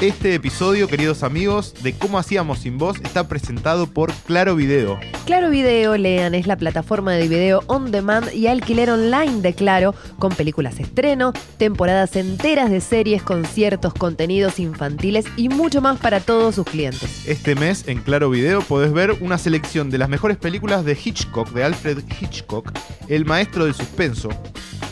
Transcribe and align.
Este 0.00 0.34
episodio, 0.34 0.88
queridos 0.88 1.22
amigos, 1.22 1.72
de 1.82 1.94
Cómo 1.94 2.18
Hacíamos 2.18 2.58
Sin 2.58 2.76
Voz 2.76 2.98
está 3.02 3.28
presentado 3.28 3.86
por 3.86 4.12
Claro 4.12 4.54
Video. 4.54 5.00
Claro 5.24 5.48
Video, 5.48 5.96
lean, 5.96 6.34
es 6.34 6.46
la 6.46 6.58
plataforma 6.58 7.12
de 7.12 7.26
video 7.28 7.62
on 7.66 7.90
demand 7.90 8.30
y 8.34 8.46
alquiler 8.46 8.90
online 8.90 9.40
de 9.40 9.54
Claro, 9.54 9.94
con 10.18 10.34
películas 10.34 10.80
estreno, 10.80 11.32
temporadas 11.56 12.14
enteras 12.16 12.70
de 12.70 12.82
series, 12.82 13.22
conciertos, 13.22 13.94
contenidos 13.94 14.58
infantiles 14.58 15.24
y 15.34 15.48
mucho 15.48 15.80
más 15.80 15.98
para 15.98 16.20
todos 16.20 16.56
sus 16.56 16.66
clientes. 16.66 17.26
Este 17.26 17.54
mes 17.54 17.88
en 17.88 18.02
Claro 18.02 18.28
Video 18.28 18.60
podés 18.60 18.92
ver 18.92 19.12
una 19.22 19.38
selección 19.38 19.88
de 19.88 19.96
las 19.96 20.10
mejores 20.10 20.36
películas 20.36 20.84
de 20.84 20.92
Hitchcock, 20.92 21.48
de 21.52 21.64
Alfred 21.64 22.04
Hitchcock, 22.20 22.70
el 23.08 23.24
maestro 23.24 23.64
del 23.64 23.72
suspenso. 23.72 24.28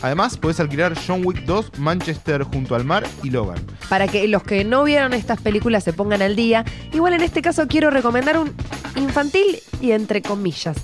Además, 0.01 0.37
podés 0.37 0.59
alquilar 0.59 0.93
John 1.07 1.25
Wick 1.25 1.45
2, 1.45 1.79
Manchester 1.79 2.43
junto 2.43 2.75
al 2.75 2.85
mar 2.85 3.07
y 3.23 3.31
Logan. 3.31 3.57
Para 3.89 4.07
que 4.07 4.27
los 4.27 4.43
que 4.43 4.63
no 4.63 4.83
vieron 4.83 4.94
estas 4.97 5.41
películas 5.41 5.83
se 5.83 5.93
pongan 5.93 6.21
al 6.21 6.35
día, 6.35 6.63
igual 6.93 7.13
en 7.13 7.21
este 7.21 7.41
caso 7.41 7.67
quiero 7.67 7.89
recomendar 7.89 8.39
un 8.39 8.53
infantil 8.95 9.59
y 9.81 9.91
entre 9.91 10.21
comillas. 10.21 10.77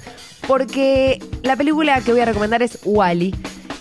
Porque 0.47 1.23
la 1.43 1.55
película 1.55 2.01
que 2.01 2.11
voy 2.11 2.21
a 2.21 2.25
recomendar 2.25 2.61
es 2.61 2.79
Wally. 2.83 3.33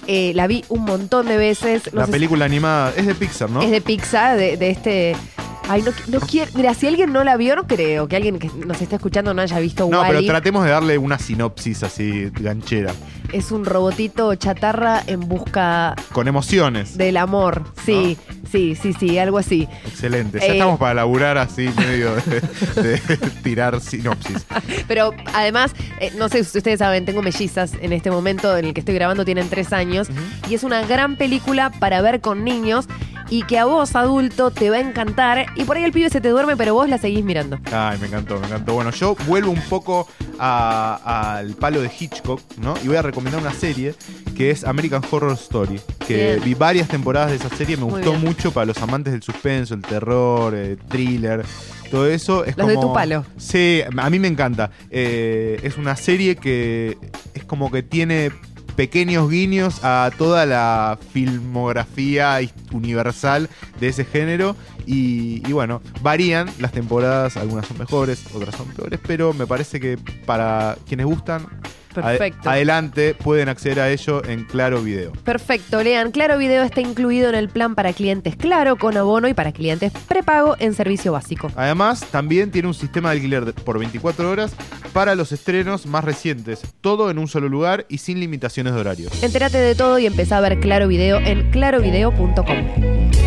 Eh, 0.07 0.33
la 0.35 0.47
vi 0.47 0.65
un 0.69 0.85
montón 0.85 1.27
de 1.27 1.37
veces. 1.37 1.93
No 1.93 2.01
la 2.01 2.07
película 2.07 2.45
animada 2.45 2.93
es 2.97 3.07
de 3.07 3.15
Pixar, 3.15 3.51
¿no? 3.51 3.63
Es 3.63 3.71
de 3.71 3.81
Pixar, 3.81 4.37
de, 4.37 4.57
de 4.57 4.71
este. 4.71 5.17
Ay, 5.71 5.83
no, 5.83 5.93
no 6.09 6.19
quiero. 6.21 6.51
Mira, 6.57 6.75
si 6.75 6.87
alguien 6.89 7.13
no 7.13 7.23
la 7.23 7.37
vio, 7.37 7.55
no 7.55 7.67
creo 7.67 8.09
que 8.09 8.17
alguien 8.17 8.39
que 8.41 8.51
nos 8.67 8.81
esté 8.83 8.97
escuchando 8.97 9.33
no 9.35 9.41
haya 9.43 9.59
visto 9.61 9.89
no, 9.89 10.03
pero 10.07 10.21
tratemos 10.25 10.65
de 10.65 10.71
darle 10.71 10.99
una 10.99 11.19
sinopsis 11.19 11.85
así 11.85 12.29
ganchera, 12.41 12.93
Es 13.33 13.53
un 13.53 13.65
robotito 13.65 14.35
chatarra 14.35 15.03
en 15.07 15.21
busca 15.21 15.95
con 16.13 16.27
emociones. 16.27 16.99
del 16.99 17.17
amor. 17.17 17.63
Sí, 17.87 18.17
sí, 18.51 18.75
sí, 18.75 18.93
sí, 18.99 19.19
algo 19.19 19.39
así. 19.39 19.69
Excelente. 19.87 20.41
Ya 20.41 20.47
Eh, 20.47 20.53
estamos 20.55 20.79
para 20.79 20.95
laburar 20.95 21.39
así 21.39 21.69
medio 21.77 22.15
de, 22.17 22.41
de 22.83 22.99
tirar 23.45 23.81
sinopsis. 23.81 24.45
Pero 24.89 25.13
además, 25.35 25.73
eh, 26.01 26.11
no 26.19 26.29
sé 26.29 26.43
si 26.43 26.59
ustedes 26.59 26.81
saben, 26.81 27.05
tengo 27.05 27.23
mellizas 27.23 27.75
en 27.81 27.93
este 27.93 28.11
momento 28.11 28.57
en 28.57 28.65
el 28.65 28.75
que 28.75 28.81
estoy 28.81 28.97
grabando, 28.97 29.25
tienen 29.25 29.49
tres 29.49 29.73
años. 29.73 30.09
Y 30.49 30.55
es 30.55 30.65
una 30.65 30.83
gran 30.85 31.15
película 31.17 31.71
para 31.71 32.03
ver 32.03 32.21
con 32.21 32.43
niños 32.43 32.87
y 33.31 33.45
que 33.45 33.59
a 33.59 33.65
vos, 33.65 33.95
adulto, 33.95 34.51
te 34.51 34.69
va 34.71 34.77
a 34.77 34.81
encantar. 34.81 35.47
Y 35.57 35.65
por 35.65 35.77
ahí 35.77 35.85
el 35.85 35.93
pibe 35.93 36.11
se 36.11 36.21
te 36.21 36.29
duerme, 36.29 36.57
pero 36.57 36.75
vos 36.75 36.89
la 36.89 36.99
seguís 36.99 37.25
mirando. 37.25 37.59
Ay, 37.73 37.97
me 38.01 38.09
encantó, 38.09 38.39
me 38.41 38.47
encantó. 38.47 38.75
Bueno, 38.75 38.91
yo 38.91 39.15
vuelvo 39.27 39.53
un 39.53 39.63
poco 39.63 40.09
al 40.39 41.55
palo 41.55 41.81
de 41.81 41.91
Hitchcock, 41.99 42.41
¿no? 42.59 42.75
Y 42.83 42.89
voy 42.89 42.97
a 42.97 43.03
recomendar 43.03 43.41
una 43.41 43.53
serie 43.53 43.95
que 44.37 44.51
es 44.51 44.65
American 44.65 45.03
Horror 45.09 45.33
Story. 45.33 45.81
Que 46.07 46.33
Bien. 46.33 46.41
vi 46.45 46.55
varias 46.55 46.89
temporadas 46.89 47.31
de 47.31 47.37
esa 47.37 47.49
serie, 47.51 47.77
me 47.77 47.85
Muy 47.85 47.93
gustó 47.93 48.11
bien. 48.13 48.25
mucho 48.25 48.53
para 48.53 48.67
los 48.67 48.79
amantes 48.79 49.13
del 49.13 49.23
suspenso, 49.23 49.75
el 49.75 49.83
terror, 49.83 50.55
el 50.55 50.77
thriller. 50.79 51.45
Todo 51.91 52.07
eso 52.07 52.45
es 52.45 52.57
Los 52.57 52.69
de 52.69 52.75
tu 52.77 52.93
palo. 52.93 53.25
Sí, 53.37 53.83
a 53.97 54.11
mí 54.11 54.19
me 54.19 54.29
encanta. 54.29 54.71
Eh, 54.91 55.59
es 55.63 55.77
una 55.77 55.97
serie 55.97 56.37
que 56.37 56.97
es 57.35 57.45
como 57.45 57.71
que 57.71 57.83
tiene 57.83 58.31
pequeños 58.81 59.29
guiños 59.29 59.81
a 59.83 60.11
toda 60.17 60.47
la 60.47 60.99
filmografía 61.13 62.39
universal 62.73 63.51
de 63.79 63.89
ese 63.89 64.07
género. 64.07 64.57
Y 64.87 65.41
bueno, 65.53 65.83
varían 66.01 66.49
las 66.59 66.73
temporadas, 66.73 67.37
algunas 67.37 67.67
son 67.67 67.77
mejores, 67.77 68.25
otras 68.33 68.55
son 68.55 68.69
peores, 68.69 68.99
pero 69.07 69.35
me 69.35 69.47
parece 69.47 69.81
que 69.81 69.99
para 70.25 70.79
quienes 70.89 71.05
gustan, 71.05 71.47
Perfecto. 71.95 72.49
adelante 72.49 73.15
pueden 73.15 73.49
acceder 73.49 73.81
a 73.81 73.91
ello 73.91 74.25
en 74.25 74.45
Claro 74.45 74.83
Video. 74.83 75.13
Perfecto, 75.25 75.83
lean. 75.83 76.11
Claro 76.11 76.39
Video 76.39 76.63
está 76.63 76.81
incluido 76.81 77.29
en 77.29 77.35
el 77.35 77.49
plan 77.49 77.75
para 77.75 77.93
clientes 77.93 78.37
Claro 78.37 78.77
con 78.77 78.97
abono 78.97 79.29
y 79.29 79.35
para 79.35 79.53
clientes 79.53 79.93
prepago 80.09 80.57
en 80.59 80.75
servicio 80.75 81.13
básico. 81.13 81.51
Además, 81.57 82.05
también 82.11 82.51
tiene 82.51 82.69
un 82.69 82.75
sistema 82.75 83.11
de 83.11 83.17
alquiler 83.17 83.53
por 83.55 83.79
24 83.79 84.31
horas 84.31 84.53
para 84.93 85.15
los 85.15 85.33
estrenos 85.33 85.87
más 85.87 86.05
recientes, 86.05 86.63
todo 86.81 87.11
en 87.11 87.19
un 87.19 87.29
solo 87.29 87.49
lugar 87.49 87.87
y 87.89 87.99
sin 87.99 88.21
limitaciones 88.21 88.75
de 88.75 88.81
horario. 88.81 89.11
Entérate 89.23 89.59
de 89.59 89.75
todo 89.75 89.99
y 89.99 90.07
empezá 90.07 90.39
a 90.39 90.41
ver 90.41 90.61
Claro 90.61 90.89
Video 90.89 91.19
en 91.19 91.51
clarovideo.com. 91.51 93.20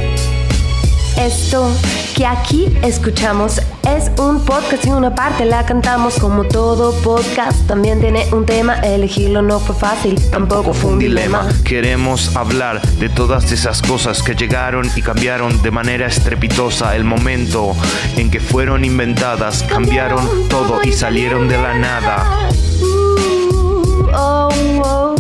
Esto 1.23 1.73
que 2.17 2.25
aquí 2.25 2.77
escuchamos 2.81 3.61
es 3.87 4.11
un 4.19 4.43
podcast 4.43 4.85
y 4.85 4.89
una 4.89 5.15
parte 5.15 5.45
la 5.45 5.65
cantamos 5.65 6.19
como 6.19 6.43
todo 6.43 6.93
podcast. 7.01 7.65
También 7.65 8.01
tiene 8.01 8.27
un 8.33 8.45
tema, 8.45 8.75
elegirlo 8.79 9.41
no 9.41 9.61
fue 9.61 9.73
fácil, 9.73 10.19
tampoco 10.31 10.73
fue 10.73 10.91
un 10.91 10.99
dilema. 10.99 11.47
Queremos 11.63 12.35
hablar 12.35 12.81
de 12.81 13.07
todas 13.07 13.49
esas 13.53 13.81
cosas 13.81 14.21
que 14.21 14.35
llegaron 14.35 14.91
y 14.97 15.01
cambiaron 15.01 15.61
de 15.61 15.71
manera 15.71 16.07
estrepitosa. 16.07 16.93
El 16.93 17.05
momento 17.05 17.73
en 18.17 18.29
que 18.29 18.41
fueron 18.41 18.83
inventadas, 18.83 19.63
cambiaron 19.63 20.49
todo 20.49 20.81
y 20.83 20.91
salieron 20.91 21.47
de 21.47 21.57
la 21.57 21.73
nada. 21.73 22.49
Uh, 22.81 24.09
oh. 24.13 24.49
Oh. 24.83 25.12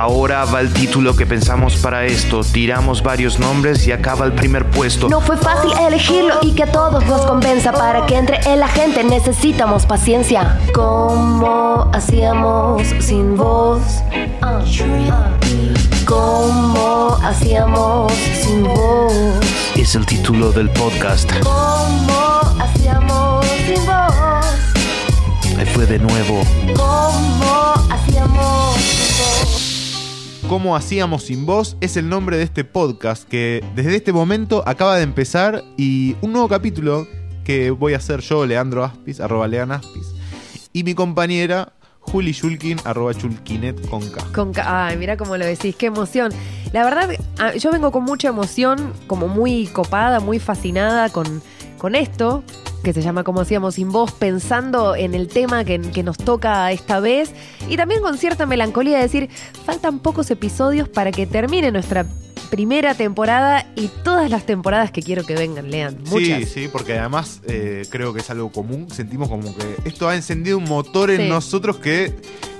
Ahora 0.00 0.44
va 0.44 0.60
el 0.60 0.72
título 0.72 1.16
que 1.16 1.26
pensamos 1.26 1.74
para 1.74 2.04
esto. 2.04 2.42
Tiramos 2.44 3.02
varios 3.02 3.40
nombres 3.40 3.84
y 3.88 3.90
acaba 3.90 4.26
el 4.26 4.32
primer 4.32 4.70
puesto. 4.70 5.08
No 5.08 5.20
fue 5.20 5.36
fácil 5.36 5.72
elegirlo 5.76 6.34
y 6.40 6.52
que 6.52 6.62
a 6.62 6.70
todos 6.70 7.04
nos 7.06 7.22
convenza 7.26 7.72
para 7.72 8.06
que 8.06 8.16
entre 8.16 8.38
en 8.46 8.60
la 8.60 8.68
gente 8.68 9.02
necesitamos 9.02 9.86
paciencia. 9.86 10.60
¿Cómo 10.72 11.90
hacíamos 11.92 12.86
sin 13.00 13.36
voz? 13.36 13.80
Ah, 14.40 14.62
ah. 15.10 15.30
¿Cómo 16.04 17.18
hacíamos 17.24 18.12
sin 18.12 18.62
voz? 18.62 19.12
Es 19.74 19.96
el 19.96 20.06
título 20.06 20.52
del 20.52 20.70
podcast. 20.70 21.28
¿Cómo 21.42 22.40
hacíamos 22.60 23.44
sin 23.66 23.84
voz? 23.84 25.58
Ahí 25.58 25.66
fue 25.66 25.86
de 25.86 25.98
nuevo. 25.98 26.44
¿Cómo 26.76 27.74
hacíamos 27.90 28.76
sin 28.76 29.18
voz? 29.18 29.37
Cómo 30.48 30.76
hacíamos 30.76 31.24
sin 31.24 31.44
voz 31.44 31.76
es 31.80 31.96
el 31.98 32.08
nombre 32.08 32.38
de 32.38 32.42
este 32.44 32.64
podcast 32.64 33.28
que 33.28 33.62
desde 33.74 33.96
este 33.96 34.12
momento 34.14 34.62
acaba 34.66 34.96
de 34.96 35.02
empezar 35.02 35.62
y 35.76 36.16
un 36.22 36.32
nuevo 36.32 36.48
capítulo 36.48 37.06
que 37.44 37.70
voy 37.70 37.92
a 37.94 37.98
hacer 37.98 38.20
yo, 38.20 38.46
Leandro 38.46 38.82
Aspis, 38.84 39.20
arroba 39.20 39.46
Lean 39.46 39.72
Aspis, 39.72 40.14
y 40.72 40.84
mi 40.84 40.94
compañera 40.94 41.72
Juli 42.00 42.32
Shulkin, 42.32 42.78
arroba 42.84 43.12
Chulkinet 43.12 43.88
con 43.88 44.00
K. 44.08 44.24
Con 44.34 44.52
ca- 44.54 44.86
Ay, 44.86 44.96
mira 44.96 45.18
cómo 45.18 45.36
lo 45.36 45.44
decís, 45.44 45.76
qué 45.76 45.86
emoción. 45.86 46.32
La 46.72 46.82
verdad, 46.84 47.10
ah, 47.38 47.54
yo 47.54 47.70
vengo 47.70 47.92
con 47.92 48.04
mucha 48.04 48.28
emoción, 48.28 48.92
como 49.06 49.28
muy 49.28 49.66
copada, 49.66 50.18
muy 50.20 50.38
fascinada 50.38 51.10
con, 51.10 51.42
con 51.76 51.94
esto, 51.94 52.42
que 52.88 52.94
se 52.94 53.02
llama 53.02 53.22
Como 53.22 53.42
hacíamos 53.42 53.74
sin 53.74 53.92
voz, 53.92 54.12
pensando 54.12 54.96
en 54.96 55.14
el 55.14 55.28
tema 55.28 55.62
que, 55.62 55.78
nos 56.02 56.16
toca 56.16 56.72
esta 56.72 57.00
vez. 57.00 57.34
Y 57.68 57.76
también 57.76 58.00
con 58.00 58.16
cierta 58.16 58.46
melancolía 58.46 58.96
de 58.96 59.02
decir, 59.02 59.28
faltan 59.66 59.98
pocos 59.98 60.30
episodios 60.30 60.88
para 60.88 61.12
que 61.12 61.26
termine 61.26 61.70
nuestra 61.70 62.06
primera 62.50 62.94
temporada 62.94 63.66
y 63.76 63.88
todas 64.02 64.30
las 64.30 64.46
temporadas 64.46 64.90
que 64.90 65.02
quiero 65.02 65.24
que 65.24 65.34
vengan, 65.34 65.70
lean. 65.70 65.96
Muchas. 66.08 66.38
Sí, 66.40 66.44
sí, 66.46 66.68
porque 66.72 66.98
además 66.98 67.40
eh, 67.46 67.84
creo 67.90 68.12
que 68.12 68.20
es 68.20 68.30
algo 68.30 68.50
común. 68.50 68.88
Sentimos 68.90 69.28
como 69.28 69.54
que 69.56 69.64
esto 69.84 70.08
ha 70.08 70.16
encendido 70.16 70.58
un 70.58 70.64
motor 70.64 71.10
en 71.10 71.22
Sí. 71.22 71.28
nosotros 71.28 71.76
que 71.78 72.14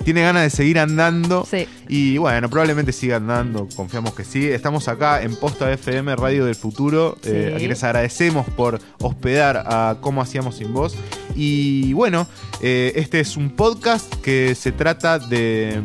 tiene 0.05 0.23
ganas 0.23 0.43
de 0.43 0.51
seguir 0.51 0.79
andando. 0.79 1.47
Sí. 1.51 1.67
Y 1.89 2.19
bueno, 2.19 2.49
probablemente 2.49 2.93
siga 2.93 3.17
andando, 3.17 3.69
confiamos 3.77 4.15
que 4.15 4.25
sí. 4.25 4.47
Estamos 4.47 4.89
acá 4.89 5.23
en 5.23 5.35
Posta 5.37 5.71
FM, 5.73 6.17
Radio 6.17 6.45
del 6.45 6.55
Futuro, 6.55 7.17
eh, 7.25 7.53
a 7.55 7.59
quienes 7.59 7.83
agradecemos 7.85 8.47
por 8.51 8.79
hospedar 9.01 9.65
a 9.67 9.97
Cómo 10.01 10.23
Hacíamos 10.23 10.57
Sin 10.57 10.73
Voz. 10.73 10.95
Y 11.35 11.93
bueno, 11.93 12.27
eh, 12.61 12.93
este 12.97 13.21
es 13.21 13.37
un 13.37 13.51
podcast 13.51 14.13
que 14.23 14.55
se 14.55 14.73
trata 14.73 15.19
de 15.19 15.81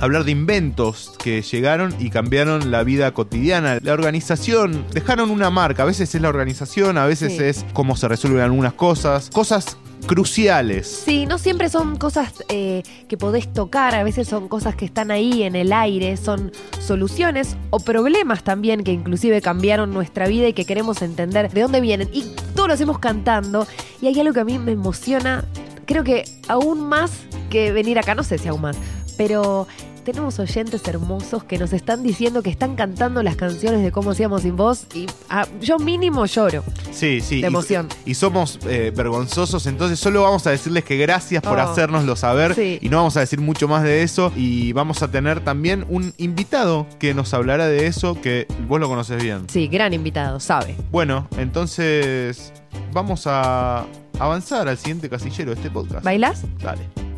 hablar 0.00 0.24
de 0.24 0.32
inventos 0.32 1.12
que 1.22 1.42
llegaron 1.42 1.94
y 1.98 2.10
cambiaron 2.10 2.70
la 2.70 2.82
vida 2.82 3.12
cotidiana. 3.12 3.78
La 3.82 3.92
organización, 3.92 4.84
dejaron 4.92 5.30
una 5.30 5.50
marca. 5.50 5.82
A 5.82 5.86
veces 5.86 6.14
es 6.14 6.20
la 6.20 6.28
organización, 6.28 6.98
a 6.98 7.06
veces 7.06 7.34
Sí. 7.36 7.42
es 7.44 7.64
cómo 7.72 7.96
se 7.96 8.08
resuelven 8.08 8.42
algunas 8.42 8.72
cosas. 8.72 9.30
Cosas 9.30 9.76
cruciales. 10.06 11.02
Sí, 11.04 11.26
no 11.26 11.38
siempre 11.38 11.68
son 11.68 11.96
cosas 11.96 12.32
eh, 12.48 12.82
que 13.08 13.16
podés 13.16 13.52
tocar, 13.52 13.94
a 13.94 14.02
veces 14.02 14.26
son 14.26 14.48
cosas 14.48 14.74
que 14.74 14.84
están 14.84 15.10
ahí 15.10 15.42
en 15.42 15.54
el 15.54 15.72
aire, 15.72 16.16
son 16.16 16.52
soluciones 16.80 17.56
o 17.70 17.80
problemas 17.80 18.42
también 18.42 18.82
que 18.82 18.92
inclusive 18.92 19.40
cambiaron 19.40 19.92
nuestra 19.92 20.26
vida 20.26 20.48
y 20.48 20.52
que 20.52 20.64
queremos 20.64 21.02
entender 21.02 21.50
de 21.50 21.60
dónde 21.60 21.80
vienen. 21.80 22.08
Y 22.12 22.24
todos 22.54 22.68
lo 22.68 22.74
hacemos 22.74 22.98
cantando 22.98 23.66
y 24.00 24.06
hay 24.06 24.18
algo 24.20 24.32
que 24.32 24.40
a 24.40 24.44
mí 24.44 24.58
me 24.58 24.72
emociona, 24.72 25.44
creo 25.86 26.02
que 26.02 26.24
aún 26.48 26.80
más 26.80 27.12
que 27.50 27.72
venir 27.72 27.98
acá, 27.98 28.14
no 28.14 28.22
sé 28.22 28.38
si 28.38 28.48
aún 28.48 28.62
más, 28.62 28.76
pero 29.16 29.68
tenemos 30.00 30.38
oyentes 30.38 30.86
hermosos 30.86 31.44
que 31.44 31.58
nos 31.58 31.72
están 31.72 32.02
diciendo 32.02 32.42
que 32.42 32.50
están 32.50 32.74
cantando 32.76 33.22
las 33.22 33.36
canciones 33.36 33.82
de 33.82 33.92
Cómo 33.92 34.10
hacíamos 34.10 34.42
sin 34.42 34.56
voz 34.56 34.86
y 34.94 35.06
ah, 35.28 35.46
yo 35.60 35.78
mínimo 35.78 36.26
lloro. 36.26 36.64
Sí, 36.90 37.20
sí. 37.20 37.40
De 37.40 37.46
emoción. 37.46 37.88
Y, 38.04 38.14
somos 38.14 38.58
eh, 38.68 38.92
vergonzosos, 38.94 39.66
entonces 39.66 39.98
solo 39.98 40.22
vamos 40.22 40.46
a 40.46 40.50
decirles 40.50 40.84
que 40.84 40.96
gracias 40.96 41.42
por 41.42 41.58
Oh. 41.58 41.62
hacérnoslo 41.62 42.16
saber 42.16 42.54
Sí. 42.54 42.78
y 42.80 42.88
no 42.88 42.98
vamos 42.98 43.16
a 43.16 43.20
decir 43.20 43.40
mucho 43.40 43.68
más 43.68 43.82
de 43.82 44.02
eso 44.02 44.32
y 44.36 44.72
vamos 44.72 45.02
a 45.02 45.10
tener 45.10 45.40
también 45.44 45.84
un 45.88 46.12
invitado 46.18 46.86
que 46.98 47.14
nos 47.14 47.32
hablará 47.34 47.66
de 47.66 47.86
eso 47.86 48.20
que 48.20 48.46
vos 48.68 48.80
lo 48.80 48.88
conoces 48.88 49.22
bien. 49.22 49.44
Sí, 49.48 49.68
gran 49.68 49.92
invitado, 49.92 50.40
sabe. 50.40 50.76
Bueno, 50.90 51.28
entonces 51.36 52.52
vamos 52.92 53.26
a 53.26 53.84
avanzar 54.18 54.68
al 54.68 54.76
siguiente 54.78 55.08
casillero 55.08 55.50
de 55.50 55.56
este 55.56 55.70
podcast. 55.70 56.04
¿Bailás? 56.04 56.44
Dale. 56.62 57.09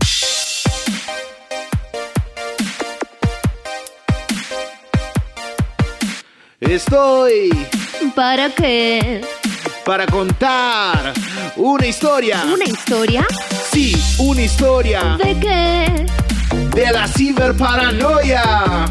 Estoy 6.62 7.50
¿Para 8.14 8.48
qué? 8.50 9.20
para 9.84 10.06
contar 10.06 11.12
una 11.56 11.86
historia. 11.86 12.44
¿Una 12.44 12.64
historia? 12.64 13.26
Sí, 13.72 13.96
una 14.18 14.42
historia 14.42 15.18
¿De 15.22 15.38
qué? 15.40 16.06
de 16.74 16.92
la 16.92 17.08
ciberparanoia. 17.08 18.86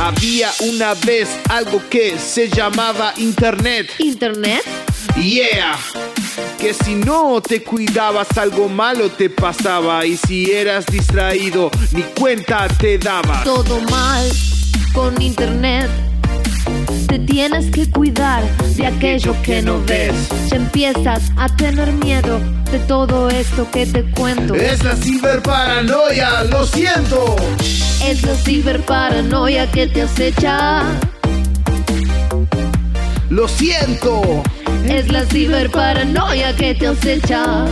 Había 0.00 0.50
una 0.60 0.94
vez 0.94 1.28
algo 1.50 1.82
que 1.90 2.16
se 2.18 2.48
llamaba 2.48 3.12
Internet. 3.16 3.90
¿Internet? 3.98 4.62
Yeah. 5.16 5.76
Que 6.58 6.72
si 6.72 6.94
no 6.94 7.40
te 7.42 7.64
cuidabas 7.64 8.28
algo 8.38 8.68
malo 8.68 9.10
te 9.10 9.28
pasaba 9.28 10.06
y 10.06 10.16
si 10.16 10.52
eras 10.52 10.86
distraído 10.86 11.68
ni 11.90 12.02
cuenta 12.02 12.68
te 12.68 12.96
dabas. 12.98 13.42
Todo 13.42 13.80
mal 13.90 14.30
con 14.94 15.20
Internet. 15.20 15.90
Te 17.12 17.18
tienes 17.18 17.70
que 17.70 17.90
cuidar 17.90 18.42
de 18.74 18.86
aquello 18.86 19.36
que 19.42 19.60
no 19.60 19.84
ves. 19.84 20.14
Ya 20.48 20.56
empiezas 20.56 21.30
a 21.36 21.54
tener 21.54 21.92
miedo 21.92 22.40
de 22.70 22.78
todo 22.78 23.28
esto 23.28 23.70
que 23.70 23.84
te 23.84 24.02
cuento. 24.12 24.54
Es 24.54 24.82
la 24.82 24.96
ciberparanoia, 24.96 26.44
lo 26.44 26.64
siento. 26.64 27.36
Es 28.02 28.22
la 28.22 28.34
ciberparanoia 28.34 29.70
que 29.70 29.88
te 29.88 30.00
acecha. 30.00 30.84
Lo 33.28 33.46
siento. 33.46 34.42
Es 34.88 35.12
la 35.12 35.26
ciberparanoia 35.26 36.56
que 36.56 36.74
te 36.74 36.86
acecha. 36.86 37.66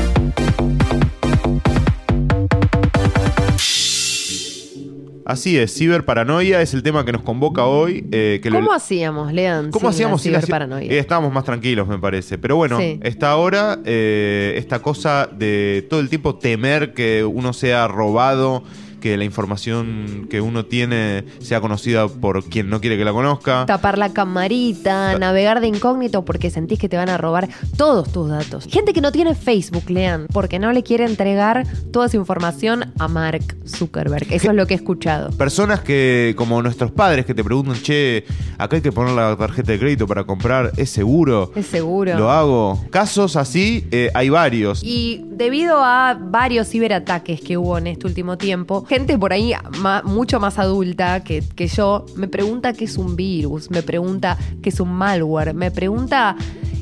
Así 5.30 5.56
es, 5.56 5.72
ciberparanoia 5.72 6.60
es 6.60 6.74
el 6.74 6.82
tema 6.82 7.04
que 7.04 7.12
nos 7.12 7.22
convoca 7.22 7.64
hoy. 7.64 8.04
eh, 8.10 8.40
que 8.42 8.50
lo- 8.50 8.56
¿Cómo 8.58 8.72
hacíamos, 8.72 9.32
Lean? 9.32 9.70
¿Cómo 9.70 9.88
hacíamos 9.88 10.22
ciberparanoia? 10.24 10.90
Eh, 10.90 10.98
estábamos 10.98 11.32
más 11.32 11.44
tranquilos, 11.44 11.86
me 11.86 11.98
parece. 12.00 12.36
Pero 12.36 12.56
bueno, 12.56 12.80
Sí. 12.80 12.98
esta 13.04 13.36
hora, 13.36 13.78
eh, 13.84 14.54
esta 14.56 14.80
cosa 14.80 15.28
de 15.32 15.86
todo 15.88 16.00
el 16.00 16.08
tiempo 16.08 16.34
temer 16.34 16.94
que 16.94 17.22
uno 17.24 17.52
sea 17.52 17.86
robado, 17.86 18.64
que 19.00 19.16
la 19.16 19.24
información 19.24 20.28
que 20.30 20.40
uno 20.40 20.64
tiene 20.66 21.24
sea 21.40 21.60
conocida 21.60 22.08
por 22.08 22.44
quien 22.44 22.70
no 22.70 22.80
quiere 22.80 22.96
que 22.96 23.04
la 23.04 23.12
conozca. 23.12 23.66
Tapar 23.66 23.98
la 23.98 24.12
camarita, 24.12 25.18
navegar 25.18 25.60
de 25.60 25.68
incógnito 25.68 26.24
porque 26.24 26.50
sentís 26.50 26.78
que 26.78 26.88
te 26.88 26.96
van 26.96 27.08
a 27.08 27.18
robar 27.18 27.48
todos 27.76 28.12
tus 28.12 28.28
datos. 28.28 28.66
Gente 28.70 28.92
que 28.92 29.00
no 29.00 29.12
tiene 29.12 29.34
Facebook, 29.34 29.88
lean, 29.88 30.26
porque 30.32 30.58
no 30.58 30.72
le 30.72 30.82
quiere 30.82 31.04
entregar 31.04 31.66
toda 31.92 32.08
su 32.08 32.16
información 32.16 32.92
a 32.98 33.08
Mark 33.08 33.56
Zuckerberg. 33.66 34.26
Eso 34.30 34.50
es 34.50 34.56
lo 34.56 34.66
que 34.66 34.74
he 34.74 34.76
escuchado. 34.76 35.30
Personas 35.30 35.80
que, 35.80 36.34
como 36.36 36.62
nuestros 36.62 36.90
padres, 36.90 37.26
que 37.26 37.34
te 37.34 37.42
preguntan, 37.42 37.76
che, 37.82 38.24
acá 38.58 38.76
hay 38.76 38.82
que 38.82 38.92
poner 38.92 39.14
la 39.14 39.36
tarjeta 39.36 39.72
de 39.72 39.78
crédito 39.78 40.06
para 40.06 40.24
comprar, 40.24 40.72
¿es 40.76 40.90
seguro? 40.90 41.52
Es 41.54 41.66
seguro. 41.66 42.16
Lo 42.16 42.30
hago. 42.30 42.84
Casos 42.90 43.36
así 43.36 43.86
eh, 43.90 44.10
hay 44.14 44.28
varios. 44.28 44.82
Y 44.82 45.24
debido 45.30 45.82
a 45.82 46.18
varios 46.20 46.68
ciberataques 46.68 47.40
que 47.40 47.56
hubo 47.56 47.78
en 47.78 47.86
este 47.86 48.06
último 48.06 48.36
tiempo, 48.36 48.84
gente 48.90 49.16
por 49.16 49.32
ahí 49.32 49.52
ma- 49.78 50.02
mucho 50.02 50.40
más 50.40 50.58
adulta 50.58 51.22
que, 51.22 51.42
que 51.54 51.68
yo 51.68 52.04
me 52.16 52.26
pregunta 52.26 52.72
qué 52.72 52.84
es 52.86 52.98
un 52.98 53.14
virus, 53.14 53.70
me 53.70 53.82
pregunta 53.82 54.36
qué 54.62 54.68
es 54.70 54.80
un 54.80 54.92
malware, 54.92 55.54
me 55.54 55.70
pregunta 55.70 56.34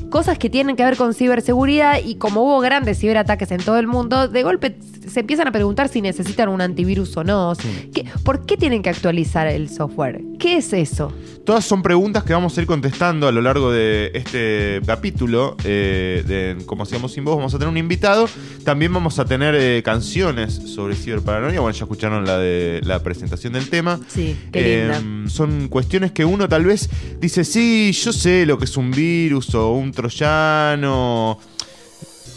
cosas 0.09 0.37
que 0.37 0.49
tienen 0.49 0.75
que 0.75 0.83
ver 0.83 0.97
con 0.97 1.13
ciberseguridad 1.13 1.99
y 2.03 2.15
como 2.15 2.41
hubo 2.43 2.59
grandes 2.59 2.99
ciberataques 2.99 3.51
en 3.51 3.61
todo 3.61 3.77
el 3.77 3.87
mundo, 3.87 4.27
de 4.27 4.43
golpe 4.43 4.75
se 5.07 5.21
empiezan 5.21 5.47
a 5.47 5.51
preguntar 5.51 5.87
si 5.89 6.01
necesitan 6.01 6.49
un 6.49 6.61
antivirus 6.61 7.15
o 7.17 7.23
no. 7.23 7.53
¿Qué- 7.93 8.05
¿Por 8.23 8.45
qué 8.45 8.57
tienen 8.57 8.83
que 8.83 8.89
actualizar 8.89 9.47
el 9.47 9.67
software? 9.69 10.21
¿Qué 10.37 10.57
es 10.57 10.71
eso? 10.73 11.11
Todas 11.45 11.65
son 11.65 11.81
preguntas 11.81 12.23
que 12.23 12.33
vamos 12.33 12.55
a 12.55 12.61
ir 12.61 12.67
contestando 12.67 13.27
a 13.27 13.31
lo 13.31 13.41
largo 13.41 13.71
de 13.71 14.11
este 14.13 14.81
capítulo 14.85 15.55
eh, 15.63 16.23
de 16.27 16.63
Como 16.65 16.83
hacíamos 16.83 17.11
sin 17.13 17.25
voz. 17.25 17.37
Vamos 17.37 17.53
a 17.55 17.57
tener 17.57 17.69
un 17.71 17.77
invitado. 17.77 18.29
También 18.63 18.93
vamos 18.93 19.17
a 19.17 19.25
tener 19.25 19.55
eh, 19.55 19.81
canciones 19.83 20.53
sobre 20.53 20.95
ciberparanoia. 20.95 21.59
Bueno, 21.59 21.75
ya 21.75 21.85
escucharon 21.85 22.25
la 22.25 22.37
de 22.37 22.81
la 22.83 23.01
presentación 23.01 23.53
del 23.53 23.67
tema. 23.69 23.99
Sí, 24.09 24.37
qué 24.51 24.83
Eh, 24.83 24.91
linda. 25.01 25.29
Son 25.31 25.69
cuestiones 25.69 26.11
que 26.11 26.23
uno 26.23 26.47
tal 26.47 26.65
vez 26.65 26.87
dice, 27.19 27.43
sí, 27.43 27.91
yo 27.93 28.13
sé 28.13 28.45
lo 28.45 28.59
que 28.59 28.65
es 28.65 28.77
un 28.77 28.91
virus 28.91 29.55
o 29.55 29.71
un 29.73 29.91
troyano. 30.01 31.37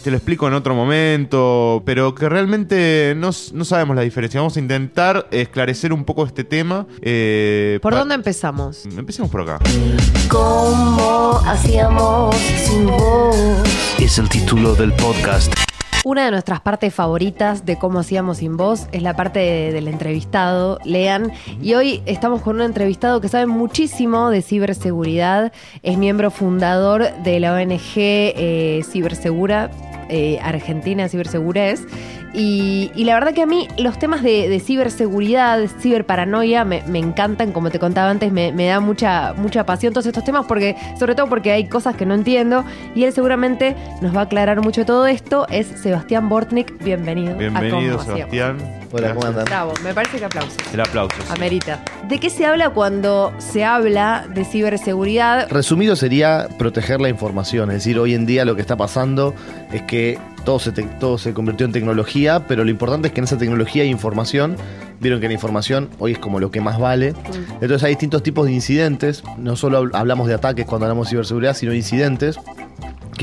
Te 0.03 0.11
lo 0.11 0.17
explico 0.17 0.45
en 0.49 0.53
otro 0.53 0.75
momento, 0.75 1.81
pero 1.85 2.13
que 2.13 2.27
realmente 2.27 3.13
no, 3.15 3.29
no 3.53 3.63
sabemos 3.65 3.95
la 3.95 4.01
diferencia. 4.01 4.41
Vamos 4.41 4.57
a 4.57 4.59
intentar 4.59 5.29
esclarecer 5.31 5.93
un 5.93 6.03
poco 6.03 6.25
este 6.25 6.43
tema. 6.43 6.85
eh, 7.01 7.79
¿Por 7.81 7.93
dónde 7.95 8.15
empezamos? 8.15 8.85
Empecemos 8.85 9.31
por 9.31 9.41
acá. 9.43 9.59
¿Cómo 10.27 11.39
hacíamos 11.45 12.35
sin 12.35 12.85
vos? 12.87 13.35
Es 13.97 14.17
el 14.17 14.27
título 14.27 14.75
del 14.75 14.91
podcast. 14.93 15.53
Una 16.05 16.25
de 16.25 16.31
nuestras 16.31 16.59
partes 16.59 16.93
favoritas 16.93 17.65
de 17.65 17.77
cómo 17.77 17.99
hacíamos 17.99 18.39
sin 18.39 18.57
voz 18.57 18.87
es 18.91 19.01
la 19.01 19.15
parte 19.15 19.39
de- 19.39 19.71
del 19.71 19.87
entrevistado, 19.87 20.77
lean. 20.83 21.31
Y 21.61 21.75
hoy 21.75 22.01
estamos 22.05 22.41
con 22.41 22.57
un 22.57 22.61
entrevistado 22.61 23.21
que 23.21 23.29
sabe 23.29 23.45
muchísimo 23.45 24.29
de 24.29 24.41
ciberseguridad. 24.41 25.53
Es 25.81 25.97
miembro 25.97 26.29
fundador 26.29 27.07
de 27.23 27.39
la 27.39 27.53
ONG 27.53 27.79
eh, 27.95 28.81
Cibersegura, 28.91 29.71
eh, 30.09 30.39
Argentina 30.43 31.07
Cibersegura 31.07 31.67
es. 31.69 31.83
Y, 32.33 32.91
y 32.95 33.03
la 33.03 33.13
verdad 33.13 33.33
que 33.33 33.43
a 33.43 33.45
mí 33.45 33.67
los 33.77 33.99
temas 33.99 34.23
de, 34.23 34.49
de 34.49 34.59
ciberseguridad, 34.59 35.59
de 35.59 35.67
ciberparanoia, 35.67 36.65
me, 36.65 36.83
me 36.87 36.99
encantan, 36.99 37.51
como 37.51 37.69
te 37.69 37.79
contaba 37.79 38.09
antes, 38.09 38.31
me, 38.31 38.51
me 38.51 38.65
da 38.65 38.79
mucha, 38.79 39.33
mucha 39.33 39.65
pasión 39.65 39.93
todos 39.93 40.07
estos 40.07 40.23
temas, 40.23 40.45
porque, 40.47 40.75
sobre 40.97 41.13
todo 41.13 41.27
porque 41.27 41.51
hay 41.51 41.67
cosas 41.67 41.95
que 41.95 42.05
no 42.05 42.15
entiendo, 42.15 42.65
y 42.95 43.03
él 43.03 43.13
seguramente 43.13 43.75
nos 44.01 44.15
va 44.15 44.21
a 44.21 44.23
aclarar 44.23 44.61
mucho 44.61 44.81
de 44.81 44.85
todo 44.85 45.05
esto. 45.05 45.47
Es 45.49 45.67
Sebastián 45.67 46.27
Bortnik, 46.27 46.83
bienvenido. 46.83 47.35
a 47.35 47.37
Bienvenido, 47.37 47.99
Hacíamos. 47.99 48.05
Sebastián. 48.05 48.82
Hola, 48.95 49.09
¿cómo 49.09 49.21
Gracias. 49.21 49.27
andan? 49.29 49.45
Bravo, 49.45 49.73
me 49.83 49.93
parece 49.93 50.19
que 50.19 50.25
aplausos. 50.25 50.55
El 50.71 50.79
aplauso. 50.79 51.15
sí. 51.19 51.27
Amerita. 51.35 51.83
¿De 52.07 52.19
qué 52.19 52.29
se 52.29 52.45
habla 52.45 52.69
cuando 52.69 53.33
se 53.39 53.65
habla 53.65 54.27
de 54.33 54.45
ciberseguridad? 54.45 55.49
Resumido 55.49 55.95
sería 55.95 56.47
proteger 56.59 57.01
la 57.01 57.09
información, 57.09 57.71
es 57.71 57.77
decir, 57.77 57.97
hoy 57.97 58.13
en 58.13 58.25
día 58.27 58.45
lo 58.45 58.55
que 58.55 58.61
está 58.61 58.77
pasando 58.77 59.33
es 59.71 59.81
que 59.83 60.19
todo 60.45 60.59
se, 60.59 60.71
te- 60.73 60.83
todo 60.83 61.17
se 61.17 61.33
convirtió 61.33 61.65
en 61.65 61.71
tecnología, 61.71 62.45
pero 62.47 62.63
lo 62.63 62.69
importante 62.69 63.07
es 63.07 63.13
que 63.13 63.21
en 63.21 63.23
esa 63.23 63.37
tecnología 63.37 63.81
hay 63.83 63.89
información. 63.89 64.57
Vieron 64.99 65.19
que 65.19 65.27
la 65.27 65.33
información 65.33 65.89
hoy 65.99 66.11
es 66.13 66.19
como 66.19 66.39
lo 66.39 66.51
que 66.51 66.61
más 66.61 66.77
vale. 66.79 67.13
Entonces 67.61 67.83
hay 67.83 67.91
distintos 67.93 68.21
tipos 68.23 68.45
de 68.45 68.51
incidentes. 68.53 69.23
No 69.37 69.55
solo 69.55 69.81
habl- 69.81 69.91
hablamos 69.95 70.27
de 70.27 70.33
ataques 70.35 70.65
cuando 70.65 70.85
hablamos 70.85 71.07
de 71.07 71.11
ciberseguridad, 71.11 71.55
sino 71.55 71.71
de 71.71 71.77
incidentes 71.77 72.37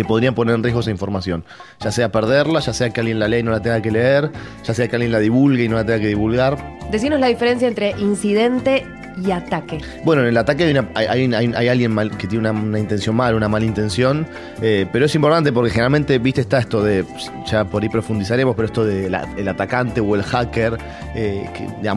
que 0.00 0.04
podrían 0.06 0.34
poner 0.34 0.54
en 0.54 0.62
riesgo 0.62 0.80
esa 0.80 0.90
información. 0.90 1.44
Ya 1.78 1.92
sea 1.92 2.10
perderla, 2.10 2.60
ya 2.60 2.72
sea 2.72 2.88
que 2.90 3.00
alguien 3.00 3.18
la 3.18 3.28
lea 3.28 3.40
y 3.40 3.42
no 3.42 3.50
la 3.50 3.60
tenga 3.60 3.82
que 3.82 3.90
leer, 3.90 4.30
ya 4.64 4.72
sea 4.72 4.88
que 4.88 4.96
alguien 4.96 5.12
la 5.12 5.18
divulgue 5.18 5.64
y 5.64 5.68
no 5.68 5.76
la 5.76 5.84
tenga 5.84 6.00
que 6.00 6.08
divulgar. 6.08 6.56
Decinos 6.90 7.20
la 7.20 7.26
diferencia 7.26 7.68
entre 7.68 7.90
incidente 7.98 8.86
y 9.16 9.30
ataque. 9.30 9.78
Bueno, 10.04 10.22
en 10.22 10.28
el 10.28 10.36
ataque 10.36 10.64
hay, 10.94 11.68
alguien 11.68 11.92
mal, 11.92 12.16
que 12.16 12.26
tiene 12.26 12.50
una, 12.50 12.78
intención 12.78 13.16
mala, 13.16 13.36
una 13.36 13.48
mala 13.48 13.64
intención, 13.64 14.26
eh, 14.62 14.86
pero 14.92 15.06
es 15.06 15.14
importante 15.14 15.52
porque 15.52 15.70
generalmente, 15.70 16.18
viste, 16.18 16.40
está 16.40 16.58
esto 16.58 16.82
de, 16.82 17.04
ya 17.46 17.64
por 17.64 17.82
ahí 17.82 17.88
profundizaremos, 17.88 18.54
pero 18.54 18.66
esto 18.66 18.84
del 18.84 19.48
atacante 19.48 20.00
o 20.00 20.14
el 20.14 20.22
hacker, 20.22 20.78
eh, 21.14 21.48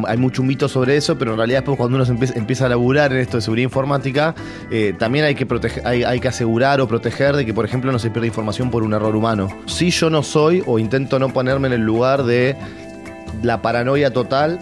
hay 0.08 0.18
mucho 0.18 0.44
mito 0.44 0.68
sobre 0.68 0.98
eso, 0.98 1.18
pero 1.18 1.32
en 1.32 1.38
realidad 1.38 1.60
después 1.60 1.78
cuando 1.78 1.98
uno 1.98 2.06
empieza, 2.36 2.66
a 2.66 2.70
laburar 2.70 3.12
en 3.12 3.20
esto 3.20 3.38
de 3.38 3.42
seguridad 3.42 3.66
informática, 3.66 4.36
eh, 4.72 4.94
también 4.98 5.26
hay 5.26 5.36
que, 5.36 5.48
hay 5.86 6.20
que 6.20 6.28
asegurar 6.28 6.82
o 6.82 6.88
proteger 6.88 7.36
de 7.36 7.46
que, 7.46 7.54
por 7.54 7.66
ejemplo, 7.66 7.92
no 7.92 8.00
se 8.00 8.10
pierda 8.10 8.28
información 8.28 8.72
por 8.72 8.84
un 8.84 8.94
error 8.94 9.16
humano. 9.16 9.50
Si 9.66 9.90
yo 9.90 10.10
no 10.10 10.24
soy 10.24 10.64
o 10.66 10.80
intento 10.80 11.20
no 11.20 11.30
ponerme 11.34 11.68
en 11.68 11.74
el 11.74 11.82
lugar 11.82 12.24
de 12.24 12.56
la 13.42 13.62
paranoia 13.62 14.12
total, 14.12 14.60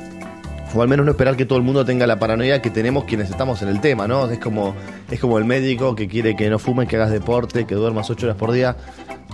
o 0.74 0.82
al 0.82 0.88
menos 0.88 1.06
no 1.06 1.12
esperar 1.12 1.36
que 1.36 1.46
todo 1.46 1.58
el 1.58 1.63
mundo 1.63 1.86
tenga 1.86 2.08
la 2.08 2.20
paranoia 2.20 2.62
que 2.62 2.70
tenemos 2.70 3.06
quienes 3.06 3.30
estamos 3.30 3.62
en 3.62 3.70
el 3.70 3.82
tema, 3.82 4.08
¿no? 4.08 4.30
Es 4.30 4.40
como, 4.40 4.75
es 5.12 5.20
como 5.20 5.38
el 5.38 5.46
médico 5.46 5.96
que 5.96 6.08
quiere 6.08 6.36
que 6.36 6.50
no 6.50 6.58
fumes, 6.58 6.88
que 6.88 6.96
hagas 6.96 7.12
deporte, 7.12 7.65
que 7.65 7.75
duermas 7.75 8.10
ocho 8.10 8.25
horas 8.25 8.38
por 8.38 8.51
día. 8.51 8.75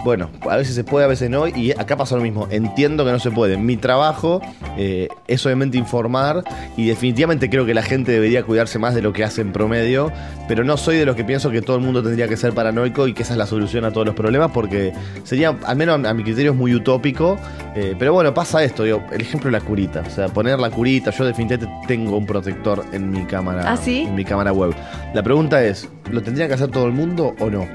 Bueno, 0.03 0.29
a 0.47 0.57
veces 0.57 0.75
se 0.75 0.83
puede, 0.83 1.05
a 1.05 1.07
veces 1.07 1.27
no, 1.29 1.47
y 1.47 1.71
acá 1.71 1.97
pasa 1.97 2.15
lo 2.15 2.21
mismo. 2.21 2.47
Entiendo 2.51 3.03
que 3.03 3.11
no 3.11 3.19
se 3.19 3.31
puede. 3.31 3.57
Mi 3.57 3.77
trabajo 3.77 4.41
eh, 4.77 5.07
es 5.27 5.43
obviamente 5.45 5.75
informar, 5.77 6.43
y 6.77 6.85
definitivamente 6.87 7.49
creo 7.49 7.65
que 7.65 7.73
la 7.73 7.81
gente 7.81 8.11
debería 8.11 8.43
cuidarse 8.43 8.77
más 8.77 8.93
de 8.93 9.01
lo 9.01 9.11
que 9.11 9.23
hace 9.23 9.41
en 9.41 9.51
promedio, 9.51 10.11
pero 10.47 10.63
no 10.63 10.77
soy 10.77 10.97
de 10.97 11.05
los 11.05 11.15
que 11.15 11.23
pienso 11.23 11.49
que 11.49 11.63
todo 11.63 11.77
el 11.77 11.81
mundo 11.81 12.03
tendría 12.03 12.27
que 12.27 12.37
ser 12.37 12.53
paranoico 12.53 13.07
y 13.07 13.13
que 13.13 13.23
esa 13.23 13.33
es 13.33 13.39
la 13.39 13.47
solución 13.47 13.85
a 13.85 13.91
todos 13.91 14.05
los 14.05 14.15
problemas, 14.15 14.51
porque 14.51 14.93
sería, 15.23 15.57
al 15.65 15.75
menos 15.75 16.05
a 16.05 16.13
mi 16.13 16.23
criterio, 16.23 16.51
es 16.51 16.57
muy 16.57 16.75
utópico. 16.75 17.37
eh, 17.75 17.95
pero 17.97 18.13
bueno, 18.13 18.33
pasa 18.35 18.63
esto, 18.63 18.83
digo, 18.83 19.01
el 19.11 19.21
ejemplo 19.21 19.47
de 19.49 19.57
la 19.59 19.65
curita. 19.65 20.03
O 20.05 20.09
sea, 20.11 20.27
poner 20.27 20.59
la 20.59 20.69
curita, 20.69 21.09
yo 21.09 21.25
definitivamente 21.25 21.75
tengo 21.87 22.17
un 22.17 22.25
protector 22.27 22.85
en 22.93 23.09
mi 23.09 23.25
cámara, 23.25 23.63
¿Ah, 23.65 23.75
sí? 23.75 24.01
en 24.01 24.13
mi 24.13 24.23
cámara 24.23 24.53
web. 24.53 24.75
La 25.15 25.23
pregunta 25.23 25.63
es, 25.63 25.66
¿lo 26.11 26.21
tendría 26.21 26.47
que 26.47 26.53
hacer 26.53 26.69
todo 26.69 26.85
el 26.85 26.93
mundo 26.93 27.35
o 27.39 27.49
no? 27.49 27.67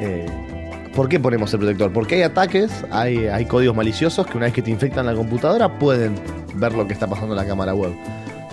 Eh, 0.00 0.26
¿Por 0.94 1.08
qué 1.08 1.18
ponemos 1.18 1.52
el 1.52 1.58
protector? 1.60 1.92
Porque 1.92 2.16
hay 2.16 2.22
ataques, 2.22 2.84
hay, 2.90 3.26
hay 3.26 3.46
códigos 3.46 3.76
maliciosos 3.76 4.26
que 4.26 4.36
una 4.36 4.46
vez 4.46 4.54
que 4.54 4.62
te 4.62 4.70
infectan 4.70 5.06
la 5.06 5.14
computadora 5.14 5.78
pueden 5.78 6.14
ver 6.54 6.72
lo 6.72 6.86
que 6.86 6.92
está 6.92 7.06
pasando 7.08 7.34
en 7.34 7.38
la 7.38 7.46
cámara 7.46 7.74
web. 7.74 7.92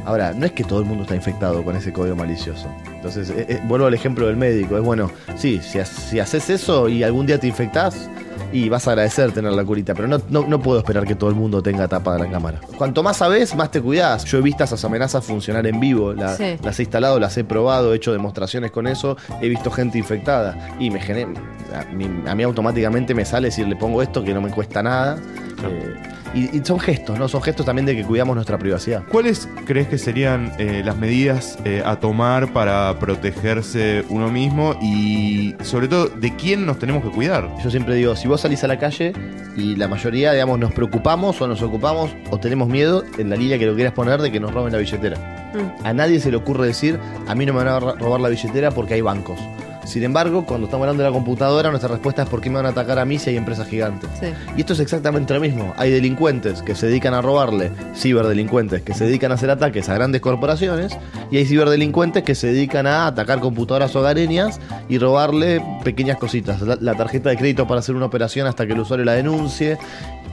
Ahora, 0.05 0.33
no 0.33 0.45
es 0.45 0.51
que 0.51 0.63
todo 0.63 0.79
el 0.79 0.86
mundo 0.86 1.03
está 1.03 1.15
infectado 1.15 1.63
con 1.63 1.75
ese 1.75 1.93
código 1.93 2.15
malicioso. 2.15 2.67
Entonces, 3.01 3.31
eh, 3.31 3.46
eh, 3.50 3.60
vuelvo 3.65 3.88
al 3.88 3.93
ejemplo 3.96 4.27
del 4.27 4.38
médico. 4.38 4.77
Es 4.77 4.84
bueno, 4.84 5.10
sí, 5.36 5.60
si, 5.63 5.79
ha- 5.79 5.86
si 5.86 6.20
haces 6.20 6.51
eso 6.51 6.88
y 6.88 7.01
algún 7.03 7.25
día 7.25 7.39
te 7.39 7.48
infectás, 7.48 8.08
y 8.53 8.67
vas 8.70 8.86
a 8.88 8.91
agradecer 8.91 9.31
tener 9.31 9.53
la 9.53 9.63
curita, 9.63 9.93
pero 9.96 10.08
no, 10.10 10.20
no, 10.29 10.46
no 10.46 10.62
puedo 10.62 10.77
esperar 10.77 11.05
que 11.08 11.15
todo 11.15 11.29
el 11.29 11.36
mundo 11.38 11.63
tenga 11.63 11.88
tapada 11.88 12.20
la 12.20 12.29
cámara. 12.29 12.60
Cuanto 12.77 13.01
más 13.01 13.15
sabes, 13.17 13.55
más 13.55 13.72
te 13.72 13.81
cuidás. 13.81 14.25
Yo 14.25 14.39
he 14.39 14.41
visto 14.41 14.63
esas 14.63 14.84
amenazas 14.84 15.24
funcionar 15.24 15.65
en 15.67 15.79
vivo, 15.79 16.13
la- 16.13 16.36
Sí. 16.36 16.58
las 16.62 16.77
he 16.77 16.84
instalado, 16.84 17.17
las 17.20 17.36
he 17.38 17.43
probado, 17.46 17.93
he 17.93 17.96
hecho 17.96 18.12
demostraciones 18.12 18.70
con 18.72 18.88
eso, 18.88 19.15
he 19.41 19.48
visto 19.48 19.72
gente 19.72 19.98
infectada 19.98 20.75
y 20.79 20.89
me 20.91 21.00
genera, 21.00 21.29
a 21.74 21.86
mí, 21.93 22.08
a 22.27 22.36
mí 22.36 22.43
automáticamente 22.43 23.15
me 23.15 23.24
sale 23.25 23.51
si 23.51 23.63
le 23.63 23.75
pongo 23.77 24.01
esto 24.01 24.22
que 24.24 24.34
no 24.34 24.41
me 24.41 24.51
cuesta 24.51 24.84
nada. 24.84 25.17
Eh, 25.63 25.93
y, 26.33 26.57
y 26.57 26.61
son 26.63 26.79
gestos, 26.79 27.17
¿no? 27.19 27.27
Son 27.27 27.41
gestos 27.41 27.65
también 27.65 27.85
de 27.85 27.95
que 27.95 28.03
cuidamos 28.03 28.35
nuestra 28.35 28.57
privacidad. 28.57 29.03
¿Cuáles 29.09 29.47
crees 29.65 29.88
que 29.88 29.97
serían 29.97 30.51
eh, 30.57 30.81
las 30.85 30.97
medidas 30.97 31.57
eh, 31.65 31.81
a 31.85 31.97
tomar 31.97 32.53
para 32.53 32.97
protegerse 33.00 34.03
uno 34.09 34.29
mismo 34.29 34.75
y 34.81 35.55
sobre 35.63 35.88
todo 35.88 36.07
de 36.07 36.35
quién 36.35 36.65
nos 36.65 36.79
tenemos 36.79 37.03
que 37.03 37.09
cuidar? 37.09 37.50
Yo 37.63 37.69
siempre 37.71 37.95
digo, 37.95 38.15
si 38.15 38.27
vos 38.27 38.41
salís 38.41 38.63
a 38.63 38.67
la 38.67 38.77
calle 38.79 39.13
y 39.55 39.75
la 39.75 39.88
mayoría, 39.88 40.31
digamos, 40.33 40.59
nos 40.59 40.71
preocupamos 40.73 41.41
o 41.41 41.47
nos 41.47 41.61
ocupamos 41.61 42.11
o 42.29 42.38
tenemos 42.39 42.67
miedo, 42.67 43.03
en 43.17 43.29
la 43.29 43.35
línea 43.35 43.57
que 43.59 43.65
lo 43.65 43.75
quieras 43.75 43.93
poner, 43.93 44.21
de 44.21 44.31
que 44.31 44.39
nos 44.39 44.53
roben 44.53 44.71
la 44.73 44.79
billetera. 44.79 45.17
Mm. 45.53 45.85
A 45.85 45.93
nadie 45.93 46.19
se 46.19 46.31
le 46.31 46.38
ocurre 46.38 46.67
decir, 46.67 46.97
a 47.27 47.35
mí 47.35 47.45
no 47.45 47.53
me 47.53 47.59
van 47.63 47.67
a 47.67 47.79
ro- 47.79 47.95
robar 47.95 48.21
la 48.21 48.29
billetera 48.29 48.71
porque 48.71 48.93
hay 48.93 49.01
bancos. 49.01 49.39
Sin 49.85 50.03
embargo, 50.03 50.45
cuando 50.45 50.65
estamos 50.65 50.83
hablando 50.85 51.03
de 51.03 51.09
la 51.09 51.13
computadora, 51.13 51.69
nuestra 51.69 51.89
respuesta 51.89 52.23
es 52.23 52.29
por 52.29 52.41
qué 52.41 52.50
me 52.50 52.57
van 52.57 52.65
a 52.65 52.69
atacar 52.69 53.00
a 53.00 53.05
mí 53.05 53.19
si 53.19 53.31
hay 53.31 53.38
empresas 53.38 53.67
gigantes. 53.67 54.09
Sí. 54.19 54.27
Y 54.55 54.61
esto 54.61 54.73
es 54.73 54.79
exactamente 54.79 55.33
lo 55.33 55.39
mismo. 55.39 55.73
Hay 55.77 55.91
delincuentes 55.91 56.61
que 56.61 56.75
se 56.75 56.88
dedican 56.88 57.13
a 57.13 57.21
robarle, 57.21 57.71
ciberdelincuentes 57.95 58.83
que 58.83 58.93
se 58.93 59.05
dedican 59.05 59.31
a 59.31 59.35
hacer 59.35 59.50
ataques 59.50 59.89
a 59.89 59.95
grandes 59.95 60.21
corporaciones, 60.21 60.97
y 61.31 61.38
hay 61.38 61.45
ciberdelincuentes 61.45 62.23
que 62.23 62.35
se 62.35 62.47
dedican 62.47 62.88
a 62.88 63.07
atacar 63.07 63.39
computadoras 63.39 63.95
hogareñas 63.95 64.59
y 64.88 64.97
robarle 64.97 65.63
pequeñas 65.83 66.17
cositas. 66.17 66.61
La, 66.61 66.77
la 66.79 66.95
tarjeta 66.95 67.29
de 67.29 67.38
crédito 67.38 67.67
para 67.67 67.79
hacer 67.79 67.95
una 67.95 68.05
operación 68.05 68.47
hasta 68.47 68.65
que 68.65 68.73
el 68.73 68.79
usuario 68.79 69.05
la 69.05 69.13
denuncie. 69.13 69.77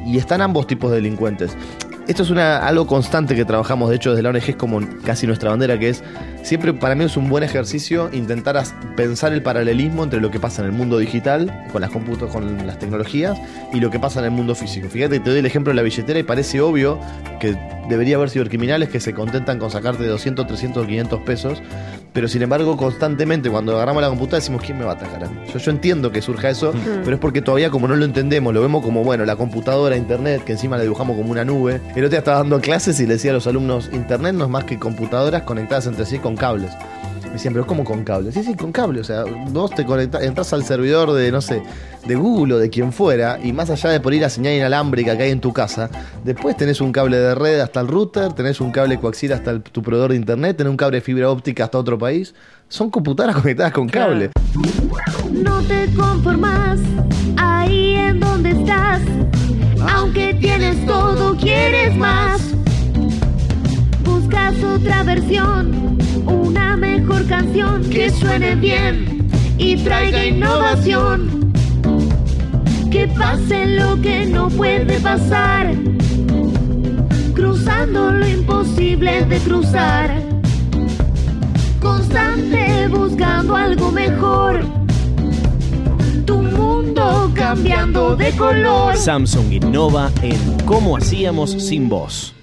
Y 0.07 0.17
están 0.17 0.41
ambos 0.41 0.67
tipos 0.67 0.91
de 0.91 0.97
delincuentes. 0.97 1.57
Esto 2.09 2.23
es 2.23 2.31
una, 2.31 2.67
algo 2.67 2.87
constante 2.87 3.37
que 3.37 3.45
trabajamos, 3.45 3.91
de 3.91 3.97
hecho, 3.97 4.13
desde 4.13 4.23
la 4.23 4.31
ONG 4.31 4.49
es 4.49 4.57
como 4.57 4.81
casi 5.05 5.27
nuestra 5.27 5.51
bandera, 5.51 5.79
que 5.79 5.91
es 5.91 6.03
siempre 6.43 6.73
para 6.73 6.95
mí 6.95 7.05
es 7.05 7.19
un 7.19 7.29
buen 7.29 7.45
ejercicio 7.45 8.09
intentar 8.15 8.63
pensar 8.97 9.35
el 9.35 9.43
paralelismo 9.43 10.05
entre 10.05 10.19
lo 10.19 10.31
que 10.31 10.41
pasa 10.41 10.63
en 10.63 10.69
el 10.69 10.73
mundo 10.73 10.97
digital, 10.97 11.67
con 11.71 11.83
las 11.83 11.91
computas, 11.91 12.33
con 12.33 12.67
las 12.67 12.79
tecnologías, 12.79 13.39
y 13.75 13.81
lo 13.81 13.91
que 13.91 14.01
pasa 14.01 14.21
en 14.21 14.25
el 14.25 14.31
mundo 14.31 14.55
físico. 14.55 14.89
Fíjate, 14.89 15.21
te 15.21 15.29
doy 15.29 15.41
el 15.41 15.45
ejemplo 15.45 15.71
de 15.71 15.77
la 15.77 15.83
billetera 15.83 16.19
y 16.19 16.23
parece 16.23 16.63
obvio 16.63 16.99
que 17.41 17.59
debería 17.91 18.17
haber 18.17 18.31
cibercriminales 18.31 18.89
que 18.89 19.01
se 19.01 19.13
contentan 19.13 19.59
con 19.59 19.71
sacarte 19.71 20.07
200, 20.07 20.47
300 20.47 20.85
o 20.85 20.87
500 20.87 21.21
pesos, 21.25 21.63
pero 22.19 22.27
sin 22.27 22.43
embargo 22.43 22.77
constantemente 22.77 23.49
cuando 23.49 23.77
agarramos 23.77 24.03
la 24.03 24.09
computadora 24.09 24.41
decimos, 24.41 24.61
¿quién 24.61 24.77
me 24.77 24.85
va 24.85 24.91
a 24.91 24.95
atacar 24.97 25.23
a 25.23 25.29
mí? 25.29 25.39
Yo, 25.53 25.61
yo 25.61 25.71
entiendo 25.71 26.11
que 26.11 26.21
surja 26.21 26.51
eso, 26.51 26.75
pero 27.05 27.15
es 27.15 27.21
porque 27.21 27.43
todavía 27.43 27.71
como 27.71 27.87
no 27.87 27.95
lo 27.95 28.05
entendemos, 28.05 28.53
lo 28.53 28.61
vemos 28.61 28.83
como, 28.83 29.05
bueno, 29.05 29.25
la 29.25 29.37
computadora, 29.37 29.97
internet, 29.97 30.43
que 30.43 30.51
encima 30.51 30.77
la 30.77 30.83
dibujamos 30.83 31.17
como 31.17 31.31
una 31.31 31.45
nube. 31.45 31.81
El 31.95 32.03
otro 32.03 32.09
día 32.09 32.19
estaba 32.19 32.39
dando 32.39 32.61
clases 32.61 32.99
y 32.99 33.07
le 33.07 33.15
decía 33.15 33.31
a 33.31 33.35
los 33.35 33.47
alumnos, 33.47 33.89
internet 33.93 34.35
no 34.35 34.43
es 34.43 34.51
más 34.51 34.65
que 34.65 34.81
computadoras 34.81 35.43
conectadas 35.43 35.87
entre 35.87 36.07
sí 36.07 36.19
con 36.19 36.35
cables. 36.35 36.73
Decían, 37.39 37.55
pero 37.55 37.67
¿cómo 37.67 37.85
con 37.85 38.03
cable? 38.03 38.33
Sí, 38.33 38.43
sí, 38.43 38.55
con 38.57 38.73
cable. 38.73 39.01
O 39.01 39.05
sea, 39.05 39.23
vos 39.51 39.71
te 39.73 39.85
conectás, 39.87 40.23
entras 40.25 40.53
al 40.53 40.65
servidor 40.65 41.13
de, 41.13 41.31
no 41.31 41.41
sé, 41.41 41.63
de 42.05 42.15
Google 42.17 42.55
o 42.55 42.59
de 42.59 42.69
quien 42.69 42.93
fuera, 42.93 43.39
y 43.43 43.53
más 43.53 43.71
allá 43.71 43.91
de 43.91 44.01
por 44.01 44.13
ir 44.13 44.25
a 44.25 44.29
señal 44.29 44.55
inalámbrica 44.55 45.17
que 45.17 45.23
hay 45.23 45.31
en 45.31 45.41
tu 45.41 45.53
casa, 45.53 45.89
después 46.25 46.57
tenés 46.57 46.81
un 46.81 46.91
cable 46.91 47.17
de 47.17 47.35
red 47.37 47.61
hasta 47.61 47.79
el 47.81 47.87
router, 47.87 48.33
tenés 48.33 48.61
un 48.61 48.73
cable 48.73 48.99
coaxial 48.99 49.35
hasta 49.35 49.53
el- 49.53 49.63
tu 49.63 49.83
proveedor 49.83 50.11
de 50.11 50.17
internet, 50.17 50.57
tenés 50.57 50.71
un 50.71 50.77
cable 50.77 50.97
de 50.97 51.01
fibra 51.01 51.31
óptica 51.31 51.63
hasta 51.65 51.79
otro 51.79 51.97
país. 51.97 52.35
Son 52.69 52.91
computadoras 52.91 53.37
conectadas 53.41 53.73
con 53.73 53.89
cable. 53.89 54.31
No 55.33 55.61
te 55.63 55.87
conformas 55.95 56.81
ahí 57.37 57.95
en 57.95 58.19
donde 58.19 58.51
estás. 58.51 59.01
Aunque 59.95 60.35
tienes 60.35 60.85
todo, 60.87 61.37
quieres 61.37 61.95
más. 61.97 62.41
Buscas 64.05 64.55
otra 64.65 65.03
versión, 65.05 65.88
que 67.91 68.11
suene 68.11 68.55
bien 68.55 69.29
y 69.59 69.77
traiga 69.77 70.25
innovación. 70.25 71.53
Que 72.91 73.09
pase 73.09 73.67
lo 73.67 74.01
que 74.01 74.27
no 74.27 74.49
puede 74.49 74.99
pasar. 75.01 75.75
Cruzando 77.35 78.13
lo 78.13 78.29
imposible 78.29 79.25
de 79.25 79.39
cruzar 79.39 80.39
constante 81.81 82.89
buscando 82.89 83.57
algo 83.57 83.91
mejor. 83.91 84.65
Tu 86.25 86.43
mundo 86.43 87.31
cambiando 87.35 88.17
de 88.17 88.33
color. 88.33 88.97
Samsung 88.97 89.53
innova 89.53 90.11
en 90.23 90.39
cómo 90.67 90.97
hacíamos 90.97 91.53
sin 91.53 91.89
voz. 91.89 92.38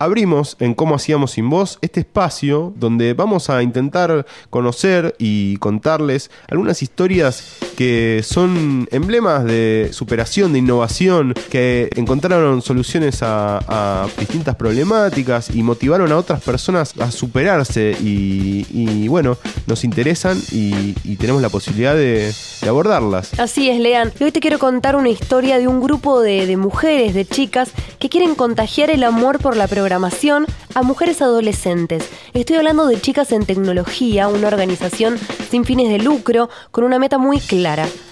Abrimos 0.00 0.56
en 0.60 0.74
Cómo 0.74 0.94
Hacíamos 0.94 1.32
Sin 1.32 1.50
Voz 1.50 1.78
este 1.80 2.00
espacio 2.00 2.72
donde 2.76 3.14
vamos 3.14 3.50
a 3.50 3.64
intentar 3.64 4.26
conocer 4.48 5.16
y 5.18 5.56
contarles 5.56 6.30
algunas 6.48 6.82
historias 6.82 7.58
que 7.78 8.24
son 8.24 8.88
emblemas 8.90 9.44
de 9.44 9.90
superación, 9.92 10.52
de 10.52 10.58
innovación, 10.58 11.32
que 11.48 11.88
encontraron 11.94 12.60
soluciones 12.60 13.20
a, 13.22 14.08
distintas 14.18 14.56
problemáticas 14.56 15.54
y 15.54 15.62
motivaron 15.62 16.10
a 16.10 16.16
otras 16.16 16.42
personas 16.42 16.92
a 16.98 17.12
superarse 17.12 17.96
y, 18.00 19.06
bueno, 19.06 19.38
nos 19.68 19.84
interesan 19.84 20.42
y, 20.50 20.94
tenemos 21.18 21.40
la 21.40 21.50
posibilidad 21.50 21.94
de, 21.94 22.34
abordarlas. 22.66 23.38
Así 23.38 23.70
es, 23.70 23.78
Lean. 23.78 24.12
Y 24.18 24.24
hoy 24.24 24.32
te 24.32 24.40
quiero 24.40 24.58
contar 24.58 24.96
una 24.96 25.10
historia 25.10 25.58
de 25.58 25.68
un 25.68 25.80
grupo 25.80 26.20
de 26.20 26.56
mujeres, 26.56 27.14
de 27.14 27.24
chicas, 27.24 27.70
que 28.00 28.08
quieren 28.08 28.34
contagiar 28.34 28.90
el 28.90 29.04
amor 29.04 29.38
por 29.38 29.56
la 29.56 29.68
programación 29.68 30.46
a 30.74 30.82
mujeres 30.82 31.22
adolescentes. 31.22 32.08
Estoy 32.34 32.56
hablando 32.56 32.86
de 32.86 33.00
Chicas 33.00 33.32
en 33.32 33.44
Tecnología, 33.44 34.28
una 34.28 34.48
organización 34.48 35.18
sin 35.50 35.64
fines 35.64 35.88
de 35.88 35.98
lucro, 35.98 36.48
con 36.70 36.84
una 36.84 36.98
meta 36.98 37.18
muy 37.18 37.40
clara, 37.40 37.67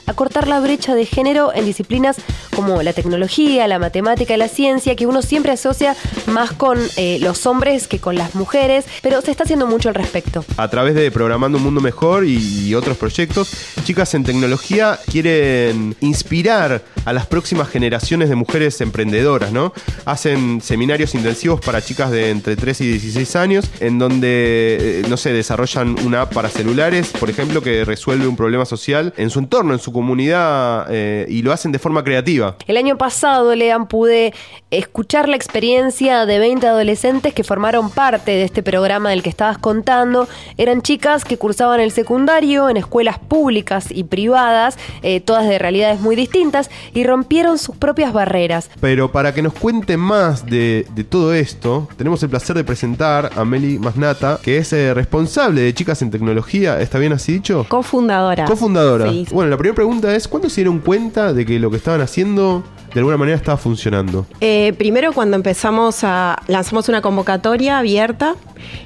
acortar 0.06 0.48
la 0.48 0.60
brecha 0.60 0.94
de 0.94 1.04
género 1.04 1.52
en 1.54 1.64
disciplinas 1.64 2.16
como 2.54 2.82
la 2.82 2.92
tecnología, 2.92 3.66
la 3.68 3.78
matemática 3.78 4.34
y 4.34 4.36
la 4.38 4.48
ciencia, 4.48 4.96
que 4.96 5.06
uno 5.06 5.22
siempre 5.22 5.52
asocia 5.52 5.96
más 6.26 6.52
con 6.52 6.78
eh, 6.96 7.18
los 7.20 7.46
hombres 7.46 7.88
que 7.88 7.98
con 7.98 8.14
las 8.14 8.34
mujeres, 8.34 8.84
pero 9.02 9.20
se 9.20 9.30
está 9.30 9.44
haciendo 9.44 9.66
mucho 9.66 9.88
al 9.88 9.94
respecto. 9.94 10.44
a 10.56 10.68
través 10.68 10.94
de 10.94 11.10
Programando 11.10 11.58
un 11.58 11.64
Mundo 11.64 11.80
Mejor 11.80 12.24
y, 12.24 12.74
otros 12.74 12.96
proyectos, 12.96 13.50
Chicas 13.84 14.14
en 14.14 14.24
Tecnología 14.24 14.98
quieren 15.10 15.96
inspirar 16.00 16.82
a 17.04 17.12
las 17.12 17.26
próximas 17.26 17.68
generaciones 17.68 18.28
de 18.28 18.34
mujeres 18.34 18.80
emprendedoras, 18.80 19.52
¿no? 19.52 19.72
Hacen 20.04 20.60
seminarios 20.60 21.14
intensivos 21.14 21.60
para 21.60 21.80
chicas 21.80 22.10
de 22.10 22.30
entre 22.30 22.56
13 22.56 22.84
y 22.84 22.88
16 22.88 23.36
años, 23.36 23.70
en 23.80 23.98
donde, 23.98 24.78
eh, 24.80 25.02
no 25.08 25.16
sé, 25.16 25.32
desarrollan 25.32 25.96
una 26.04 26.22
app 26.22 26.34
para 26.34 26.48
celulares, 26.48 27.12
por 27.18 27.30
ejemplo, 27.30 27.62
que 27.62 27.84
resuelve 27.84 28.26
un 28.26 28.36
problema 28.36 28.64
social 28.64 29.14
en 29.16 29.30
su 29.30 29.38
entorno, 29.46 29.72
en 29.72 29.78
su 29.78 29.92
comunidad 29.92 30.86
eh, 30.90 31.26
y 31.28 31.42
lo 31.42 31.52
hacen 31.52 31.72
de 31.72 31.78
forma 31.78 32.02
creativa. 32.02 32.56
El 32.66 32.76
año 32.76 32.98
pasado, 32.98 33.54
Lean, 33.54 33.86
pude 33.86 34.34
escuchar 34.70 35.28
la 35.28 35.36
experiencia 35.36 36.26
de 36.26 36.38
20 36.38 36.66
adolescentes 36.66 37.32
que 37.32 37.44
formaron 37.44 37.90
parte 37.90 38.32
de 38.32 38.42
este 38.42 38.62
programa 38.62 39.10
del 39.10 39.22
que 39.22 39.30
estabas 39.30 39.58
contando. 39.58 40.28
Eran 40.58 40.82
chicas 40.82 41.24
que 41.24 41.38
cursaban 41.38 41.80
el 41.80 41.92
secundario 41.92 42.68
en 42.68 42.76
escuelas 42.76 43.18
públicas 43.18 43.86
y 43.90 44.04
privadas, 44.04 44.76
eh, 45.02 45.20
todas 45.20 45.48
de 45.48 45.58
realidades 45.58 46.00
muy 46.00 46.16
distintas, 46.16 46.70
y 46.92 47.04
rompieron 47.04 47.58
sus 47.58 47.76
propias 47.76 48.12
barreras. 48.12 48.68
Pero 48.80 49.12
para 49.12 49.32
que 49.32 49.42
nos 49.42 49.54
cuente 49.54 49.96
más 49.96 50.46
de, 50.46 50.86
de 50.94 51.04
todo 51.04 51.32
esto, 51.32 51.88
tenemos 51.96 52.22
el 52.22 52.30
placer 52.30 52.56
de 52.56 52.64
presentar 52.64 53.30
a 53.36 53.44
Meli 53.44 53.78
Masnata, 53.78 54.40
que 54.42 54.58
es 54.58 54.72
eh, 54.72 54.92
responsable 54.94 55.60
de 55.62 55.74
Chicas 55.74 56.02
en 56.02 56.10
Tecnología. 56.10 56.80
¿Está 56.80 56.98
bien 56.98 57.12
así 57.12 57.32
dicho? 57.32 57.64
Cofundadora. 57.68 58.44
Cofundadora. 58.44 59.10
Sí. 59.10 59.26
Bueno, 59.36 59.50
la 59.50 59.58
primera 59.58 59.74
pregunta 59.74 60.16
es, 60.16 60.28
¿cuándo 60.28 60.48
se 60.48 60.62
dieron 60.62 60.78
cuenta 60.78 61.34
de 61.34 61.44
que 61.44 61.58
lo 61.58 61.70
que 61.70 61.76
estaban 61.76 62.00
haciendo 62.00 62.64
de 62.96 63.00
alguna 63.00 63.18
manera 63.18 63.36
estaba 63.36 63.58
funcionando? 63.58 64.24
Eh, 64.40 64.72
primero 64.78 65.12
cuando 65.12 65.36
empezamos 65.36 66.02
a... 66.02 66.38
lanzamos 66.48 66.88
una 66.88 67.02
convocatoria 67.02 67.78
abierta 67.78 68.36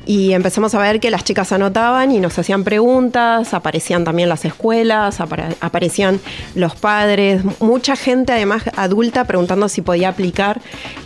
y 0.05 0.33
empezamos 0.33 0.75
a 0.75 0.81
ver 0.81 0.99
que 0.99 1.12
las 1.12 1.23
chicas 1.23 1.52
anotaban 1.52 2.11
y 2.11 2.19
nos 2.19 2.37
hacían 2.37 2.64
preguntas, 2.64 3.55
aparecían 3.55 4.02
también 4.02 4.29
las 4.29 4.45
escuelas, 4.45 5.21
aparecían 5.21 6.19
los 6.57 6.75
padres, 6.75 7.43
mucha 7.61 7.95
gente 7.95 8.33
además 8.33 8.64
adulta 8.75 9.25
preguntando 9.26 9.69
si 9.69 9.81
podía 9.81 10.09
aplicar 10.09 10.61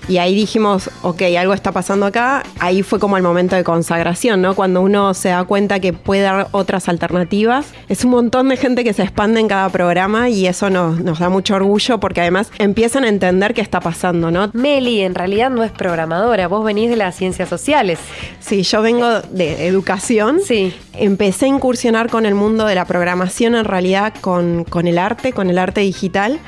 y 0.09 0.19
ahí 0.19 0.35
dijimos, 0.35 0.91
ok, 1.03 1.23
algo 1.39 1.55
está 1.55 1.73
pasando 1.73 2.07
acá, 2.07 2.43
ahí 2.59 2.83
fue 2.83 2.99
como 2.99 3.17
el 3.17 3.23
momento 3.23 3.57
de 3.57 3.65
consagración, 3.65 4.43
¿no? 4.43 4.55
Cuando 4.55 4.81
uno 4.83 5.15
se 5.15 5.31
da 5.31 5.45
cuenta 5.45 5.81
que 5.81 5.93
puede 5.93 6.23
dar 6.23 6.49
otras 6.53 6.89
alternativas, 6.89 7.67
es 7.89 8.05
un 8.05 8.11
montón 8.11 8.49
de 8.49 8.57
gente 8.57 8.85
que 8.85 8.93
se 8.93 9.03
expande 9.03 9.41
en 9.41 9.49
cada 9.49 9.69
programa 9.71 10.29
y 10.29 10.47
eso 10.47 10.71
nos, 10.71 11.19
da 11.19 11.29
mucho 11.29 11.55
orgullo 11.55 12.01
porque 12.01 12.21
además 12.21 12.51
empiezan 12.95 13.05
a 13.05 13.09
entender 13.09 13.55
qué 13.55 13.61
está 13.61 13.81
pasando, 13.81 14.31
¿no? 14.31 14.51
Meli 14.53 15.01
en 15.01 15.17
realidad 15.17 15.51
no 15.51 15.65
es 15.65 15.73
programadora, 15.73 16.47
vos 16.47 16.65
venís 16.65 16.91
de 16.91 16.97
las 16.97 17.17
ciencias 17.17 17.49
sociales. 17.49 17.99
Sí, 18.39 18.63
yo 18.63 18.83
vengo 18.83 19.21
de 19.21 19.67
educación. 19.67 20.39
Sí. 20.45 20.73
Empecé 20.93 21.47
a 21.47 21.49
incursionar 21.49 22.09
con 22.09 22.25
el 22.25 22.37
mundo 22.37 22.67
de 22.67 22.77
la 22.77 22.85
programación, 22.85 23.57
en 23.57 23.65
realidad 23.65 24.15
con, 24.21 24.63
con 24.63 24.87
el 24.87 24.99
arte, 24.99 25.33
con 25.33 25.51
el 25.51 25.59
arte 25.59 25.81
digital. 25.81 26.39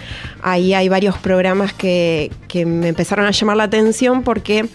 Ahí 0.41 0.73
hay 0.73 0.89
varios 0.89 1.19
programas 1.19 1.73
que, 1.73 2.31
que 2.47 2.65
me 2.65 2.89
empezaron 2.89 3.27
a 3.27 3.33
llamar 3.33 3.57
la 3.57 3.65
atención 3.65 4.23
porque 4.23 4.69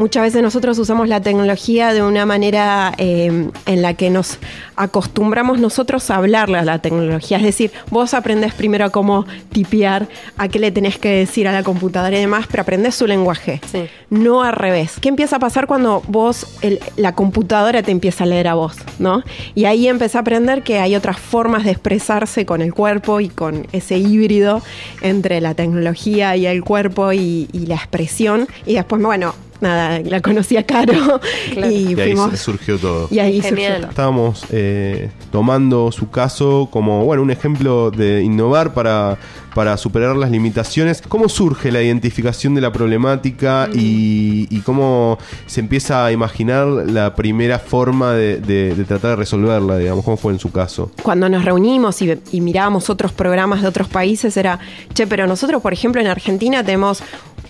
muchas 0.00 0.22
veces 0.24 0.42
nosotros 0.42 0.78
usamos 0.78 1.08
la 1.08 1.20
tecnología 1.20 1.92
de 1.92 2.02
una 2.02 2.26
manera 2.26 2.92
eh, 2.98 3.48
en 3.66 3.82
la 3.82 3.94
que 3.94 4.10
nos 4.10 4.38
acostumbramos 4.76 5.58
nosotros 5.60 6.10
a 6.10 6.16
hablarle 6.16 6.58
a 6.58 6.64
la 6.64 6.78
tecnología. 6.80 7.36
Es 7.36 7.42
decir, 7.44 7.70
vos 7.90 8.14
aprendés 8.14 8.54
primero 8.54 8.86
a 8.86 8.90
cómo 8.90 9.26
tipear, 9.52 10.08
a 10.38 10.48
qué 10.48 10.58
le 10.58 10.70
tenés 10.72 10.98
que 10.98 11.10
decir 11.10 11.46
a 11.46 11.52
la 11.52 11.62
computadora 11.62 12.16
y 12.16 12.20
demás, 12.20 12.46
pero 12.50 12.62
aprendés 12.62 12.94
su 12.94 13.06
lenguaje. 13.06 13.60
Sí. 13.70 13.84
No 14.08 14.42
al 14.42 14.54
revés. 14.54 14.94
¿Qué 15.00 15.08
empieza 15.10 15.36
a 15.36 15.38
pasar 15.38 15.66
cuando 15.66 16.02
vos, 16.08 16.46
el- 16.62 16.80
la 16.96 17.14
computadora 17.14 17.82
te 17.82 17.90
empieza 17.92 18.24
a 18.24 18.26
leer 18.26 18.48
a 18.48 18.54
vos? 18.54 18.76
¿no? 18.98 19.22
Y 19.54 19.66
ahí 19.66 19.86
empecé 19.86 20.16
a 20.16 20.22
aprender 20.22 20.62
que 20.62 20.78
hay 20.78 20.96
otras 20.96 21.18
formas 21.20 21.64
de 21.64 21.72
expresarse 21.72 22.46
con 22.46 22.62
el 22.62 22.72
cuerpo 22.72 23.20
y 23.20 23.28
con 23.28 23.66
ese 23.72 23.98
híbrido 23.98 24.62
entre 25.02 25.40
la 25.42 25.54
tecnología 25.54 26.36
y 26.36 26.46
el 26.46 26.64
cuerpo 26.64 27.12
y, 27.12 27.48
y 27.52 27.66
la 27.66 27.74
expresión. 27.74 28.48
Y 28.66 28.74
después, 28.74 29.02
bueno, 29.02 29.34
nada, 29.60 30.00
la 30.00 30.20
conocí 30.20 30.56
a 30.56 30.64
Caro 30.64 30.92
Claro. 31.52 31.70
y 31.70 31.74
Y 31.74 31.86
ahí 31.88 31.94
fuimos. 31.94 32.38
surgió 32.38 32.78
todo. 32.78 33.08
Y 33.10 33.18
ahí 33.18 33.36
surgió 33.40 33.56
Genial. 33.56 33.80
todo. 33.82 33.90
Estábamos 33.90 34.44
eh, 34.50 35.10
tomando 35.30 35.90
su 35.92 36.10
caso 36.10 36.68
como 36.70 37.04
bueno 37.04 37.22
un 37.22 37.30
ejemplo 37.30 37.90
de 37.90 38.22
innovar 38.22 38.72
para, 38.74 39.18
para 39.54 39.76
superar 39.76 40.16
las 40.16 40.30
limitaciones. 40.30 41.02
¿Cómo 41.02 41.28
surge 41.28 41.70
la 41.72 41.82
identificación 41.82 42.54
de 42.54 42.60
la 42.60 42.72
problemática 42.72 43.68
y, 43.74 44.46
y 44.50 44.60
cómo 44.60 45.18
se 45.46 45.60
empieza 45.60 46.04
a 46.06 46.12
imaginar 46.12 46.66
la 46.66 47.14
primera 47.14 47.58
forma 47.58 48.12
de, 48.14 48.38
de- 48.40 48.74
de 48.74 48.84
tratar 48.84 49.10
de 49.10 49.16
resolverla? 49.16 49.78
Digamos, 49.78 50.04
¿cómo 50.04 50.16
fue 50.16 50.32
en 50.32 50.38
su 50.38 50.50
caso? 50.52 50.90
cuando 51.02 51.28
nos 51.28 51.44
reunimos 51.44 52.00
y, 52.02 52.18
y 52.32 52.40
mirábamos 52.40 52.88
otros 52.90 53.12
programas 53.12 53.62
de 53.62 53.68
otros 53.68 53.88
países 53.88 54.36
era, 54.36 54.58
che, 54.94 55.06
pero 55.06 55.26
nosotros, 55.26 55.60
por 55.62 55.72
ejemplo, 55.72 56.00
en 56.00 56.06
Argentina 56.06 56.62
tenemos, 56.64 57.02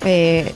eh, 0.05 0.52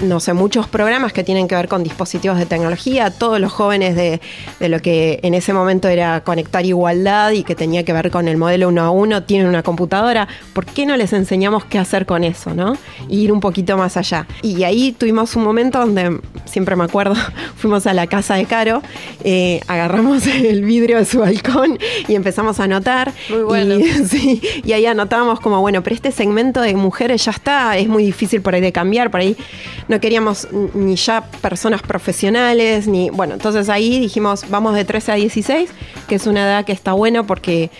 no 0.00 0.20
sé, 0.20 0.32
muchos 0.32 0.66
programas 0.68 1.12
que 1.12 1.24
tienen 1.24 1.48
que 1.48 1.54
ver 1.54 1.68
con 1.68 1.82
dispositivos 1.82 2.38
de 2.38 2.46
tecnología, 2.46 3.10
todos 3.10 3.40
los 3.40 3.52
jóvenes 3.52 3.96
de, 3.96 4.20
de 4.60 4.68
lo 4.68 4.80
que 4.80 5.20
en 5.22 5.34
ese 5.34 5.52
momento 5.52 5.88
era 5.88 6.22
conectar 6.22 6.64
igualdad 6.64 7.32
y 7.32 7.42
que 7.42 7.54
tenía 7.54 7.84
que 7.84 7.92
ver 7.92 8.10
con 8.10 8.28
el 8.28 8.36
modelo 8.36 8.68
uno 8.68 8.82
a 8.82 8.90
uno, 8.90 9.22
tienen 9.22 9.46
una 9.46 9.62
computadora, 9.62 10.28
¿por 10.52 10.66
qué 10.66 10.86
no 10.86 10.96
les 10.96 11.12
enseñamos 11.12 11.64
qué 11.64 11.78
hacer 11.78 12.06
con 12.06 12.24
eso, 12.24 12.54
no? 12.54 12.76
Y 13.08 13.20
ir 13.20 13.32
un 13.32 13.40
poquito 13.40 13.76
más 13.76 13.96
allá. 13.96 14.26
Y 14.42 14.62
ahí 14.62 14.92
tuvimos 14.92 15.36
un 15.36 15.44
momento 15.44 15.78
donde, 15.78 16.20
siempre 16.44 16.76
me 16.76 16.84
acuerdo, 16.84 17.14
fuimos 17.56 17.86
a 17.86 17.94
la 17.94 18.06
casa 18.06 18.34
de 18.36 18.46
Caro, 18.46 18.82
eh, 19.24 19.60
agarramos 19.66 20.26
el 20.26 20.64
vidrio 20.64 20.98
de 20.98 21.04
su 21.04 21.20
balcón 21.20 21.78
y 22.06 22.14
empezamos 22.14 22.60
a 22.60 22.64
anotar. 22.64 23.12
Muy 23.30 23.42
bueno. 23.42 23.78
Y, 23.78 23.84
sí, 24.08 24.40
y 24.64 24.72
ahí 24.72 24.86
anotábamos 24.86 25.40
como, 25.40 25.60
bueno, 25.60 25.82
pero 25.82 25.94
este 25.94 26.12
segmento 26.12 26.60
de 26.60 26.74
mujeres 26.74 27.24
ya 27.24 27.32
está, 27.32 27.76
es 27.76 27.88
muy 27.88 28.04
difícil 28.04 28.40
por 28.40 28.54
ahí 28.54 28.60
de 28.60 28.72
cambiar, 28.72 29.10
por 29.10 29.20
ahí 29.20 29.36
no 29.88 30.00
queríamos 30.00 30.48
ni 30.74 30.96
ya 30.96 31.22
personas 31.40 31.82
profesionales, 31.82 32.86
ni, 32.86 33.10
bueno, 33.10 33.34
entonces 33.34 33.68
ahí 33.68 33.98
dijimos, 33.98 34.44
vamos 34.50 34.74
de 34.74 34.84
13 34.84 35.12
a 35.12 35.14
16, 35.16 35.70
que 36.06 36.14
es 36.14 36.26
una 36.26 36.44
edad 36.44 36.64
que 36.64 36.72
está 36.72 36.92
bueno 36.92 37.26
porque... 37.26 37.70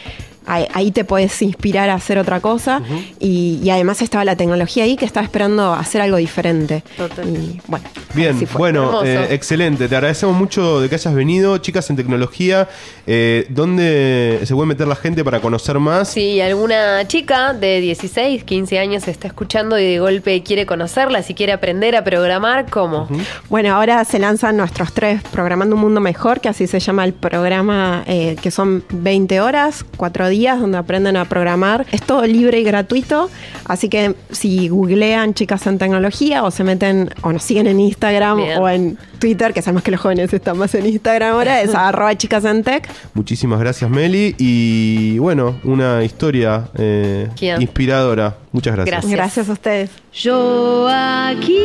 Ahí, 0.48 0.66
ahí 0.72 0.90
te 0.90 1.04
puedes 1.04 1.40
inspirar 1.42 1.90
a 1.90 1.94
hacer 1.94 2.18
otra 2.18 2.40
cosa 2.40 2.82
y, 3.20 3.60
y 3.62 3.70
además 3.70 4.02
estaba 4.02 4.24
la 4.24 4.36
tecnología 4.36 4.84
ahí 4.84 4.96
que 4.96 5.04
estaba 5.04 5.24
esperando 5.24 5.72
hacer 5.72 6.00
algo 6.00 6.16
diferente. 6.16 6.82
Total. 6.96 7.28
Y 7.28 7.60
bueno, 7.66 7.84
Bien, 8.14 8.48
bueno, 8.54 9.04
eh, 9.04 9.28
excelente. 9.30 9.88
Te 9.88 9.94
agradecemos 9.94 10.36
mucho 10.36 10.80
de 10.80 10.88
que 10.88 10.94
hayas 10.94 11.14
venido, 11.14 11.58
chicas 11.58 11.90
en 11.90 11.96
tecnología. 11.96 12.68
Eh, 13.06 13.46
¿Dónde 13.50 14.40
se 14.44 14.54
puede 14.54 14.66
meter 14.66 14.88
la 14.88 14.96
gente 14.96 15.22
para 15.22 15.40
conocer 15.40 15.78
más? 15.78 16.08
Si 16.08 16.40
alguna 16.40 17.06
chica 17.06 17.52
de 17.52 17.80
16, 17.80 18.44
15 18.44 18.78
años 18.78 19.08
está 19.08 19.28
escuchando 19.28 19.78
y 19.78 19.84
de 19.84 19.98
golpe 19.98 20.42
quiere 20.42 20.66
conocerla, 20.66 21.22
si 21.22 21.34
quiere 21.34 21.52
aprender 21.52 21.96
a 21.96 22.04
programar, 22.04 22.66
¿cómo? 22.70 23.08
Bueno, 23.50 23.74
ahora 23.74 24.04
se 24.04 24.18
lanzan 24.18 24.56
nuestros 24.56 24.92
tres 24.92 25.22
Programando 25.30 25.76
un 25.76 25.82
Mundo 25.82 26.00
Mejor, 26.00 26.40
que 26.40 26.48
así 26.48 26.66
se 26.66 26.80
llama 26.80 27.04
el 27.04 27.12
programa, 27.12 28.04
eh, 28.06 28.36
que 28.40 28.50
son 28.50 28.84
20 28.90 29.40
horas, 29.40 29.84
4 29.96 30.28
días, 30.28 30.37
donde 30.46 30.78
aprenden 30.78 31.16
a 31.16 31.24
programar. 31.24 31.86
Es 31.92 32.02
todo 32.02 32.26
libre 32.26 32.60
y 32.60 32.64
gratuito, 32.64 33.30
así 33.64 33.88
que 33.88 34.14
si 34.30 34.68
googlean 34.68 35.34
Chicas 35.34 35.66
en 35.66 35.78
Tecnología 35.78 36.44
o 36.44 36.50
se 36.50 36.64
meten 36.64 37.10
o 37.22 37.32
nos 37.32 37.42
siguen 37.42 37.66
en 37.66 37.80
Instagram 37.80 38.36
Bien. 38.38 38.58
o 38.58 38.68
en 38.68 38.98
Twitter, 39.18 39.52
que 39.52 39.62
sabemos 39.62 39.82
que 39.82 39.90
los 39.90 40.00
jóvenes 40.00 40.32
están 40.32 40.56
más 40.58 40.74
en 40.74 40.86
Instagram 40.86 41.34
ahora, 41.34 41.60
es 41.60 41.74
arroba 41.74 42.16
Chicas 42.16 42.44
en 42.44 42.62
Tech. 42.62 42.88
Muchísimas 43.14 43.60
gracias, 43.60 43.90
Meli. 43.90 44.34
Y 44.38 45.18
bueno, 45.18 45.58
una 45.64 46.04
historia 46.04 46.68
eh, 46.76 47.28
inspiradora. 47.58 48.36
Muchas 48.52 48.74
gracias. 48.74 48.92
Gracias. 48.92 49.12
Gracias 49.12 49.48
a 49.48 49.52
ustedes. 49.52 49.90
Yo 50.12 50.88
aquí, 50.88 51.58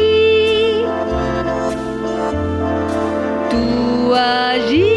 tú 3.49 4.13
allí, 4.15 4.92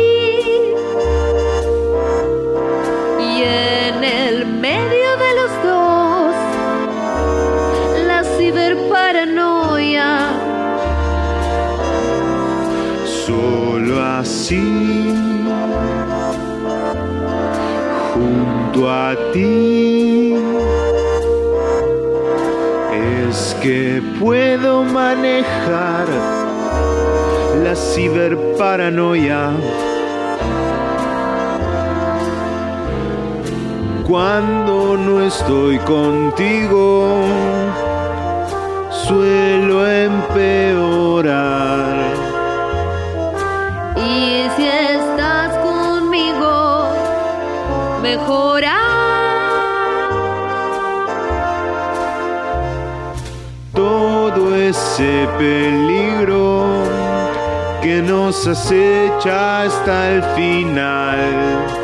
Así, 14.18 15.14
junto 18.14 18.90
a 18.90 19.14
ti, 19.34 20.34
es 23.28 23.54
que 23.62 24.02
puedo 24.18 24.84
manejar 24.84 26.06
la 27.62 27.74
ciberparanoia. 27.76 29.50
Cuando 34.08 34.96
no 34.96 35.20
estoy 35.20 35.76
contigo, 35.80 37.20
suelo 38.90 39.86
empeorar. 39.86 40.86
Todo 53.72 54.56
ese 54.56 55.28
peligro 55.38 56.82
que 57.82 58.02
nos 58.02 58.46
acecha 58.46 59.62
hasta 59.62 60.10
el 60.10 60.22
final. 60.34 61.75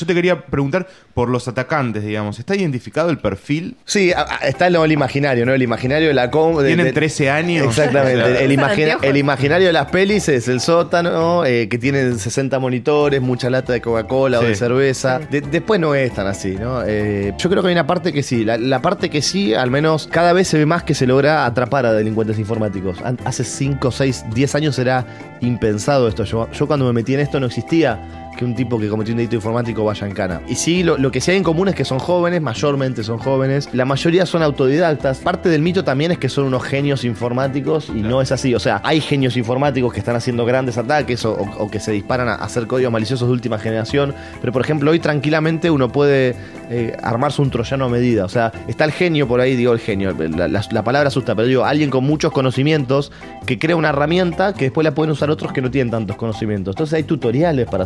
Yo 0.00 0.06
te 0.06 0.14
quería 0.14 0.40
preguntar 0.46 0.86
por 1.14 1.28
los 1.28 1.46
atacantes, 1.48 2.02
digamos. 2.04 2.38
¿Está 2.38 2.56
identificado 2.56 3.10
el 3.10 3.18
perfil? 3.18 3.76
Sí, 3.84 4.12
a- 4.12 4.20
a- 4.22 4.48
está 4.48 4.68
lo 4.70 4.84
el 4.84 4.92
imaginario, 4.92 5.44
¿no? 5.46 5.52
El 5.52 5.62
imaginario 5.62 6.08
de 6.08 6.14
la 6.14 6.30
com. 6.30 6.56
Tienen 6.64 6.86
de- 6.86 6.92
13 6.92 7.30
años. 7.30 7.66
Exactamente. 7.66 8.44
El, 8.44 8.52
imagina- 8.52 8.98
imaginario 9.16 9.66
de 9.66 9.72
las 9.72 9.86
pelis 9.90 10.28
es 10.28 10.48
el 10.48 10.60
sótano, 10.60 11.44
eh, 11.44 11.68
que 11.68 11.78
tiene 11.78 12.12
60 12.14 12.58
monitores, 12.58 13.20
mucha 13.20 13.50
lata 13.50 13.72
de 13.72 13.80
Coca-Cola 13.80 14.38
o 14.40 14.42
de 14.42 14.54
cerveza. 14.54 15.18
De- 15.18 15.40
después 15.42 15.78
no 15.80 15.94
es 15.94 16.12
tan 16.14 16.26
así, 16.26 16.56
¿no? 16.56 16.82
Eh, 16.86 17.34
yo 17.38 17.50
creo 17.50 17.62
que 17.62 17.68
hay 17.68 17.74
una 17.74 17.86
parte 17.86 18.12
que 18.12 18.22
sí. 18.22 18.44
La, 18.44 18.56
la 18.56 18.80
parte 18.82 19.10
que 19.10 19.20
sí, 19.22 19.54
al 19.54 19.70
menos 19.70 20.08
cada 20.10 20.32
vez 20.32 20.48
se 20.48 20.56
ve 20.58 20.66
más 20.66 20.82
que 20.84 20.94
se 20.94 21.06
logra 21.06 21.44
atrapar 21.46 21.84
a 21.86 21.92
delincuentes 21.92 22.38
informáticos. 22.38 22.98
Hace 23.24 23.44
5, 23.44 23.90
6, 23.90 24.24
10 24.34 24.54
años 24.54 24.78
era 24.78 25.04
impensado 25.40 26.08
esto. 26.08 26.24
Yo, 26.24 26.50
yo 26.52 26.66
cuando 26.66 26.86
me 26.86 26.92
metí 26.92 27.14
en 27.14 27.20
esto 27.20 27.40
no 27.40 27.46
existía 27.46 28.29
que 28.40 28.46
un 28.46 28.54
tipo 28.54 28.78
que 28.80 28.88
cometió 28.88 29.12
un 29.12 29.18
delito 29.18 29.36
informático 29.36 29.84
vaya 29.84 30.06
en 30.06 30.14
cana. 30.14 30.40
Y 30.48 30.54
sí, 30.54 30.82
lo, 30.82 31.10
que 31.12 31.20
sí 31.20 31.30
hay 31.30 31.36
en 31.36 31.42
común 31.44 31.68
es 31.68 31.74
que 31.74 31.84
son 31.84 31.98
jóvenes, 31.98 32.40
mayormente 32.40 33.04
son 33.04 33.18
jóvenes. 33.18 33.68
La 33.74 33.84
mayoría 33.84 34.24
son 34.24 34.42
autodidactas. 34.42 35.18
Parte 35.18 35.50
del 35.50 35.60
mito 35.60 35.84
también 35.84 36.10
es 36.12 36.16
que 36.18 36.30
son 36.30 36.44
unos 36.46 36.62
genios 36.62 37.04
informáticos 37.04 37.90
y 37.90 38.00
no 38.00 38.22
es 38.22 38.32
así. 38.32 38.54
O 38.54 38.58
sea, 38.58 38.80
hay 38.82 39.02
genios 39.02 39.36
informáticos 39.36 39.92
que 39.92 39.98
están 39.98 40.16
haciendo 40.16 40.46
grandes 40.46 40.78
ataques 40.78 41.22
o, 41.26 41.68
que 41.70 41.80
se 41.80 41.92
disparan 41.92 42.28
a 42.28 42.36
hacer 42.36 42.66
códigos 42.66 42.90
maliciosos 42.90 43.28
de 43.28 43.32
última 43.34 43.58
generación. 43.58 44.14
Pero, 44.40 44.54
por 44.54 44.62
ejemplo, 44.62 44.90
hoy 44.90 45.00
tranquilamente 45.00 45.70
uno 45.70 45.92
puede 45.92 46.34
eh, 46.70 46.96
armarse 47.02 47.42
un 47.42 47.50
troyano 47.50 47.84
a 47.84 47.88
medida. 47.90 48.24
O 48.24 48.28
sea, 48.30 48.52
está 48.68 48.86
el 48.86 48.92
genio 48.92 49.28
por 49.28 49.40
ahí, 49.42 49.54
digo 49.54 49.74
el 49.74 49.80
genio. 49.80 50.16
La, 50.18 50.48
la- 50.48 50.64
la 50.70 50.82
palabra 50.84 51.08
asusta, 51.08 51.34
pero 51.34 51.46
digo, 51.46 51.64
alguien 51.64 51.90
con 51.90 52.04
muchos 52.04 52.32
conocimientos 52.32 53.12
que 53.44 53.58
crea 53.58 53.76
una 53.76 53.88
herramienta 53.90 54.54
que 54.54 54.66
después 54.66 54.84
la 54.84 54.94
pueden 54.94 55.10
usar 55.10 55.30
otros 55.30 55.52
que 55.52 55.60
no 55.60 55.70
tienen 55.70 55.90
tantos 55.90 56.16
conocimientos. 56.16 56.72
Entonces 56.74 56.94
hay 56.94 57.02
tutoriales 57.02 57.66
para 57.68 57.84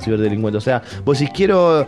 O 0.52 0.60
sea, 0.60 0.82
vos 1.04 1.18
decís, 1.18 1.32
quiero, 1.34 1.86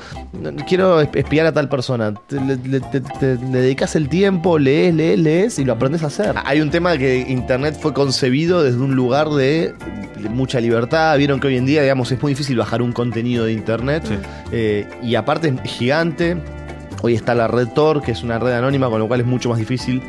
quiero 0.68 1.00
espiar 1.00 1.46
a 1.46 1.52
tal 1.52 1.68
persona. 1.68 2.14
Te- 2.26 2.40
le, 2.40 2.56
le- 2.56 2.80
te- 2.80 3.00
te- 3.00 3.34
le 3.36 3.60
dedicas 3.60 3.96
el 3.96 4.08
tiempo, 4.08 4.58
lees, 4.58 4.94
lees, 4.94 5.18
lees 5.18 5.58
y 5.58 5.64
lo 5.64 5.72
aprendes 5.74 6.02
a 6.02 6.06
hacer. 6.06 6.34
Hay 6.44 6.60
un 6.60 6.70
tema 6.70 6.96
que 6.96 7.18
Internet 7.28 7.76
fue 7.80 7.92
concebido 7.92 8.62
desde 8.62 8.78
un 8.78 8.94
lugar 8.94 9.28
de, 9.30 9.74
de 10.22 10.28
mucha 10.28 10.60
libertad. 10.60 11.18
Vieron 11.18 11.40
que 11.40 11.48
hoy 11.48 11.56
en 11.56 11.66
día, 11.66 11.82
digamos, 11.82 12.10
es 12.12 12.22
muy 12.22 12.32
difícil 12.32 12.56
bajar 12.56 12.82
un 12.82 12.92
contenido 12.92 13.44
de 13.44 13.52
Internet. 13.52 14.04
Sí. 14.06 14.14
Eh, 14.52 14.88
y 15.02 15.14
aparte 15.16 15.52
es 15.64 15.70
gigante. 15.72 16.36
Hoy 17.02 17.14
está 17.14 17.34
la 17.34 17.46
red 17.48 17.68
Tor, 17.74 18.02
que 18.02 18.12
es 18.12 18.22
una 18.22 18.38
red 18.38 18.52
anónima, 18.52 18.88
con 18.88 18.98
lo 18.98 19.06
cual 19.08 19.20
es 19.20 19.26
mucho 19.26 19.48
más 19.50 19.58
difícil. 19.58 20.02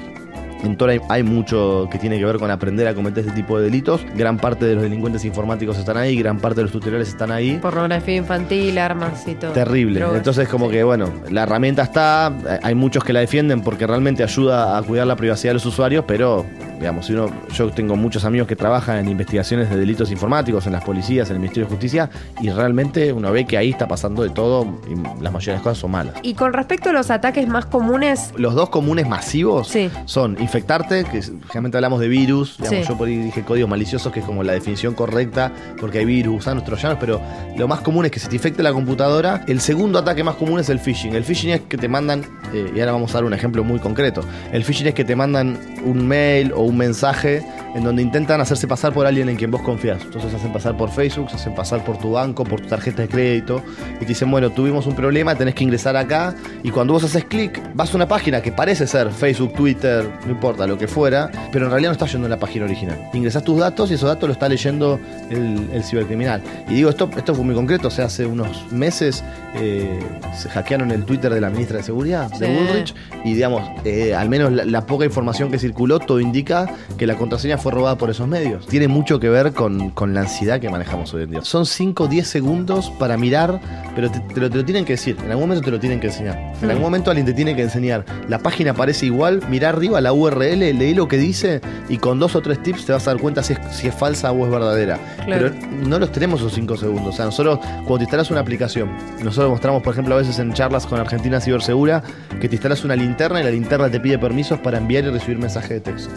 En 0.64 0.76
Tor 0.78 0.90
hay, 0.90 1.00
hay 1.10 1.24
mucho 1.24 1.88
que 1.92 1.98
tiene 2.00 2.18
que 2.18 2.26
ver 2.26 2.38
con 2.38 2.50
aprender 2.52 2.88
a 2.88 2.94
cometer 2.96 3.20
este 3.26 3.36
tipo 3.36 3.58
de 3.60 3.66
delitos. 3.66 4.02
Gran 4.16 4.38
parte 4.38 4.66
de 4.66 4.74
los 4.76 4.84
delincuentes 4.84 5.24
informáticos 5.26 5.78
están 5.78 5.98
ahí, 5.98 6.16
gran 6.18 6.40
parte 6.40 6.58
de 6.58 6.64
los 6.64 6.72
tutoriales 6.72 7.10
están 7.10 7.32
ahí. 7.32 7.58
Pornografía 7.62 8.16
infantil, 8.16 8.78
armas 8.78 9.28
y 9.28 9.36
todo. 9.36 9.52
Terrible. 9.52 10.00
Drogas. 10.00 10.18
Entonces, 10.18 10.48
como 10.50 10.70
que, 10.70 10.84
bueno, 10.84 11.10
la 11.30 11.44
herramienta 11.44 11.84
está, 11.84 12.32
eh, 12.50 12.60
hay 12.64 12.76
muchos 12.76 13.04
que 13.04 13.14
la 13.14 13.20
defienden 13.20 13.62
porque 13.62 13.86
realmente 13.88 14.24
ayuda 14.24 14.78
a 14.78 14.82
cuidar 14.84 15.08
la 15.08 15.16
privacidad 15.16 15.52
de 15.52 15.56
los 15.56 15.66
usuarios, 15.66 16.06
pero, 16.08 16.46
digamos, 16.80 17.06
si 17.06 17.14
uno, 17.14 17.30
yo 17.54 17.70
tengo 17.72 17.96
muchos 17.96 18.26
amigos 18.26 18.48
que 18.48 18.56
trabajan 18.56 18.98
en 18.98 19.10
investigaciones 19.10 19.70
de 19.70 19.78
delitos 19.78 20.12
informáticos, 20.12 20.66
en 20.68 20.74
las 20.74 20.84
policías, 20.84 21.30
en 21.30 21.36
el 21.36 21.40
Ministerio 21.42 21.66
de 21.68 21.72
Justicia, 21.72 22.10
y 22.42 22.50
realmente 22.50 23.14
uno 23.14 23.32
ve 23.32 23.46
que 23.46 23.58
ahí 23.58 23.70
está 23.72 23.88
pasando 23.88 24.24
de 24.24 24.30
todo 24.30 24.66
y 24.90 24.96
la 25.24 25.32
mayoría 25.32 25.54
de 25.54 25.58
las 25.58 25.62
cosas 25.64 25.78
son 25.78 25.92
malas. 25.92 26.16
Y 26.24 26.34
con 26.34 26.54
respecto 26.54 26.90
a 26.90 26.94
los 26.94 27.12
ataques 27.12 27.48
más 27.48 27.66
comunes, 27.66 28.34
Los 28.38 28.56
dos 28.56 28.70
comunes 28.70 29.08
masivos 29.08 29.68
Sí. 29.68 29.90
son 30.06 30.38
infectarte, 30.48 31.04
que 31.04 31.22
generalmente 31.22 31.78
hablamos 31.78 32.00
de 32.00 32.08
virus, 32.08 32.58
digamos, 32.58 32.86
Sí. 32.86 32.90
yo 32.90 32.98
por 32.98 33.08
ahí 33.08 33.18
dije 33.18 33.44
códigos 33.44 33.70
maliciosos, 33.70 34.12
que 34.12 34.22
es 34.22 34.26
como 34.26 34.44
la 34.44 34.54
definición 34.54 34.94
correcta, 34.96 35.52
porque 35.80 36.00
hay 36.00 36.06
virus, 36.06 36.34
gusanos, 36.36 36.64
troyanos, 36.64 36.98
pero 37.00 37.22
lo 37.58 37.68
más 37.68 37.82
común 37.82 38.06
es 38.06 38.12
que 38.12 38.20
se 38.20 38.28
te 38.28 38.36
infecte 38.36 38.64
la 38.64 38.74
computadora. 38.74 39.44
El 39.48 39.60
segundo 39.62 40.00
ataque 40.00 40.24
más 40.24 40.36
común 40.36 40.60
es 40.60 40.70
el 40.70 40.80
phishing. 40.80 41.14
El 41.14 41.24
phishing 41.24 41.52
es 41.52 41.62
que 41.62 41.78
te 41.78 41.88
mandan, 41.88 42.22
eh, 42.54 42.72
y 42.76 42.80
ahora 42.80 42.94
vamos 42.94 43.12
a 43.12 43.16
dar 43.16 43.26
un 43.26 43.34
ejemplo 43.34 43.64
muy 43.64 43.80
concreto, 43.80 44.24
el 44.52 44.64
phishing 44.64 44.88
es 44.88 44.94
que 44.94 45.04
te 45.06 45.16
mandan 45.16 45.60
un 45.86 46.08
mail 46.08 46.52
o 46.54 46.62
un 46.62 46.78
mensaje 46.78 47.44
en 47.78 47.84
donde 47.84 48.02
intentan 48.02 48.42
hacerse 48.42 48.68
pasar 48.68 48.92
por 48.92 49.06
alguien 49.06 49.30
en 49.30 49.36
quien 49.36 49.52
vos 49.52 49.62
confías. 49.62 50.02
Entonces 50.04 50.32
se 50.32 50.38
hacen 50.38 50.52
pasar 50.52 50.76
por 50.76 50.90
Facebook, 50.90 51.30
se 51.30 51.36
hacen 51.36 51.54
pasar 51.54 51.86
por 51.86 51.98
tu 52.00 52.14
banco, 52.14 52.44
por 52.44 52.60
tu 52.60 52.68
tarjeta 52.68 53.04
de 53.04 53.08
crédito, 53.08 53.62
y 53.98 54.00
te 54.00 54.06
dicen, 54.08 54.32
bueno, 54.32 54.50
tuvimos 54.50 54.88
un 54.88 54.96
problema, 54.96 55.36
tenés 55.36 55.54
que 55.54 55.64
ingresar 55.64 55.96
acá, 55.96 56.36
y 56.64 56.72
cuando 56.72 56.94
vos 56.94 57.04
haces 57.04 57.26
clic, 57.26 57.62
vas 57.76 57.94
a 57.94 57.96
una 57.96 58.08
página 58.08 58.42
que 58.42 58.52
parece 58.52 58.88
ser 58.88 59.12
Facebook, 59.12 59.54
Twitter, 59.54 60.10
no 60.26 60.32
importa, 60.32 60.66
lo 60.66 60.76
que 60.78 60.88
fuera, 60.88 61.30
pero 61.52 61.66
en 61.66 61.72
realidad 61.72 61.92
no 61.92 61.94
estás 61.94 62.12
yendo 62.12 62.26
a 62.26 62.30
la 62.32 62.40
página 62.40 62.66
original. 62.66 62.98
Ingresás 63.14 63.44
tus 63.44 63.60
datos 63.60 63.92
y 63.92 63.94
esos 63.94 64.10
datos 64.10 64.28
lo 64.28 64.34
está 64.34 64.50
leyendo 64.50 65.00
el, 65.30 65.70
el 65.72 65.84
cibercriminal. 65.84 66.42
Y 66.68 66.74
digo, 66.74 66.90
esto, 66.90 67.08
esto 67.16 67.36
fue 67.36 67.46
muy 67.46 67.54
concreto, 67.54 67.90
o 67.90 67.92
sea, 67.92 68.06
hace 68.06 68.26
unos 68.26 68.72
meses 68.72 69.24
eh, 69.56 70.00
se 70.36 70.50
hackearon 70.50 70.90
el 70.92 71.06
Twitter 71.06 71.32
de 71.32 71.42
la 71.42 71.52
ministra 71.52 71.78
de 71.78 71.84
Seguridad, 71.84 72.32
de 72.32 72.48
Sí. 72.48 72.54
Woolrich, 72.54 72.96
y 73.24 73.34
digamos, 73.34 73.62
eh, 73.86 74.16
al 74.16 74.30
menos 74.30 74.52
la, 74.52 74.66
la 74.66 74.86
poca 74.86 75.06
información 75.06 75.52
que 75.52 75.60
circuló, 75.60 76.00
todo 76.00 76.20
indica 76.20 76.68
que 76.98 77.06
la 77.06 77.16
contraseña 77.16 77.58
fue 77.58 77.67
robada 77.72 77.98
por 77.98 78.10
esos 78.10 78.28
medios. 78.28 78.66
Tiene 78.68 78.88
mucho 78.88 79.20
que 79.20 79.30
ver 79.30 79.54
con, 79.54 79.92
con 79.92 80.14
la 80.14 80.22
ansiedad 80.22 80.60
que 80.60 80.70
manejamos 80.70 81.14
hoy 81.14 81.24
en 81.24 81.32
día. 81.32 81.42
Son 81.44 81.66
5 81.66 82.04
o 82.04 82.08
10 82.08 82.28
segundos 82.28 82.92
para 83.00 83.18
mirar, 83.18 83.60
pero 83.96 84.12
te, 84.12 84.20
te 84.20 84.40
lo, 84.40 84.50
te 84.50 84.58
lo 84.58 84.66
tienen 84.66 84.86
que 84.86 84.94
decir. 84.94 85.18
En 85.24 85.32
algún 85.32 85.44
momento 85.44 85.66
te 85.66 85.72
lo 85.72 85.80
tienen 85.80 86.00
que 86.00 86.08
enseñar. 86.08 86.54
En 86.62 86.70
algún 86.70 86.84
momento 86.84 87.12
alguien 87.12 87.26
te 87.26 87.34
tiene 87.34 87.56
que 87.56 87.64
enseñar. 87.64 88.06
La 88.28 88.40
página 88.40 88.74
parece 88.74 89.06
igual, 89.06 89.42
mirá 89.50 89.70
arriba 89.70 90.02
la 90.02 90.14
URL, 90.14 90.60
leí 90.60 90.94
lo 90.94 91.08
que 91.08 91.18
dice 91.18 91.62
y 91.90 91.98
con 91.98 92.20
dos 92.20 92.36
o 92.36 92.42
tres 92.42 92.62
tips 92.62 92.86
te 92.86 92.94
vas 92.94 93.08
a 93.08 93.12
dar 93.12 93.22
cuenta 93.22 93.44
si 93.44 93.54
es, 93.54 93.60
si 93.72 93.88
es 93.88 93.96
falsa 93.96 94.32
o 94.32 94.46
es 94.46 94.52
verdadera. 94.52 95.00
Claro. 95.26 95.52
Pero 95.52 95.88
no 95.88 96.00
los 96.00 96.12
tenemos 96.12 96.40
esos 96.40 96.54
5 96.54 96.78
segundos. 96.78 97.14
O 97.14 97.18
sea, 97.18 97.26
nosotros 97.26 97.60
cuando 97.60 97.98
te 97.98 98.04
instalas 98.04 98.32
una 98.32 98.42
aplicación, 98.42 98.90
nosotros 99.24 99.50
mostramos, 99.52 99.84
por 99.84 99.94
ejemplo, 99.94 100.16
a 100.16 100.18
veces 100.20 100.40
en 100.40 100.54
charlas 100.54 100.86
con 100.86 101.00
Argentina 101.00 101.40
Cibersegura, 101.40 102.04
que 102.40 102.50
te 102.50 102.56
instalas 102.56 102.84
una 102.84 102.96
linterna 102.96 103.42
y 103.42 103.44
la 103.44 103.52
linterna 103.52 103.90
te 103.90 104.00
pide 104.00 104.18
permisos 104.18 104.60
para 104.60 104.78
enviar 104.78 105.04
y 105.06 105.10
recibir 105.10 105.38
mensajes 105.38 105.70
de 105.70 105.80
texto. 105.80 106.10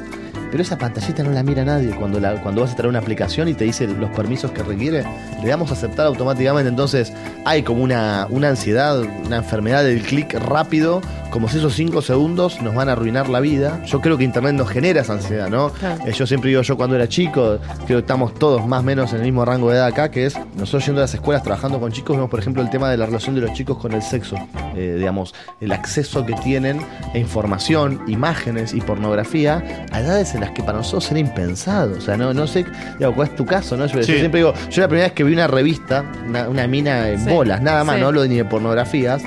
Pero 0.51 0.63
esa 0.63 0.77
pantallita 0.77 1.23
no 1.23 1.31
la 1.31 1.43
mira 1.43 1.65
nadie 1.65 1.91
cuando, 1.95 2.19
la, 2.19 2.41
cuando 2.43 2.63
vas 2.63 2.73
a 2.73 2.77
traer 2.77 2.89
una 2.89 2.99
aplicación 2.99 3.49
y 3.49 3.55
te 3.55 3.65
dice 3.65 3.87
los 3.87 4.11
permisos 4.11 4.51
que 4.51 4.63
requiere, 4.63 5.05
le 5.43 5.49
damos 5.49 5.71
a 5.71 5.75
aceptar 5.75 6.07
automáticamente. 6.07 6.69
Entonces 6.69 7.13
hay 7.45 7.63
como 7.63 7.83
una, 7.83 8.27
una 8.31 8.49
ansiedad, 8.49 9.01
una 9.25 9.37
enfermedad 9.37 9.85
del 9.85 10.03
clic 10.03 10.35
rápido, 10.35 11.03
como 11.31 11.49
si 11.49 11.59
esos 11.59 11.75
5 11.75 12.03
segundos 12.03 12.61
nos 12.63 12.75
van 12.75 12.89
a 12.89 12.93
arruinar 12.93 13.29
la 13.29 13.41
vida. 13.41 13.83
Yo 13.87 14.01
creo 14.01 14.19
que 14.19 14.25
Internet 14.25 14.55
nos 14.55 14.69
genera 14.69 15.01
esa 15.03 15.13
ansiedad, 15.15 15.49
¿no? 15.49 15.71
Claro. 15.71 16.05
Eh, 16.07 16.13
yo 16.13 16.27
siempre 16.27 16.51
digo, 16.51 16.63
yo 16.63 16.77
cuando 16.77 16.97
era 16.97 17.09
chico, 17.09 17.59
creo 17.87 17.87
que 17.87 17.97
estamos 17.99 18.35
todos 18.35 18.67
más 18.67 18.81
o 18.81 18.83
menos 18.83 19.11
en 19.13 19.19
el 19.19 19.25
mismo 19.25 19.45
rango 19.45 19.71
de 19.71 19.77
edad 19.77 19.87
acá, 19.87 20.11
que 20.11 20.27
es 20.27 20.37
nosotros 20.57 20.87
yendo 20.87 21.01
a 21.01 21.05
las 21.05 21.15
escuelas 21.15 21.43
trabajando 21.43 21.79
con 21.81 21.93
chicos, 21.93 22.17
vemos 22.17 22.31
por 22.31 22.41
ejemplo 22.41 22.63
el 22.63 22.71
tema 22.71 22.91
de 22.91 22.97
la 22.97 23.07
relación 23.07 23.35
de 23.35 23.41
los 23.43 23.53
chicos 23.53 23.79
con 23.79 23.93
el 23.93 24.03
sexo, 24.03 24.37
Eh, 24.77 24.97
digamos, 24.99 25.35
el 25.61 25.73
acceso 25.73 26.25
que 26.25 26.35
tienen 26.35 26.81
a 27.13 27.19
información, 27.19 28.03
imágenes 28.07 28.73
y 28.75 28.81
pornografía 28.81 29.63
a 29.93 30.01
edades 30.01 30.35
en 30.35 30.41
las 30.43 30.51
que 30.51 30.63
para 30.63 30.79
nosotros 30.79 31.11
era 31.11 31.21
impensado. 31.21 31.97
O 31.97 32.01
sea, 32.01 32.17
no, 32.17 32.33
no 32.35 32.47
sé 32.47 32.65
digo, 32.99 33.15
cuál 33.15 33.29
es 33.29 33.37
tu 33.37 33.45
caso, 33.47 33.77
¿no? 33.77 33.87
Yo, 33.87 34.03
siempre 34.03 34.41
digo, 34.41 34.53
yo 34.71 34.81
la 34.83 34.89
primera 34.89 35.07
vez 35.09 35.13
que 35.13 35.25
vi 35.25 35.33
una 35.33 35.47
revista, 35.47 36.05
una, 36.27 36.49
una 36.49 36.67
mina 36.67 37.09
en 37.09 37.21
Sí. 37.21 37.31
bolas, 37.31 37.61
nada 37.63 37.85
más, 37.85 37.97
Sí. 37.97 38.01
no 38.01 38.07
hablo 38.09 38.25
ni 38.27 38.37
de 38.37 38.45
pornografías. 38.45 39.23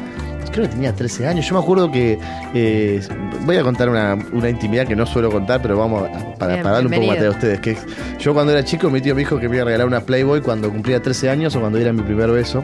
Creo 0.53 0.65
que 0.67 0.71
tenía 0.75 0.93
13 0.93 1.27
años. 1.27 1.45
Yo 1.47 1.55
me 1.55 1.61
acuerdo 1.61 1.91
que. 1.91 2.17
eh, 2.53 3.01
voy 3.45 3.57
a 3.57 3.63
contar 3.63 3.89
una, 3.89 4.17
una 4.31 4.49
intimidad 4.49 4.87
que 4.87 4.95
no 4.95 5.05
suelo 5.05 5.29
contar, 5.29 5.61
pero 5.61 5.77
vamos 5.77 6.03
a- 6.03 6.35
para, 6.35 6.53
Bien, 6.53 6.63
para 6.63 6.75
darle 6.75 6.87
un 6.87 6.91
poco 7.01 7.11
a 7.27 7.29
ustedes. 7.31 7.59
Que 7.59 7.77
yo 8.19 8.33
cuando 8.33 8.51
era 8.53 8.63
chico, 8.63 8.89
mi 8.89 9.01
tío 9.01 9.15
me 9.15 9.19
dijo 9.19 9.39
que 9.39 9.49
me 9.49 9.55
iba 9.55 9.63
a 9.63 9.65
regalar 9.65 9.87
una 9.87 10.01
Playboy 10.01 10.41
cuando 10.41 10.69
cumplía 10.71 11.01
13 11.01 11.29
años 11.29 11.55
o 11.55 11.59
cuando 11.59 11.77
diera 11.77 11.91
mi 11.91 12.01
primer 12.03 12.29
beso. 12.31 12.63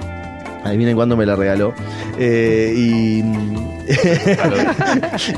Adivinen 0.64 0.96
cuándo 0.96 1.16
me 1.18 1.26
la 1.26 1.36
regaló. 1.36 1.74
Eh, 2.18 2.74
y, 2.76 3.24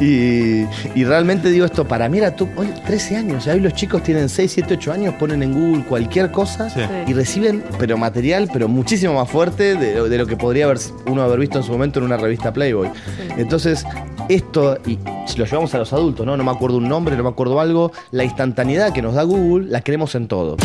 y, 0.04 0.66
y 0.96 1.04
realmente 1.04 1.50
digo 1.50 1.66
esto, 1.66 1.88
para 1.88 2.10
mí 2.10 2.18
era 2.18 2.36
tú, 2.36 2.48
oye, 2.56 2.74
13 2.86 3.18
años. 3.18 3.48
Hoy 3.48 3.60
los 3.60 3.74
chicos 3.74 4.04
tienen 4.04 4.30
6, 4.30 4.52
7, 4.52 4.74
8 4.76 4.92
años, 4.94 5.14
ponen 5.16 5.44
en 5.44 5.54
Google 5.54 5.84
cualquier 5.86 6.32
cosa 6.32 6.70
Sí. 6.70 6.80
y 7.08 7.14
reciben, 7.14 7.64
pero 7.80 7.98
material, 7.98 8.50
pero 8.52 8.68
muchísimo 8.68 9.14
más 9.14 9.30
fuerte 9.30 9.76
de, 9.76 9.96
lo- 9.96 10.10
de 10.10 10.18
lo 10.18 10.26
que 10.28 10.36
podría 10.38 10.66
haber, 10.66 10.80
uno 11.06 11.22
haber 11.22 11.40
visto 11.40 11.58
en 11.58 11.64
su 11.64 11.72
momento 11.72 12.00
en 12.00 12.06
una 12.06 12.18
revista 12.18 12.52
Playboy. 12.54 12.90
Entonces, 13.38 13.86
esto, 14.30 14.78
y 14.86 14.98
si 15.28 15.38
lo 15.38 15.46
llevamos 15.46 15.74
a 15.76 15.78
los 15.80 15.92
adultos, 15.94 16.26
¿no? 16.26 16.36
No 16.38 16.44
me 16.44 16.52
acuerdo 16.52 16.78
un 16.78 16.88
nombre, 16.90 17.16
no 17.16 17.24
me 17.24 17.30
acuerdo 17.30 17.60
algo, 17.60 17.92
la 18.12 18.24
instantaneidad 18.24 18.94
que 18.94 19.02
nos 19.02 19.14
da 19.16 19.24
Google, 19.24 19.68
la 19.70 19.82
queremos 19.82 20.16
en 20.16 20.28
todo. 20.28 20.58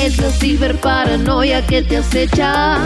Es 0.00 0.18
la 0.18 0.30
ciberparanoia 0.30 1.64
que 1.66 1.82
te 1.82 1.98
acecha. 1.98 2.78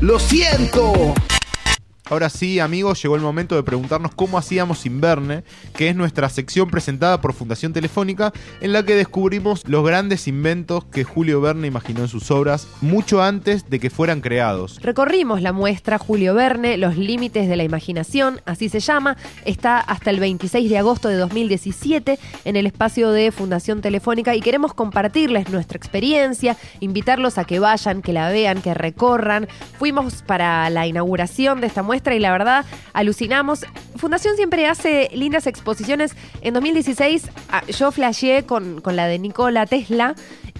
¡Lo 0.00 0.18
siento! 0.18 1.14
Ahora 2.10 2.28
sí, 2.28 2.58
amigos, 2.58 3.00
llegó 3.00 3.14
el 3.14 3.22
momento 3.22 3.54
de 3.54 3.62
preguntarnos 3.62 4.12
cómo 4.16 4.36
hacíamos 4.36 4.80
sin 4.80 5.00
Verne, 5.00 5.44
que 5.76 5.90
es 5.90 5.94
nuestra 5.94 6.28
sección 6.28 6.68
presentada 6.68 7.20
por 7.20 7.32
Fundación 7.34 7.72
Telefónica, 7.72 8.32
en 8.60 8.72
la 8.72 8.84
que 8.84 8.96
descubrimos 8.96 9.62
los 9.68 9.86
grandes 9.86 10.26
inventos 10.26 10.84
que 10.86 11.04
Julio 11.04 11.40
Verne 11.40 11.68
imaginó 11.68 12.00
en 12.00 12.08
sus 12.08 12.32
obras 12.32 12.66
mucho 12.80 13.22
antes 13.22 13.70
de 13.70 13.78
que 13.78 13.90
fueran 13.90 14.22
creados. 14.22 14.80
Recorrimos 14.82 15.40
la 15.40 15.52
muestra 15.52 15.98
Julio 15.98 16.34
Verne, 16.34 16.78
Los 16.78 16.96
Límites 16.96 17.48
de 17.48 17.54
la 17.54 17.62
Imaginación, 17.62 18.40
así 18.44 18.68
se 18.68 18.80
llama. 18.80 19.16
Está 19.44 19.78
hasta 19.78 20.10
el 20.10 20.18
26 20.18 20.68
de 20.68 20.78
agosto 20.78 21.08
de 21.08 21.14
2017 21.14 22.18
en 22.44 22.56
el 22.56 22.66
espacio 22.66 23.12
de 23.12 23.30
Fundación 23.30 23.82
Telefónica 23.82 24.34
y 24.34 24.40
queremos 24.40 24.74
compartirles 24.74 25.48
nuestra 25.50 25.76
experiencia, 25.76 26.56
invitarlos 26.80 27.38
a 27.38 27.44
que 27.44 27.60
vayan, 27.60 28.02
que 28.02 28.12
la 28.12 28.30
vean, 28.30 28.62
que 28.62 28.74
recorran. 28.74 29.46
Fuimos 29.78 30.22
para 30.22 30.68
la 30.70 30.88
inauguración 30.88 31.60
de 31.60 31.68
esta 31.68 31.84
muestra 31.84 31.99
y 32.08 32.18
la 32.18 32.32
verdad 32.32 32.64
alucinamos. 32.92 33.66
Fundación 33.96 34.36
siempre 34.36 34.66
hace 34.66 35.10
lindas 35.12 35.46
exposiciones. 35.46 36.16
En 36.40 36.54
2016 36.54 37.30
ah, 37.50 37.62
yo 37.66 37.92
flasheé 37.92 38.44
con, 38.44 38.80
con 38.80 38.96
la 38.96 39.06
de 39.06 39.18
Nikola 39.18 39.66
Tesla. 39.66 40.14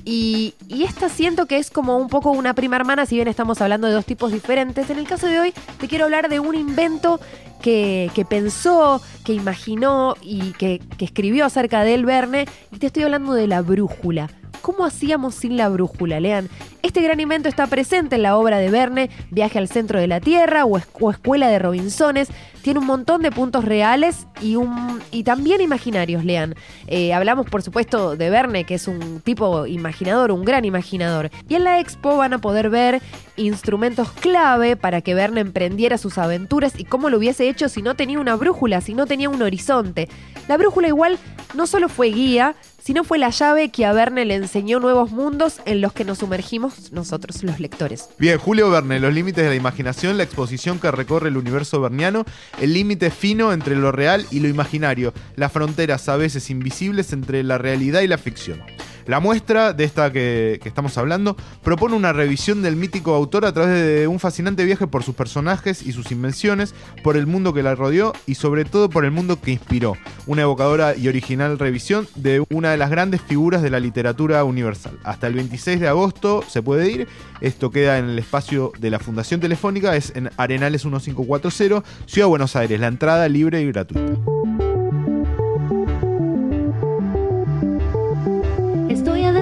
Y, 0.04 0.54
y 0.68 0.84
esta 0.84 1.08
siento 1.08 1.46
que 1.46 1.58
es 1.58 1.70
como 1.70 1.98
un 1.98 2.08
poco 2.08 2.30
una 2.30 2.54
prima 2.54 2.76
hermana, 2.76 3.04
si 3.06 3.16
bien 3.16 3.28
estamos 3.28 3.60
hablando 3.60 3.86
de 3.86 3.92
dos 3.92 4.06
tipos 4.06 4.32
diferentes. 4.32 4.88
En 4.90 4.98
el 4.98 5.06
caso 5.06 5.26
de 5.26 5.40
hoy, 5.40 5.54
te 5.78 5.88
quiero 5.88 6.04
hablar 6.04 6.28
de 6.28 6.40
un 6.40 6.54
invento 6.54 7.20
que, 7.60 8.10
que 8.14 8.24
pensó, 8.24 9.02
que 9.24 9.34
imaginó 9.34 10.14
y 10.22 10.52
que, 10.52 10.80
que 10.98 11.04
escribió 11.04 11.44
acerca 11.44 11.84
de 11.84 11.94
él 11.94 12.06
Verne. 12.06 12.46
Y 12.72 12.78
te 12.78 12.86
estoy 12.86 13.02
hablando 13.02 13.34
de 13.34 13.46
la 13.46 13.62
brújula. 13.62 14.30
¿Cómo 14.62 14.84
hacíamos 14.84 15.34
sin 15.34 15.56
la 15.56 15.68
brújula? 15.68 16.20
Lean, 16.20 16.48
este 16.82 17.00
gran 17.02 17.20
invento 17.20 17.48
está 17.48 17.66
presente 17.66 18.16
en 18.16 18.22
la 18.22 18.36
obra 18.36 18.58
de 18.58 18.70
Verne, 18.70 19.10
Viaje 19.30 19.58
al 19.58 19.68
centro 19.68 19.98
de 20.00 20.06
la 20.06 20.20
Tierra 20.20 20.64
o, 20.64 20.76
es- 20.78 20.86
o 21.00 21.10
Escuela 21.10 21.48
de 21.48 21.58
Robinsones. 21.58 22.28
Tiene 22.62 22.78
un 22.80 22.86
montón 22.86 23.22
de 23.22 23.30
puntos 23.32 23.64
reales 23.64 24.26
y 24.42 25.22
también 25.24 25.62
imaginarios, 25.62 26.24
lean. 26.26 26.54
Eh, 26.88 27.14
hablamos, 27.14 27.46
por 27.48 27.62
supuesto, 27.62 28.16
de 28.16 28.28
Verne, 28.28 28.64
que 28.64 28.74
es 28.74 28.86
un 28.86 29.22
tipo 29.22 29.66
imaginador, 29.66 30.30
un 30.30 30.44
gran 30.44 30.66
imaginador. 30.66 31.30
Y 31.48 31.54
en 31.54 31.64
la 31.64 31.80
expo 31.80 32.18
van 32.18 32.34
a 32.34 32.38
poder 32.38 32.68
ver 32.68 33.00
instrumentos 33.36 34.12
clave 34.12 34.76
para 34.76 35.00
que 35.00 35.14
Verne 35.14 35.40
emprendiera 35.40 35.96
sus 35.96 36.18
aventuras 36.18 36.78
y 36.78 36.84
cómo 36.84 37.08
lo 37.08 37.16
hubiese 37.16 37.48
hecho 37.48 37.70
si 37.70 37.80
no 37.80 37.94
tenía 37.96 38.20
una 38.20 38.36
brújula, 38.36 38.82
si 38.82 38.92
no 38.92 39.06
tenía 39.06 39.30
un 39.30 39.40
horizonte. 39.40 40.10
La 40.46 40.58
brújula 40.58 40.88
igual 40.88 41.18
no 41.54 41.66
solo 41.66 41.88
fue 41.88 42.08
guía, 42.08 42.54
sino 42.82 43.04
fue 43.04 43.18
la 43.18 43.30
llave 43.30 43.70
que 43.70 43.86
a 43.86 43.92
Verne 43.94 44.24
le 44.26 44.34
enseñó 44.34 44.80
nuevos 44.80 45.10
mundos 45.12 45.60
en 45.64 45.80
los 45.80 45.92
que 45.94 46.04
nos 46.04 46.18
sumergimos 46.18 46.69
nosotros 46.92 47.42
los 47.42 47.60
lectores. 47.60 48.08
Bien, 48.18 48.38
Julio 48.38 48.70
Verne, 48.70 49.00
Los 49.00 49.14
límites 49.14 49.44
de 49.44 49.50
la 49.50 49.56
imaginación, 49.56 50.16
la 50.16 50.24
exposición 50.24 50.78
que 50.78 50.90
recorre 50.90 51.28
el 51.28 51.36
universo 51.36 51.80
verniano, 51.80 52.24
el 52.60 52.72
límite 52.72 53.10
fino 53.10 53.52
entre 53.52 53.76
lo 53.76 53.92
real 53.92 54.26
y 54.30 54.40
lo 54.40 54.48
imaginario, 54.48 55.12
las 55.36 55.52
fronteras 55.52 56.08
a 56.08 56.16
veces 56.16 56.50
invisibles 56.50 57.12
entre 57.12 57.42
la 57.42 57.58
realidad 57.58 58.00
y 58.00 58.08
la 58.08 58.18
ficción. 58.18 58.62
La 59.10 59.18
muestra 59.18 59.72
de 59.72 59.82
esta 59.82 60.12
que, 60.12 60.60
estamos 60.64 60.96
hablando 60.96 61.36
propone 61.64 61.96
una 61.96 62.12
revisión 62.12 62.62
del 62.62 62.76
mítico 62.76 63.12
autor 63.12 63.44
a 63.44 63.52
través 63.52 63.74
de 63.74 64.06
un 64.06 64.20
fascinante 64.20 64.64
viaje 64.64 64.86
por 64.86 65.02
sus 65.02 65.16
personajes 65.16 65.82
y 65.82 65.90
sus 65.90 66.12
invenciones, 66.12 66.76
por 67.02 67.16
el 67.16 67.26
mundo 67.26 67.52
que 67.52 67.64
la 67.64 67.74
rodeó 67.74 68.12
y 68.28 68.36
sobre 68.36 68.64
todo 68.64 68.88
por 68.88 69.04
el 69.04 69.10
mundo 69.10 69.40
que 69.40 69.50
inspiró. 69.50 69.96
Una 70.28 70.42
evocadora 70.42 70.94
y 70.96 71.08
original 71.08 71.58
revisión 71.58 72.06
de 72.14 72.44
una 72.50 72.70
de 72.70 72.76
las 72.76 72.88
grandes 72.88 73.20
figuras 73.20 73.62
de 73.62 73.70
la 73.70 73.80
literatura 73.80 74.44
universal. 74.44 74.96
Hasta 75.02 75.26
el 75.26 75.34
26 75.34 75.80
de 75.80 75.88
agosto 75.88 76.44
se 76.46 76.62
puede 76.62 76.88
ir. 76.88 77.08
Esto 77.40 77.72
queda 77.72 77.98
en 77.98 78.10
el 78.10 78.18
espacio 78.20 78.70
de 78.78 78.90
la 78.90 79.00
Fundación 79.00 79.40
Telefónica, 79.40 79.96
es 79.96 80.12
en 80.14 80.30
Arenales 80.36 80.84
1540, 80.84 81.50
Ciudad 81.50 81.82
de 82.06 82.24
Buenos 82.26 82.54
Aires. 82.54 82.78
La 82.78 82.86
entrada 82.86 83.28
libre 83.28 83.60
y 83.60 83.72
gratuita. 83.72 84.69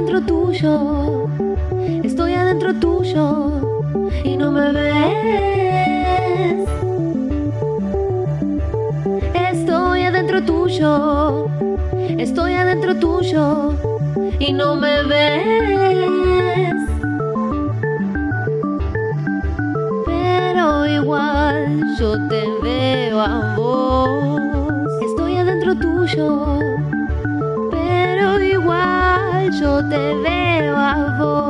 Adentro 0.09 0.27
tuyo, 0.27 1.29
estoy 2.03 2.33
adentro 2.33 2.73
tuyo 2.75 3.61
y 4.25 4.39
no 4.39 4.51
me 4.51 4.73
ves. 4.73 6.69
Estoy 9.53 10.03
adentro 10.05 10.43
tuyo, 10.43 11.51
estoy 12.17 12.55
adentro 12.55 12.97
tuyo 12.97 13.75
y 14.39 14.53
no 14.55 14.77
me 14.77 15.03
ves. 15.03 16.75
Pero 20.07 20.87
igual 20.87 21.83
yo 21.99 22.17
te 22.29 22.45
veo 22.63 23.21
a 23.21 23.55
vos. 23.57 24.09
Estoy 25.03 25.37
adentro 25.37 25.75
tuyo 25.77 26.78
yo 29.51 29.89
te 29.89 30.15
veo 30.15 30.77
a 30.77 31.19
vos. 31.19 31.49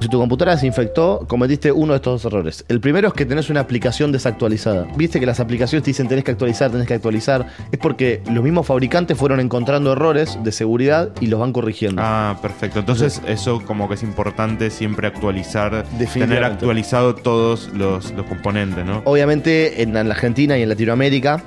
Si 0.00 0.08
tu 0.08 0.18
computadora 0.18 0.58
se 0.58 0.66
infectó, 0.66 1.24
cometiste 1.28 1.70
uno 1.70 1.92
de 1.92 1.98
estos 1.98 2.22
dos 2.22 2.32
errores. 2.32 2.64
El 2.66 2.80
primero 2.80 3.06
es 3.06 3.14
que 3.14 3.24
tenés 3.24 3.50
una 3.50 3.60
aplicación 3.60 4.10
desactualizada. 4.10 4.88
Viste 4.96 5.20
que 5.20 5.26
las 5.26 5.38
aplicaciones 5.38 5.84
te 5.84 5.90
dicen 5.90 6.08
tenés 6.08 6.24
que 6.24 6.32
actualizar, 6.32 6.72
tenés 6.72 6.88
que 6.88 6.94
actualizar. 6.94 7.46
Es 7.70 7.78
porque 7.78 8.20
los 8.28 8.42
mismos 8.42 8.66
fabricantes 8.66 9.16
fueron 9.16 9.38
encontrando 9.38 9.92
errores 9.92 10.36
de 10.42 10.50
seguridad 10.50 11.10
y 11.20 11.28
los 11.28 11.38
van 11.38 11.52
corrigiendo. 11.52 12.02
Ah, 12.04 12.36
perfecto. 12.42 12.80
Entonces, 12.80 13.22
eso 13.28 13.62
como 13.64 13.88
que 13.88 13.94
es 13.94 14.02
importante 14.02 14.70
siempre 14.70 15.06
actualizar, 15.06 15.84
tener 16.12 16.42
actualizado 16.42 17.14
todos 17.14 17.70
los, 17.72 18.10
los 18.12 18.26
componentes, 18.26 18.84
¿no? 18.84 19.02
Obviamente 19.04 19.82
en 19.82 19.94
la 19.94 20.00
Argentina 20.00 20.58
y 20.58 20.62
en 20.62 20.68
Latinoamérica 20.68 21.44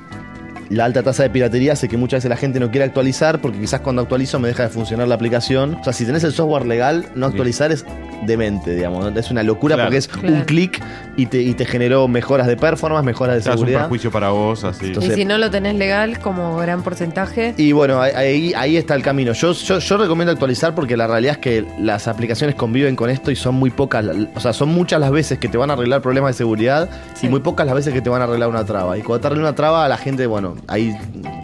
la 0.69 0.85
alta 0.85 1.03
tasa 1.03 1.23
de 1.23 1.29
piratería 1.29 1.73
hace 1.73 1.87
que 1.87 1.97
muchas 1.97 2.19
veces 2.19 2.29
la 2.29 2.37
gente 2.37 2.59
no 2.59 2.71
quiera 2.71 2.85
actualizar 2.85 3.39
porque 3.39 3.59
quizás 3.59 3.81
cuando 3.81 4.01
actualizo 4.01 4.39
me 4.39 4.47
deja 4.47 4.63
de 4.63 4.69
funcionar 4.69 5.07
la 5.07 5.15
aplicación. 5.15 5.75
O 5.75 5.83
sea, 5.83 5.93
si 5.93 6.05
tenés 6.05 6.23
el 6.23 6.33
software 6.33 6.65
legal, 6.65 7.07
no 7.15 7.27
actualizar 7.27 7.71
es 7.71 7.85
demente, 8.23 8.75
digamos. 8.75 9.15
Es 9.15 9.31
una 9.31 9.43
locura 9.43 9.75
Claro. 9.75 9.87
porque 9.89 9.97
es 9.97 10.07
Claro. 10.07 10.33
un 10.33 10.41
clic 10.41 10.81
y 11.17 11.25
te, 11.27 11.41
y 11.41 11.53
te 11.53 11.65
generó 11.65 12.07
mejoras 12.07 12.47
de 12.47 12.57
performance, 12.57 13.05
mejoras 13.05 13.35
de 13.35 13.41
sea, 13.41 13.51
es 13.53 13.55
un 13.55 13.59
seguridad. 13.61 13.81
perjuicio 13.81 14.11
para 14.11 14.29
vos, 14.29 14.63
así. 14.63 14.87
Entonces- 14.87 15.11
y 15.13 15.15
si 15.15 15.25
no 15.25 15.37
lo 15.37 15.49
tenés 15.51 15.75
legal, 15.75 16.19
como 16.19 16.57
gran 16.57 16.81
porcentaje, 16.83 17.53
Y 17.57 17.71
bueno, 17.71 18.01
ahí- 18.01 18.11
ahí, 18.15 18.53
ahí 18.55 18.77
está 18.77 18.95
el 18.95 19.01
camino. 19.03 19.33
Yo, 19.33 19.51
yo, 19.53 19.79
yo 19.79 19.97
recomiendo 19.97 20.31
actualizar 20.31 20.75
porque 20.75 20.97
la 20.97 21.07
realidad 21.07 21.33
es 21.33 21.39
que 21.39 21.65
las 21.79 22.07
aplicaciones 22.07 22.55
conviven 22.55 22.95
con 22.95 23.09
esto 23.09 23.31
y 23.31 23.35
son 23.35 23.55
muy 23.55 23.69
pocas, 23.69 24.05
o 24.35 24.39
sea, 24.39 24.53
son 24.53 24.69
muchas 24.69 24.99
las 24.99 25.11
veces 25.11 25.39
que 25.39 25.47
te 25.47 25.57
van 25.57 25.69
a 25.69 25.73
arreglar 25.73 26.01
problemas 26.01 26.29
de 26.31 26.37
seguridad 26.37 26.89
Sí. 27.13 27.27
y 27.27 27.29
muy 27.29 27.39
pocas 27.39 27.65
las 27.65 27.75
veces 27.75 27.93
que 27.93 28.01
te 28.01 28.09
van 28.09 28.21
a 28.21 28.25
arreglar 28.25 28.49
una 28.49 28.65
traba. 28.65 28.97
Y 28.97 29.01
cuando 29.01 29.21
te 29.21 29.27
arregla 29.27 29.43
una 29.49 29.55
traba, 29.55 29.87
la 29.87 29.97
gente, 29.97 30.25
bueno, 30.27 30.55
ahí 30.67 30.95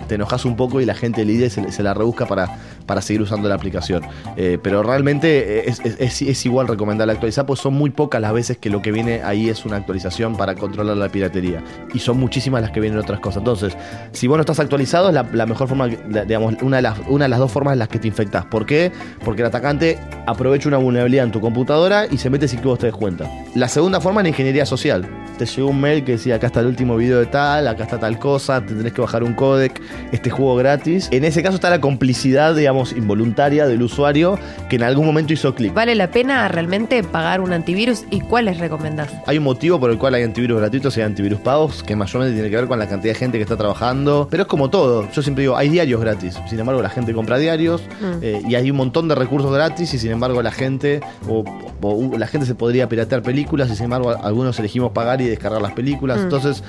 te 0.07 0.15
enojas 0.15 0.45
un 0.45 0.55
poco 0.55 0.81
y 0.81 0.85
la 0.85 0.93
gente 0.95 1.23
lidia 1.25 1.47
y 1.47 1.49
se, 1.49 1.71
se 1.71 1.83
la 1.83 1.93
rebusca 1.93 2.25
para, 2.25 2.57
para 2.85 3.01
seguir 3.01 3.21
usando 3.21 3.47
la 3.49 3.55
aplicación. 3.55 4.03
Eh, 4.37 4.57
pero 4.61 4.83
realmente 4.83 5.69
es, 5.69 5.79
es- 5.81 6.45
igual 6.45 6.67
recomendable 6.67 7.13
actualizar, 7.13 7.45
pues 7.45 7.59
son 7.59 7.73
muy 7.73 7.89
pocas 7.91 8.19
las 8.21 8.33
veces 8.33 8.57
que 8.57 8.69
lo 8.69 8.81
que 8.81 8.91
viene 8.91 9.21
ahí 9.23 9.49
es 9.49 9.65
una 9.65 9.75
actualización 9.77 10.35
para 10.35 10.55
controlar 10.55 10.97
la 10.97 11.09
piratería. 11.09 11.63
Y 11.93 11.99
son 11.99 12.19
muchísimas 12.19 12.61
las 12.61 12.71
que 12.71 12.79
vienen 12.79 12.99
otras 12.99 13.19
cosas. 13.19 13.37
Entonces, 13.39 13.77
si 14.11 14.27
vos 14.27 14.37
no 14.37 14.41
estás 14.41 14.59
actualizado, 14.59 15.11
la, 15.11 15.23
la 15.33 15.45
mejor 15.45 15.67
forma, 15.67 15.87
digamos, 15.87 16.55
una 16.61 16.77
de, 16.77 16.81
las, 16.83 16.97
de 16.97 17.27
dos 17.37 17.51
formas 17.51 17.73
en 17.73 17.79
las 17.79 17.87
que 17.87 17.99
te 17.99 18.07
infectás. 18.07 18.45
¿Por 18.45 18.65
qué? 18.65 18.91
Porque 19.23 19.41
el 19.41 19.47
atacante 19.47 19.99
aprovecha 20.25 20.67
una 20.67 20.77
vulnerabilidad 20.77 21.25
en 21.25 21.31
tu 21.31 21.41
computadora 21.41 22.05
y 22.09 22.17
se 22.17 22.29
mete 22.29 22.47
sin 22.47 22.59
que 22.59 22.67
vos 22.67 22.79
te 22.79 22.87
des 22.87 22.95
cuenta. 22.95 23.29
La 23.55 23.67
segunda 23.67 23.99
forma 24.01 24.21
es 24.21 24.23
la 24.25 24.29
ingeniería 24.29 24.65
social. 24.65 25.07
Te 25.37 25.45
llegó 25.45 25.69
un 25.69 25.81
mail 25.81 26.03
que 26.03 26.13
decía, 26.13 26.35
acá 26.35 26.47
está 26.47 26.59
el 26.59 26.67
último 26.67 26.95
video 26.97 27.19
de 27.19 27.25
tal, 27.25 27.67
acá 27.67 27.83
está 27.83 27.99
tal 27.99 28.19
cosa, 28.19 28.61
te 28.65 28.73
tenés 28.73 28.93
que 28.93 29.01
bajar 29.01 29.23
un 29.23 29.33
codec, 29.33 29.81
este 30.11 30.29
juego 30.29 30.55
gratis. 30.55 31.07
En 31.11 31.23
ese 31.25 31.41
caso 31.41 31.55
está 31.55 31.69
la 31.69 31.81
complicidad, 31.81 32.53
digamos, 32.71 32.93
involuntaria 32.93 33.67
del 33.67 33.81
usuario 33.81 34.39
que 34.69 34.77
en 34.77 34.83
algún 34.83 35.05
momento 35.05 35.33
hizo 35.33 35.53
clic. 35.53 35.73
¿vale 35.73 35.95
la 35.95 36.11
pena 36.11 36.47
realmente 36.47 37.03
pagar 37.03 37.41
un 37.41 37.53
antivirus 37.53 38.05
y 38.09 38.21
cuáles 38.21 38.59
recomendás? 38.59 39.09
Hay 39.27 39.37
un 39.37 39.43
motivo 39.43 39.79
por 39.79 39.91
el 39.91 39.97
cual 39.97 40.13
hay 40.15 40.23
antivirus 40.23 40.59
gratuitos 40.59 40.97
y 40.97 41.01
antivirus 41.01 41.39
pagos, 41.39 41.83
que 41.83 41.95
mayormente 41.95 42.33
tiene 42.33 42.49
que 42.49 42.55
ver 42.55 42.67
con 42.67 42.79
la 42.79 42.87
cantidad 42.87 43.13
de 43.13 43.19
gente 43.19 43.37
que 43.37 43.43
está 43.43 43.57
trabajando. 43.57 44.27
Pero 44.29 44.43
es 44.43 44.47
como 44.47 44.69
todo. 44.69 45.09
Yo 45.11 45.21
siempre 45.21 45.43
digo, 45.43 45.57
hay 45.57 45.69
diarios 45.69 45.99
gratis. 46.01 46.39
Sin 46.49 46.59
embargo, 46.59 46.81
la 46.81 46.89
gente 46.89 47.13
compra 47.13 47.37
diarios 47.37 47.81
Mm. 48.01 48.19
eh, 48.21 48.41
y 48.47 48.55
hay 48.55 48.71
un 48.71 48.77
montón 48.77 49.07
de 49.07 49.15
recursos 49.15 49.51
gratis 49.51 49.93
y 49.93 49.99
sin 49.99 50.11
embargo 50.11 50.41
la 50.41 50.51
gente 50.51 51.01
o, 51.27 51.43
o, 51.81 52.17
la 52.17 52.27
gente 52.27 52.45
se 52.47 52.55
podría 52.55 52.87
piratear 52.87 53.21
películas 53.21 53.69
y 53.69 53.75
sin 53.75 53.85
embargo 53.85 54.11
algunos 54.23 54.57
elegimos 54.59 54.91
pagar 54.91 55.21
y 55.21 55.25
descargar 55.25 55.61
las 55.61 55.73
películas. 55.73 56.19
Mm. 56.19 56.23
Entonces, 56.23 56.63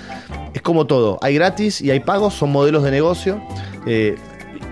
es 0.54 0.62
como 0.62 0.86
todo. 0.86 1.18
Hay 1.22 1.34
gratis 1.34 1.80
y 1.80 1.90
hay 1.90 2.00
pagos, 2.00 2.34
son 2.34 2.50
modelos 2.52 2.82
de 2.82 2.90
negocio. 2.90 3.40
Eh, 3.86 4.16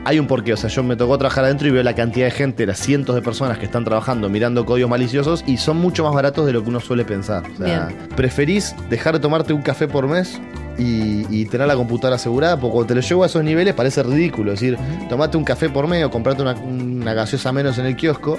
hay 0.04 0.18
un 0.18 0.26
porqué, 0.26 0.52
o 0.52 0.56
sea, 0.56 0.70
yo 0.70 0.82
me 0.82 0.96
tocó 0.96 1.18
trabajar 1.18 1.44
adentro 1.44 1.68
y 1.68 1.70
veo 1.70 1.82
la 1.82 1.94
cantidad 1.94 2.26
de 2.26 2.30
gente, 2.30 2.66
las 2.66 2.78
cientos 2.78 3.14
de 3.14 3.22
personas 3.22 3.58
que 3.58 3.66
están 3.66 3.84
trabajando 3.84 4.28
mirando 4.28 4.64
códigos 4.64 4.90
maliciosos 4.90 5.44
y 5.46 5.58
son 5.58 5.76
mucho 5.76 6.04
más 6.04 6.14
baratos 6.14 6.46
de 6.46 6.52
lo 6.52 6.62
que 6.62 6.70
uno 6.70 6.80
suele 6.80 7.04
pensar. 7.04 7.42
O 7.54 7.56
sea, 7.56 7.88
¿preferís 8.16 8.74
dejar 8.88 9.14
de 9.14 9.20
tomarte 9.20 9.52
un 9.52 9.62
café 9.62 9.88
por 9.88 10.06
mes? 10.06 10.40
Y, 10.78 11.26
y 11.28 11.44
tener 11.44 11.66
la 11.66 11.76
computadora 11.76 12.16
asegurada, 12.16 12.58
porque 12.58 12.72
cuando 12.72 12.88
te 12.88 12.94
lo 12.94 13.00
llevo 13.02 13.22
a 13.22 13.26
esos 13.26 13.44
niveles 13.44 13.74
parece 13.74 14.02
ridículo. 14.02 14.52
Es 14.52 14.60
decir, 14.60 14.78
tomate 15.10 15.36
un 15.36 15.44
café 15.44 15.68
por 15.68 15.86
mes 15.86 16.02
o 16.06 16.10
comprate 16.10 16.40
una, 16.40 16.54
una 16.54 17.12
gaseosa 17.12 17.52
menos 17.52 17.76
en 17.76 17.84
el 17.84 17.96
kiosco 17.96 18.38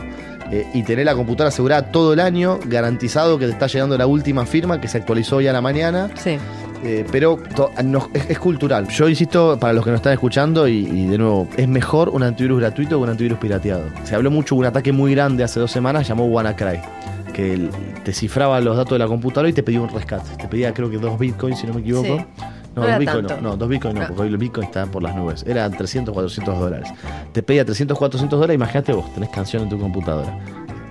eh, 0.51 0.65
y 0.73 0.81
tener 0.81 1.05
la 1.05 1.13
computadora 1.13 1.49
asegurada 1.49 1.91
todo 1.91 2.13
el 2.13 2.19
año, 2.19 2.59
garantizado 2.65 3.37
que 3.37 3.45
te 3.45 3.51
está 3.51 3.67
llegando 3.67 3.95
la 3.95 4.07
última 4.07 4.47
firma 4.47 4.81
que 4.81 4.87
se 4.87 4.97
actualizó 4.97 5.35
hoy 5.35 5.47
a 5.47 5.53
la 5.53 5.61
mañana. 5.61 6.09
Sí. 6.15 6.39
Eh, 6.83 7.05
pero 7.11 7.37
to- 7.55 7.69
no- 7.83 8.09
es, 8.13 8.29
es 8.31 8.39
cultural. 8.39 8.87
Yo 8.87 9.07
insisto, 9.07 9.57
para 9.59 9.73
los 9.73 9.83
que 9.83 9.91
nos 9.91 9.99
están 9.99 10.13
escuchando, 10.13 10.67
y, 10.67 10.77
y 10.87 11.05
de 11.07 11.17
nuevo, 11.17 11.47
es 11.55 11.67
mejor 11.67 12.09
un 12.09 12.23
antivirus 12.23 12.59
gratuito 12.59 12.97
que 12.97 13.03
un 13.03 13.09
antivirus 13.09 13.37
pirateado. 13.37 13.83
Se 14.03 14.15
habló 14.15 14.31
mucho 14.31 14.55
de 14.55 14.59
un 14.59 14.65
ataque 14.65 14.91
muy 14.91 15.13
grande 15.13 15.43
hace 15.43 15.59
dos 15.59 15.71
semanas, 15.71 16.07
llamó 16.07 16.25
WannaCry, 16.25 16.79
que 17.33 17.69
te 18.03 18.13
cifraba 18.13 18.59
los 18.61 18.75
datos 18.77 18.93
de 18.93 18.99
la 18.99 19.07
computadora 19.07 19.47
y 19.49 19.53
te 19.53 19.61
pedía 19.61 19.79
un 19.81 19.89
rescate. 19.89 20.35
Te 20.37 20.47
pedía, 20.47 20.73
creo 20.73 20.89
que 20.89 20.97
dos 20.97 21.19
bitcoins, 21.19 21.59
si 21.59 21.67
no 21.67 21.73
me 21.75 21.81
equivoco. 21.81 22.17
Sí. 22.17 22.25
No, 22.75 22.83
dos 22.83 22.99
bitcoins 22.99 23.29
no, 23.29 23.41
no, 23.41 23.57
dos 23.57 23.69
bitcoins 23.69 23.95
no, 23.95 24.07
porque 24.07 24.21
hoy 24.23 24.29
los 24.29 24.39
bitcoins 24.39 24.67
están 24.69 24.89
por 24.89 25.03
las 25.03 25.13
nubes. 25.15 25.43
Eran 25.47 25.71
300, 25.73 26.13
400 26.13 26.57
dólares. 26.59 26.89
Te 27.33 27.43
pedía 27.43 27.63
300, 27.65 27.97
400 27.97 28.39
dólares, 28.39 28.55
imagínate 28.55 28.93
vos, 28.93 29.13
tenés 29.13 29.29
canción 29.29 29.63
en 29.63 29.69
tu 29.69 29.77
computadora. 29.77 30.39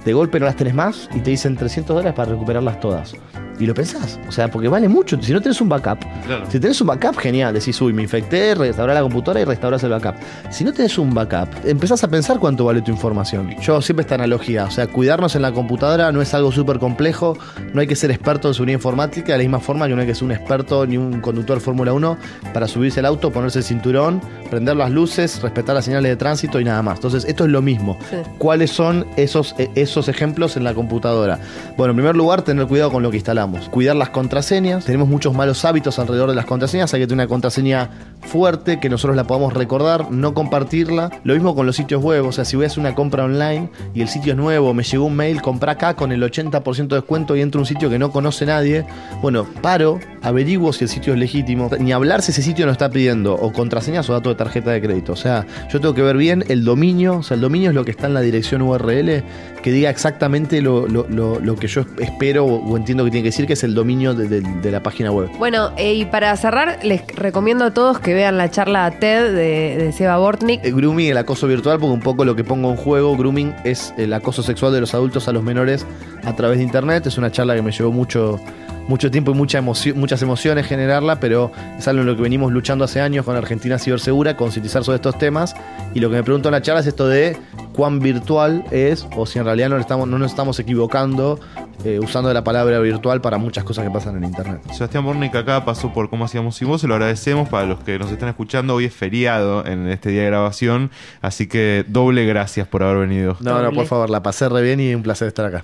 De 0.05 0.12
golpe 0.12 0.38
no 0.38 0.46
las 0.46 0.57
tenés 0.57 0.74
más 0.74 1.09
y 1.14 1.20
te 1.20 1.31
dicen 1.31 1.57
300 1.57 1.96
dólares 1.96 2.14
para 2.14 2.31
recuperarlas 2.33 2.79
todas. 2.81 3.14
Y 3.61 3.66
lo 3.66 3.75
pensás, 3.75 4.18
o 4.27 4.33
sea, 4.33 4.51
porque 4.51 4.68
vale 4.68 4.88
mucho. 4.88 5.20
Si 5.23 5.33
no 5.33 5.40
tenés 5.40 5.61
un 5.61 5.68
backup, 5.68 5.99
Claro. 6.27 6.44
si 6.51 6.59
tenés 6.59 6.81
un 6.81 6.87
backup, 6.87 7.16
genial. 7.18 7.53
Decís, 7.55 7.81
uy, 7.83 7.92
me 7.92 8.03
infecté, 8.03 8.55
restaurás 8.55 8.94
la 8.94 9.03
computadora 9.03 9.40
y 9.40 9.44
restaurás 9.44 9.83
el 9.85 9.90
backup. 9.90 10.14
Si 10.51 10.64
no 10.64 10.73
tenés 10.73 10.96
un 10.99 11.12
backup, 11.12 11.49
empezás 11.64 12.03
a 12.03 12.09
pensar 12.09 12.38
cuánto 12.38 12.64
vale 12.64 12.81
tu 12.83 12.90
información. 12.90 13.55
Yo 13.61 13.81
siempre 13.83 14.03
esta 14.03 14.14
analogía, 14.14 14.64
o 14.64 14.70
sea, 14.70 14.87
cuidarnos 14.87 15.37
en 15.37 15.42
la 15.42 15.53
computadora 15.53 16.11
no 16.11 16.23
es 16.23 16.33
algo 16.35 16.51
súper 16.53 16.79
complejo, 16.79 17.37
no 17.75 17.81
hay 17.83 17.87
que 17.87 17.96
ser 17.96 18.11
experto 18.11 18.49
en 18.49 18.55
seguridad 18.55 18.79
informática, 18.79 19.33
de 19.33 19.38
la 19.38 19.42
misma 19.44 19.61
forma 19.61 19.87
que 19.87 19.94
no 19.94 20.01
hay 20.01 20.07
que 20.07 20.14
ser 20.14 20.25
un 20.25 20.33
experto 20.33 20.87
ni 20.87 20.96
un 20.96 21.20
conductor 21.20 21.59
de 21.59 21.64
Fórmula 21.64 21.92
1 21.92 22.16
para 22.55 22.66
subirse 22.66 23.01
al 23.01 23.07
auto, 23.07 23.31
ponerse 23.31 23.59
el 23.59 23.64
cinturón, 23.64 24.23
prender 24.49 24.77
las 24.77 24.90
luces, 24.90 25.42
respetar 25.42 25.75
las 25.75 25.85
señales 25.85 26.09
de 26.11 26.16
tránsito 26.16 26.59
y 26.61 26.64
nada 26.64 26.81
más. 26.83 26.96
Entonces, 26.96 27.25
esto 27.27 27.44
es 27.44 27.51
lo 27.51 27.61
mismo. 27.61 27.99
Sí. 28.09 28.16
¿Cuáles 28.38 28.70
son 28.70 29.07
esos, 29.16 29.55
eh, 29.59 29.70
esos 29.75 30.09
ejemplos 30.09 30.57
en 30.57 30.64
la 30.64 30.73
computadora? 30.73 31.38
Bueno, 31.77 31.90
en 31.90 31.96
primer 31.96 32.16
lugar, 32.16 32.42
tener 32.42 32.66
cuidado 32.66 32.90
con 32.90 33.03
lo 33.03 33.11
que 33.11 33.16
instalamos. 33.18 33.50
Cuidar 33.71 33.97
las 33.97 34.11
contraseñas. 34.11 34.85
Tenemos 34.85 35.09
muchos 35.09 35.35
malos 35.35 35.65
hábitos 35.65 35.99
alrededor 35.99 36.31
de 36.31 36.37
las 36.37 36.47
contraseñas. 36.47 36.93
Hay 36.95 37.01
que 37.01 37.07
tener 37.07 37.25
una 37.25 37.29
contraseña 37.29 37.91
fuerte, 38.23 38.81
que 38.81 38.89
nosotros 38.89 39.17
la 39.17 39.25
podamos 39.25 39.53
recordar, 39.55 40.11
no 40.11 40.35
compartirla. 40.35 41.11
Lo 41.25 41.35
mismo 41.35 41.55
con 41.55 41.67
los 41.67 41.77
sitios 41.77 42.03
web. 42.03 42.27
O 42.27 42.33
sea, 42.33 42.45
si 42.45 42.57
voy 42.57 42.65
a 42.65 42.69
hacer 42.69 42.81
una 42.81 42.95
compra 42.95 43.25
online 43.25 43.71
y 43.95 44.03
el 44.03 44.09
sitio 44.09 44.33
es 44.33 44.39
nuevo, 44.39 44.73
me 44.75 44.83
llegó 44.83 45.05
un 45.07 45.17
mail, 45.17 45.43
compra 45.43 45.73
acá 45.73 45.95
con 45.95 46.13
el 46.13 46.23
80% 46.23 46.89
de 46.89 46.97
descuento 46.97 47.37
y 47.37 47.41
entro 47.41 47.59
a 47.59 47.63
un 47.63 47.67
sitio 47.67 47.91
que 47.91 47.99
no 47.99 48.11
conoce 48.11 48.47
nadie. 48.47 48.85
Bueno, 49.23 49.47
paro, 49.63 49.99
averiguo 50.23 50.73
si 50.73 50.85
el 50.85 50.91
sitio 50.91 51.13
es 51.13 51.19
legítimo. 51.19 51.71
Ni 51.79 51.93
hablar 51.93 52.23
si 52.23 52.33
ese 52.33 52.43
sitio 52.43 52.67
nos 52.67 52.73
está 52.73 52.91
pidiendo 52.91 53.35
o 53.35 53.53
contraseñas 53.53 54.09
o 54.11 54.13
datos 54.13 54.33
de 54.33 54.37
tarjeta 54.37 54.71
de 54.71 54.81
crédito. 54.81 55.13
O 55.13 55.17
sea, 55.17 55.47
yo 55.71 55.81
tengo 55.81 55.95
que 55.95 56.03
ver 56.03 56.17
bien 56.17 56.45
el 56.49 56.65
dominio. 56.65 57.19
O 57.19 57.23
sea, 57.23 57.35
el 57.35 57.41
dominio 57.41 57.71
es 57.71 57.75
lo 57.75 57.85
que 57.85 57.91
está 57.91 58.07
en 58.07 58.15
la 58.15 58.21
dirección 58.21 58.63
URL 58.63 59.25
que 59.62 59.70
diga 59.73 59.90
exactamente 59.90 60.61
lo, 60.62 60.87
lo- 60.88 61.07
lo- 61.09 61.38
lo 61.40 61.57
que 61.57 61.66
yo 61.68 61.85
espero 61.99 62.44
o, 62.44 62.64
o 62.70 62.77
entiendo 62.77 63.05
que 63.05 63.11
tiene 63.11 63.23
que 63.25 63.29
decir, 63.29 63.46
que 63.46 63.53
es 63.53 63.62
el 63.64 63.75
dominio 63.75 64.14
de, 64.14 64.29
de- 64.29 64.40
de 64.40 64.70
la 64.70 64.83
página 64.83 65.11
web. 65.12 65.29
Bueno, 65.38 65.70
eh, 65.77 65.94
y 65.94 66.05
para 66.07 66.35
cerrar, 66.37 66.79
les 66.83 67.07
recomiendo 67.14 67.64
a 67.66 67.75
todos 67.75 67.99
que 67.99 68.14
vean 68.14 68.38
la 68.38 68.51
charla 68.51 68.90
TED 68.90 69.35
de, 69.35 69.77
de 69.85 69.92
Seba 69.92 70.16
Bortnik. 70.18 70.64
El 70.64 70.75
grooming, 70.75 71.11
el 71.11 71.18
acoso 71.18 71.46
virtual, 71.46 71.79
porque 71.79 71.92
un 71.94 72.01
poco 72.01 72.25
lo 72.25 72.35
que 72.37 72.44
pongo 72.44 72.70
en 72.70 72.77
juego, 72.77 73.16
grooming, 73.16 73.55
es 73.64 73.92
el 73.99 74.12
acoso 74.12 74.42
sexual 74.42 74.73
de 74.73 74.81
los 74.81 74.94
adultos 74.94 75.29
a 75.29 75.33
los 75.33 75.42
menores 75.42 75.87
a 76.25 76.35
través 76.35 76.59
de 76.59 76.64
internet. 76.64 77.07
Es 77.07 77.18
una 77.18 77.31
charla 77.31 77.55
que 77.55 77.62
me 77.62 77.70
llevó 77.73 77.92
mucho, 77.92 78.40
mucho 78.88 79.11
tiempo 79.11 79.33
y 79.33 79.35
mucha 79.35 79.59
emoción, 79.59 79.99
muchas 79.99 80.23
emociones 80.23 80.66
generarla, 80.66 81.20
pero 81.20 81.53
es 81.79 81.87
algo 81.87 82.01
en 82.01 82.07
lo 82.07 82.16
que 82.16 82.23
venimos 82.23 82.53
luchando 82.53 82.85
hace 82.85 83.01
años 83.01 83.25
con 83.25 83.37
Argentina 83.37 83.79
Cibersegura, 83.79 84.37
concientizar 84.37 84.85
sobre 84.85 84.96
estos 84.96 85.18
temas. 85.18 85.55
Y 85.94 86.01
lo 86.01 86.09
que 86.11 86.16
me 86.16 86.23
pregunto 86.23 86.49
en 86.49 86.53
la 86.53 86.62
charla 86.62 86.81
es 86.81 86.87
esto 86.87 87.07
de 87.09 87.37
cuán 87.81 87.99
virtual 87.99 88.62
es, 88.71 89.07
o 89.16 89.25
si 89.25 89.38
en 89.38 89.47
realidad 89.47 89.71
no, 89.71 89.79
estamos, 89.79 90.07
no 90.07 90.19
nos 90.19 90.33
estamos 90.33 90.59
equivocando 90.59 91.40
eh, 91.83 91.99
usando 91.99 92.31
la 92.31 92.45
palabra 92.45 92.79
virtual 92.79 93.23
para 93.23 93.38
muchas 93.38 93.64
cosas 93.64 93.87
que 93.87 93.90
pasan 93.90 94.19
en 94.19 94.25
internet. 94.25 94.61
Sebastián 94.71 95.03
Bornik 95.03 95.35
acá 95.35 95.64
pasó 95.64 95.90
por 95.90 96.11
Cómo 96.11 96.27
Hacíamos 96.27 96.57
Sin 96.57 96.69
Vos, 96.69 96.83
se 96.83 96.87
lo 96.87 96.93
agradecemos 96.93 97.49
para 97.49 97.64
los 97.64 97.83
que 97.83 97.99
nos 97.99 98.12
están 98.12 98.29
escuchando. 98.29 98.75
Hoy 98.75 98.85
es 98.85 98.93
feriado 98.95 99.64
en 99.64 99.88
este 99.88 100.11
día 100.11 100.21
de 100.21 100.27
grabación, 100.27 100.90
así 101.23 101.47
que 101.47 101.87
doble 101.88 102.27
gracias 102.27 102.69
por 102.69 102.83
haber 102.83 103.09
venido. 103.09 103.38
No, 103.40 103.53
no, 103.53 103.62
Doble. 103.62 103.77
por 103.77 103.87
favor, 103.87 104.11
la 104.11 104.23
pasé 104.23 104.51
re 104.51 104.61
bien 104.61 104.79
y 104.79 104.95
un 104.95 105.03
placer 105.03 105.29
estar 105.29 105.47
acá. 105.47 105.62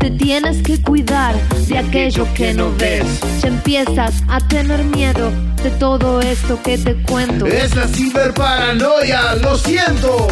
Te 0.00 0.10
tienes 0.12 0.62
que 0.62 0.80
cuidar 0.80 1.34
de 1.68 1.76
aquello 1.76 2.26
que 2.34 2.54
no 2.54 2.72
ves. 2.78 3.20
Ya 3.42 3.48
empiezas 3.48 4.22
a 4.28 4.40
tener 4.48 4.82
miedo 4.84 5.30
de 5.62 5.70
todo 5.72 6.22
esto 6.22 6.58
que 6.62 6.78
te 6.78 6.94
cuento. 7.02 7.44
la 7.46 7.86
ciberparanoia, 7.86 9.34
lo 9.42 9.58
siento. 9.58 10.26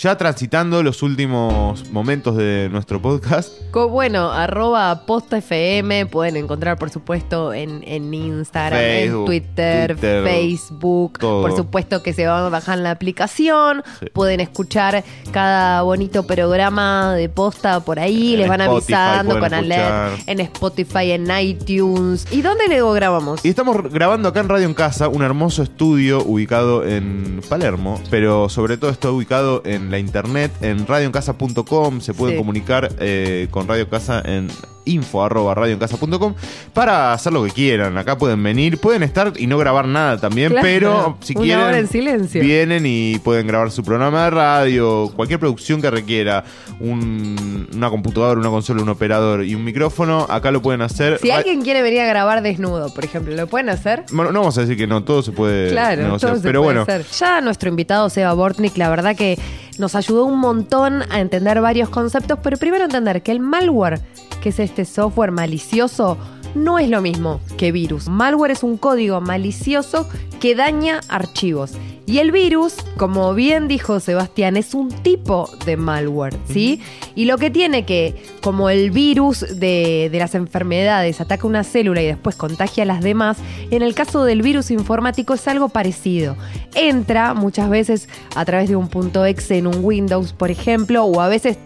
Ya 0.00 0.16
transitando 0.16 0.80
los 0.84 1.02
últimos 1.02 1.90
momentos 1.90 2.36
de 2.36 2.68
nuestro 2.70 3.02
podcast, 3.02 3.50
Co- 3.72 3.88
Bueno, 3.88 4.30
arroba 4.30 5.06
posta 5.06 5.38
FM, 5.38 6.06
pueden 6.06 6.36
encontrar 6.36 6.78
por 6.78 6.88
supuesto 6.90 7.52
en, 7.52 7.82
en 7.84 8.14
Instagram, 8.14 8.78
Facebook, 8.78 9.20
en 9.20 9.26
Twitter, 9.26 9.90
Twitter, 9.94 10.24
Facebook, 10.24 11.18
todo. 11.18 11.42
por 11.42 11.56
supuesto 11.56 12.00
que 12.02 12.12
se 12.12 12.28
van 12.28 12.44
a 12.44 12.48
bajar 12.48 12.78
la 12.78 12.92
aplicación, 12.92 13.82
Sí. 13.98 14.06
pueden 14.12 14.38
escuchar 14.38 15.02
cada 15.32 15.82
bonito 15.82 16.22
programa 16.22 17.14
de 17.14 17.28
posta 17.28 17.80
por 17.80 17.98
ahí, 17.98 18.34
En 18.34 18.40
les 18.40 18.48
van 18.48 18.60
Spotify 18.60 18.92
avisando 18.94 19.40
con 19.40 19.52
alert 19.52 20.20
en 20.28 20.40
Spotify, 20.40 21.10
en 21.10 21.28
iTunes. 21.40 22.24
¿Y 22.30 22.42
dónde 22.42 22.68
luego 22.68 22.92
grabamos? 22.92 23.44
Y 23.44 23.48
estamos 23.48 23.76
grabando 23.92 24.28
acá 24.28 24.38
en 24.40 24.48
Radio 24.48 24.66
en 24.66 24.74
Casa, 24.74 25.08
un 25.08 25.22
hermoso 25.22 25.64
estudio 25.64 26.22
ubicado 26.24 26.86
en 26.86 27.40
Palermo, 27.48 28.00
pero 28.10 28.48
sobre 28.48 28.76
todo 28.76 28.90
está 28.92 29.10
ubicado 29.10 29.62
en 29.64 29.87
la 29.90 29.98
internet, 29.98 30.50
en 30.60 30.86
radioencasa.com. 30.86 32.00
Se 32.00 32.14
pueden 32.14 32.34
Sí. 32.36 32.38
comunicar 32.38 32.90
eh, 33.00 33.48
con 33.50 33.66
Radio 33.68 33.84
en 33.84 33.88
Casa 33.90 34.22
en 34.24 34.48
info 34.84 35.22
arroba 35.22 35.54
radioencasa.com 35.54 36.34
para 36.72 37.12
hacer 37.12 37.30
lo 37.32 37.44
que 37.44 37.50
quieran. 37.50 37.98
Acá 37.98 38.16
pueden 38.16 38.42
venir, 38.42 38.78
pueden 38.78 39.02
estar 39.02 39.34
y 39.36 39.46
no 39.46 39.58
grabar 39.58 39.86
nada 39.86 40.18
también, 40.18 40.50
Claro, 40.50 40.64
pero 40.66 41.18
si 41.20 41.34
quieren 41.34 41.62
hora 41.62 41.78
en 41.78 41.88
silencio. 41.88 42.40
vienen 42.40 42.84
y 42.86 43.18
pueden 43.18 43.46
grabar 43.46 43.70
su 43.70 43.82
programa 43.82 44.24
de 44.24 44.30
radio, 44.30 45.12
cualquier 45.14 45.40
producción 45.40 45.82
que 45.82 45.90
requiera 45.90 46.42
un- 46.80 47.68
una 47.74 47.90
computadora, 47.90 48.40
una 48.40 48.48
consola, 48.48 48.82
un 48.82 48.88
operador 48.88 49.44
y 49.44 49.54
un 49.54 49.62
micrófono, 49.62 50.26
acá 50.30 50.50
lo 50.50 50.62
pueden 50.62 50.80
hacer. 50.80 51.18
Si 51.20 51.30
alguien 51.30 51.60
quiere 51.60 51.82
venir 51.82 52.00
a 52.00 52.06
grabar 52.06 52.40
desnudo, 52.42 52.92
por 52.94 53.04
ejemplo, 53.04 53.34
¿lo 53.34 53.46
pueden 53.46 53.68
hacer? 53.68 54.04
bueno, 54.12 54.32
no 54.32 54.40
vamos 54.40 54.56
a 54.56 54.62
decir 54.62 54.76
que 54.78 54.86
no, 54.86 55.04
todo 55.04 55.22
se 55.22 55.32
puede 55.32 55.70
Claro, 55.70 56.02
negociar, 56.02 56.30
todo 56.32 56.40
se 56.40 56.46
pero 56.46 56.62
puede 56.62 56.78
bueno, 56.78 56.82
hacer. 56.90 57.04
Ya 57.18 57.40
nuestro 57.42 57.68
invitado 57.68 58.08
Seba 58.08 58.32
Bortnik, 58.32 58.74
la 58.78 58.88
verdad 58.88 59.14
que 59.14 59.38
nos 59.78 59.94
ayudó 59.94 60.24
un 60.24 60.38
montón 60.38 61.02
a 61.10 61.20
entender 61.20 61.60
varios 61.60 61.88
conceptos, 61.88 62.38
pero 62.42 62.56
primero 62.56 62.84
entender 62.84 63.22
que 63.22 63.32
el 63.32 63.40
malware, 63.40 64.00
que 64.40 64.50
es 64.50 64.58
este 64.58 64.84
software 64.84 65.30
malicioso, 65.30 66.18
no 66.54 66.78
es 66.78 66.88
lo 66.88 67.00
mismo 67.00 67.40
que 67.56 67.72
virus. 67.72 68.08
Malware 68.08 68.52
es 68.52 68.62
un 68.62 68.76
código 68.76 69.20
malicioso 69.20 70.08
que 70.40 70.54
daña 70.54 71.00
archivos. 71.08 71.72
Y 72.08 72.20
el 72.20 72.32
virus, 72.32 72.76
como 72.96 73.34
bien 73.34 73.68
dijo 73.68 74.00
Sebastián, 74.00 74.56
es 74.56 74.72
un 74.72 74.88
tipo 74.88 75.50
de 75.66 75.76
malware, 75.76 76.34
¿sí? 76.50 76.80
Y 77.14 77.26
lo 77.26 77.36
que 77.36 77.50
tiene 77.50 77.84
que, 77.84 78.14
como 78.40 78.70
el 78.70 78.90
virus 78.90 79.40
de, 79.60 80.08
de 80.10 80.18
las 80.18 80.34
enfermedades 80.34 81.20
ataca 81.20 81.46
una 81.46 81.64
célula 81.64 82.00
y 82.00 82.06
después 82.06 82.34
contagia 82.34 82.84
a 82.84 82.86
las 82.86 83.02
demás, 83.02 83.36
en 83.70 83.82
el 83.82 83.94
caso 83.94 84.24
del 84.24 84.40
virus 84.40 84.70
informático 84.70 85.34
es 85.34 85.46
algo 85.48 85.68
parecido. 85.68 86.34
Entra 86.74 87.34
muchas 87.34 87.68
veces 87.68 88.08
a 88.34 88.46
través 88.46 88.70
de 88.70 88.76
un 88.76 88.88
punto 88.88 89.26
exe 89.26 89.58
en 89.58 89.66
un 89.66 89.84
Windows, 89.84 90.32
por 90.32 90.50
ejemplo, 90.50 91.04
o 91.04 91.20
a 91.20 91.28
veces 91.28 91.58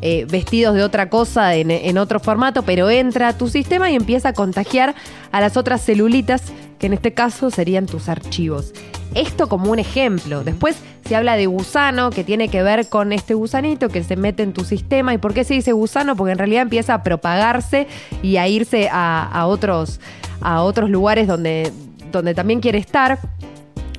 eh, 0.00 0.24
vestidos 0.30 0.76
de 0.76 0.82
otra 0.82 1.10
cosa 1.10 1.56
en, 1.56 1.70
en 1.70 1.98
otro 1.98 2.20
formato, 2.20 2.62
pero 2.62 2.88
entra 2.88 3.28
a 3.28 3.36
tu 3.36 3.50
sistema 3.50 3.90
y 3.90 3.96
empieza 3.96 4.30
a 4.30 4.32
contagiar 4.32 4.94
a 5.30 5.42
las 5.42 5.58
otras 5.58 5.84
celulitas, 5.84 6.44
que 6.78 6.86
en 6.86 6.94
este 6.94 7.12
caso 7.12 7.50
serían 7.50 7.84
tus 7.84 8.08
archivos. 8.08 8.72
Esto 9.14 9.48
como 9.48 9.70
un 9.70 9.78
ejemplo. 9.78 10.44
Después 10.44 10.76
se 11.04 11.16
habla 11.16 11.36
de 11.36 11.46
gusano, 11.46 12.10
que 12.10 12.24
tiene 12.24 12.48
que 12.48 12.62
ver 12.62 12.88
con 12.88 13.12
este 13.12 13.34
gusanito 13.34 13.88
que 13.88 14.04
se 14.04 14.16
mete 14.16 14.42
en 14.42 14.52
tu 14.52 14.64
sistema. 14.64 15.12
¿Y 15.14 15.18
por 15.18 15.34
qué 15.34 15.44
se 15.44 15.54
dice 15.54 15.72
gusano? 15.72 16.16
Porque 16.16 16.32
en 16.32 16.38
realidad 16.38 16.62
empieza 16.62 16.94
a 16.94 17.02
propagarse 17.02 17.86
y 18.22 18.36
a 18.36 18.46
irse 18.46 18.88
a, 18.90 19.22
a 19.22 19.46
otros, 19.46 20.00
a 20.40 20.62
otros 20.62 20.90
lugares 20.90 21.26
donde, 21.26 21.72
donde 22.12 22.34
también 22.34 22.60
quiere 22.60 22.78
estar. 22.78 23.18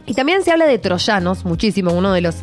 Y 0.05 0.13
también 0.13 0.43
se 0.43 0.51
habla 0.51 0.65
de 0.65 0.77
troyanos, 0.77 1.45
muchísimo, 1.45 1.91
uno 1.91 2.13
de 2.13 2.21
los, 2.21 2.35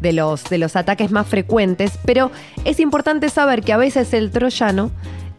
de, 0.00 0.12
los, 0.12 0.44
de 0.44 0.58
los 0.58 0.76
ataques 0.76 1.10
más 1.10 1.26
frecuentes, 1.26 1.98
pero 2.04 2.30
es 2.64 2.80
importante 2.80 3.30
saber 3.30 3.62
que 3.62 3.72
a 3.72 3.76
veces 3.76 4.12
el 4.14 4.30
troyano 4.30 4.90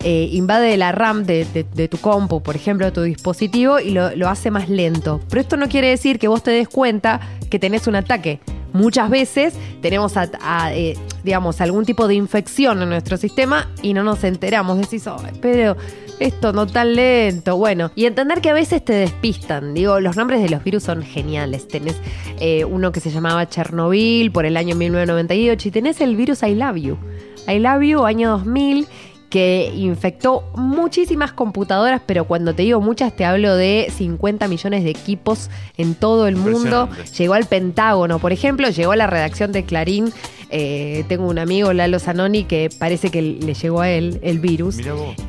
eh, 0.03 0.29
invade 0.31 0.77
la 0.77 0.91
RAM 0.91 1.25
de, 1.25 1.45
tu 1.89 1.97
compu, 1.97 2.41
por 2.41 2.55
ejemplo, 2.55 2.85
de 2.85 2.91
tu 2.91 3.01
dispositivo, 3.01 3.79
y 3.79 3.91
lo, 3.91 4.29
hace 4.29 4.51
más 4.51 4.69
lento. 4.69 5.21
Pero 5.29 5.41
esto 5.41 5.57
no 5.57 5.67
quiere 5.69 5.89
decir 5.89 6.19
que 6.19 6.27
vos 6.27 6.43
te 6.43 6.51
des 6.51 6.67
cuenta 6.67 7.21
que 7.49 7.59
tenés 7.59 7.87
un 7.87 7.95
ataque. 7.95 8.39
Muchas 8.73 9.09
veces 9.09 9.53
tenemos, 9.81 10.13
eh, 10.71 10.95
digamos, 11.23 11.61
algún 11.61 11.85
tipo 11.85 12.07
de 12.07 12.15
infección 12.15 12.81
en 12.81 12.89
nuestro 12.89 13.17
sistema 13.17 13.69
y 13.81 13.93
no 13.93 14.03
nos 14.03 14.23
enteramos. 14.23 14.77
Decís, 14.77 15.07
"Ay, 15.07 15.31
pero 15.41 15.77
esto 16.19 16.53
no 16.53 16.67
tan 16.67 16.95
lento. 16.95 17.57
Bueno, 17.57 17.91
y 17.95 18.05
entender 18.05 18.41
que 18.41 18.49
a 18.49 18.53
veces 18.53 18.83
te 18.83 18.93
despistan. 18.93 19.73
Digo, 19.73 19.99
los 19.99 20.15
nombres 20.15 20.41
de 20.41 20.49
los 20.49 20.63
virus 20.63 20.83
son 20.83 21.03
geniales. 21.03 21.67
Tenés 21.67 21.95
eh, 22.39 22.65
uno 22.65 22.91
que 22.91 22.99
se 22.99 23.11
llamaba 23.11 23.47
Chernobyl 23.47 24.31
por 24.31 24.45
el 24.45 24.57
año 24.57 24.75
1998 24.75 25.67
y 25.67 25.71
tenés 25.71 26.01
el 26.01 26.15
virus 26.15 26.43
I 26.43 26.55
Love 26.55 26.77
You. 26.77 26.97
I 27.47 27.59
Love 27.59 27.83
You, 27.83 28.05
año 28.05 28.31
2000, 28.31 28.87
que 29.29 29.71
infectó 29.75 30.43
muchísimas 30.55 31.33
computadoras, 31.33 32.01
pero 32.05 32.25
cuando 32.25 32.55
te 32.55 32.63
digo 32.63 32.79
muchas, 32.79 33.13
te 33.13 33.25
hablo 33.25 33.55
de 33.55 33.91
50 33.95 34.47
millones 34.47 34.83
de 34.83 34.89
equipos 34.89 35.49
en 35.77 35.95
todo 35.95 36.27
el 36.27 36.37
mundo. 36.37 36.89
Llegó 37.17 37.33
al 37.33 37.45
Pentágono, 37.45 38.19
por 38.19 38.31
ejemplo, 38.31 38.69
llegó 38.69 38.93
a 38.93 38.95
la 38.95 39.07
redacción 39.07 39.51
de 39.51 39.63
Clarín. 39.63 40.13
Eh, 40.49 41.03
tengo 41.09 41.27
un 41.27 41.39
amigo, 41.39 41.73
Lalo 41.73 41.99
Zanoni, 41.99 42.45
que 42.45 42.69
parece 42.79 43.09
que 43.09 43.21
le 43.21 43.53
llegó 43.53 43.81
a 43.81 43.89
él 43.89 44.19
el 44.23 44.39
virus. 44.39 44.77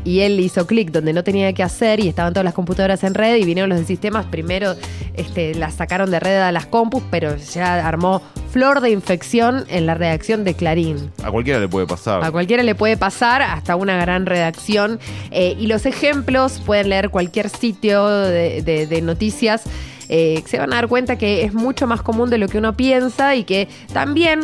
Y 0.04 0.20
él 0.20 0.38
hizo 0.38 0.66
clic 0.66 0.92
donde 0.92 1.12
no 1.12 1.24
tenía 1.24 1.52
que 1.52 1.64
hacer 1.64 1.98
y 1.98 2.08
estaban 2.08 2.32
todas 2.32 2.44
las 2.44 2.54
computadoras 2.54 3.02
en 3.02 3.14
red 3.14 3.37
y 3.37 3.44
vinieron 3.44 3.68
los 3.68 3.80
de 3.80 3.84
sistemas. 3.84 4.26
Primero 4.26 4.77
este, 5.14 5.56
las 5.56 5.75
sacaron 5.75 6.12
de 6.12 6.20
red 6.20 6.37
a 6.37 6.52
las 6.52 6.66
compus, 6.66 7.02
pero 7.10 7.37
ya 7.37 7.87
armó 7.87 8.23
flor 8.49 8.81
de 8.81 8.90
infección 8.90 9.65
en 9.69 9.87
la 9.87 9.94
redacción 9.94 10.44
de 10.44 10.55
Clarín. 10.55 11.11
A 11.23 11.31
cualquiera 11.31 11.61
le 11.61 11.69
puede 11.69 11.87
pasar. 11.87 12.25
A 12.25 12.31
cualquiera 12.31 12.63
le 12.63 12.75
puede 12.75 12.96
pasar, 12.96 13.42
hasta 13.42 13.77
una 13.77 13.96
gran 13.99 14.27
redacción. 14.27 14.99
Eh, 15.31 15.57
y 15.59 15.67
los 15.67 15.87
ejemplos 15.87 16.61
pueden 16.65 16.88
leer 16.88 17.11
cualquier 17.11 17.49
sitio 17.49 18.07
de, 18.09 18.63
de- 18.63 18.87
de 18.87 19.03
noticias. 19.03 19.65
eh, 20.11 20.42
se 20.46 20.59
van 20.59 20.73
a 20.73 20.77
dar 20.77 20.88
cuenta 20.88 21.17
que 21.19 21.44
es 21.44 21.53
mucho 21.53 21.87
más 21.87 22.01
común 22.01 22.31
de 22.31 22.38
lo 22.38 22.49
que 22.49 22.57
uno 22.59 22.75
piensa 22.75 23.35
y 23.37 23.44
que 23.44 23.69
también 23.92 24.40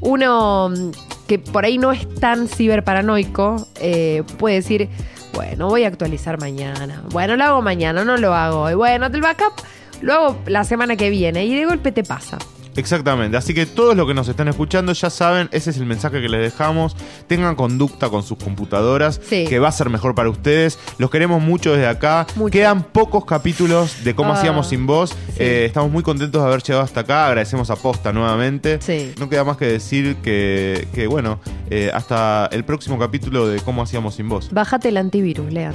uno 0.00 0.68
mm, 0.70 0.90
que 1.26 1.38
por 1.40 1.64
ahí 1.64 1.76
no 1.76 1.90
es 1.92 2.08
tan 2.20 2.46
ciberparanoico 2.48 3.66
eh, 3.80 4.22
puede 4.38 4.54
decir, 4.56 4.88
bueno, 5.34 5.66
voy 5.68 5.84
a 5.84 5.88
actualizar 5.88 6.40
mañana. 6.40 7.02
Bueno, 7.10 7.36
lo 7.36 7.44
hago 7.44 7.62
mañana, 7.62 8.04
no 8.04 8.16
lo 8.16 8.32
hago. 8.32 8.70
Y 8.70 8.74
bueno, 8.74 9.06
el 9.06 9.20
backup 9.20 9.52
lo 10.00 10.14
hago 10.14 10.38
la 10.46 10.62
semana 10.64 10.94
que 10.96 11.10
viene 11.10 11.44
y 11.44 11.54
de 11.54 11.64
golpe 11.66 11.90
te 11.92 12.04
pasa. 12.04 12.38
Exactamente, 12.78 13.36
así 13.36 13.54
que 13.54 13.66
todos 13.66 13.96
los 13.96 14.06
que 14.06 14.14
nos 14.14 14.28
están 14.28 14.46
escuchando 14.48 14.92
ya 14.92 15.10
saben, 15.10 15.48
ese 15.52 15.70
es 15.70 15.76
el 15.78 15.86
mensaje 15.86 16.20
que 16.20 16.28
les 16.28 16.40
dejamos. 16.40 16.94
Tengan 17.26 17.56
conducta 17.56 18.08
con 18.08 18.22
sus 18.22 18.38
computadoras, 18.38 19.20
Sí. 19.28 19.46
que 19.48 19.58
va 19.58 19.68
a 19.68 19.72
ser 19.72 19.90
mejor 19.90 20.14
para 20.14 20.30
ustedes. 20.30 20.78
Los 20.98 21.10
queremos 21.10 21.42
mucho 21.42 21.72
desde 21.72 21.88
acá. 21.88 22.26
Mucho. 22.36 22.52
Quedan 22.52 22.84
pocos 22.84 23.24
capítulos 23.24 24.04
de 24.04 24.14
cómo 24.14 24.32
Ah, 24.32 24.36
hacíamos 24.38 24.68
sin 24.68 24.86
voz. 24.86 25.10
sí. 25.10 25.16
Eh, 25.40 25.64
estamos 25.66 25.90
muy 25.90 26.02
contentos 26.04 26.40
de 26.40 26.46
haber 26.48 26.62
llegado 26.62 26.84
hasta 26.84 27.00
acá. 27.00 27.26
Agradecemos 27.26 27.68
a 27.70 27.76
Posta 27.76 28.12
nuevamente. 28.12 28.78
Sí. 28.80 29.12
No 29.18 29.28
queda 29.28 29.42
más 29.44 29.56
que 29.56 29.66
decir 29.66 30.16
que, 30.22 30.86
que, 30.94 31.06
bueno, 31.08 31.40
eh, 31.70 31.90
hasta 31.92 32.46
el 32.52 32.64
próximo 32.64 32.98
capítulo 32.98 33.48
de 33.48 33.58
cómo 33.60 33.82
hacíamos 33.82 34.14
sin 34.14 34.28
voz. 34.28 34.50
Bájate 34.52 34.88
el 34.90 34.96
antivirus, 34.98 35.52
lean. 35.52 35.74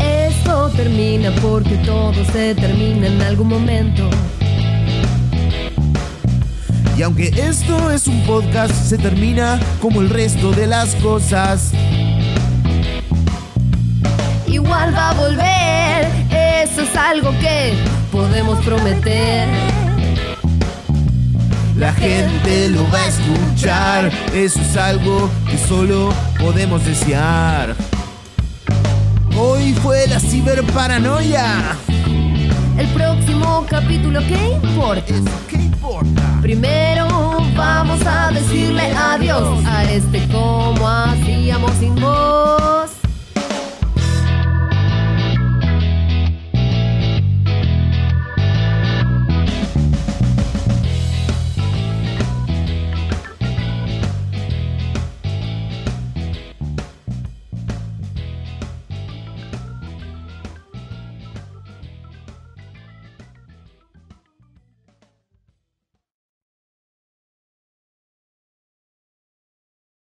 Esto 0.00 0.70
termina 0.76 1.30
porque 1.42 1.76
todo 1.84 2.12
se 2.32 2.54
termina 2.54 3.06
en 3.08 3.20
algún 3.22 3.48
momento. 3.48 4.08
Y 7.00 7.02
aunque 7.02 7.28
esto 7.28 7.90
es 7.90 8.06
un 8.08 8.22
podcast, 8.26 8.74
se 8.74 8.98
termina 8.98 9.58
como 9.80 10.02
el 10.02 10.10
resto 10.10 10.50
de 10.50 10.66
las 10.66 10.94
cosas. 10.96 11.70
Igual 14.46 14.94
va 14.94 15.08
a 15.08 15.14
volver, 15.14 16.08
eso 16.30 16.82
es 16.82 16.94
algo 16.94 17.30
que 17.40 17.72
podemos 18.12 18.62
prometer. 18.66 19.48
La 21.78 21.94
gente 21.94 22.68
lo 22.68 22.86
va 22.90 22.98
a 22.98 23.06
escuchar, 23.06 24.10
eso 24.34 24.60
es 24.60 24.76
algo 24.76 25.30
que 25.50 25.56
solo 25.56 26.12
podemos 26.38 26.84
desear. 26.84 27.76
Hoy 29.38 29.72
fue 29.72 30.06
la 30.06 30.20
ciberparanoia. 30.20 31.78
El 32.76 32.88
próximo 32.88 33.64
capítulo, 33.70 34.20
¿qué 34.20 34.58
importa? 34.62 35.14
Primero 36.42 37.06
vamos 37.54 38.00
a 38.06 38.30
decirle 38.32 38.92
adiós 38.96 39.64
a 39.66 39.84
este 39.84 40.26
como 40.28 40.88
hacíamos 40.88 41.72
sin 41.72 41.94
vos. 41.96 42.99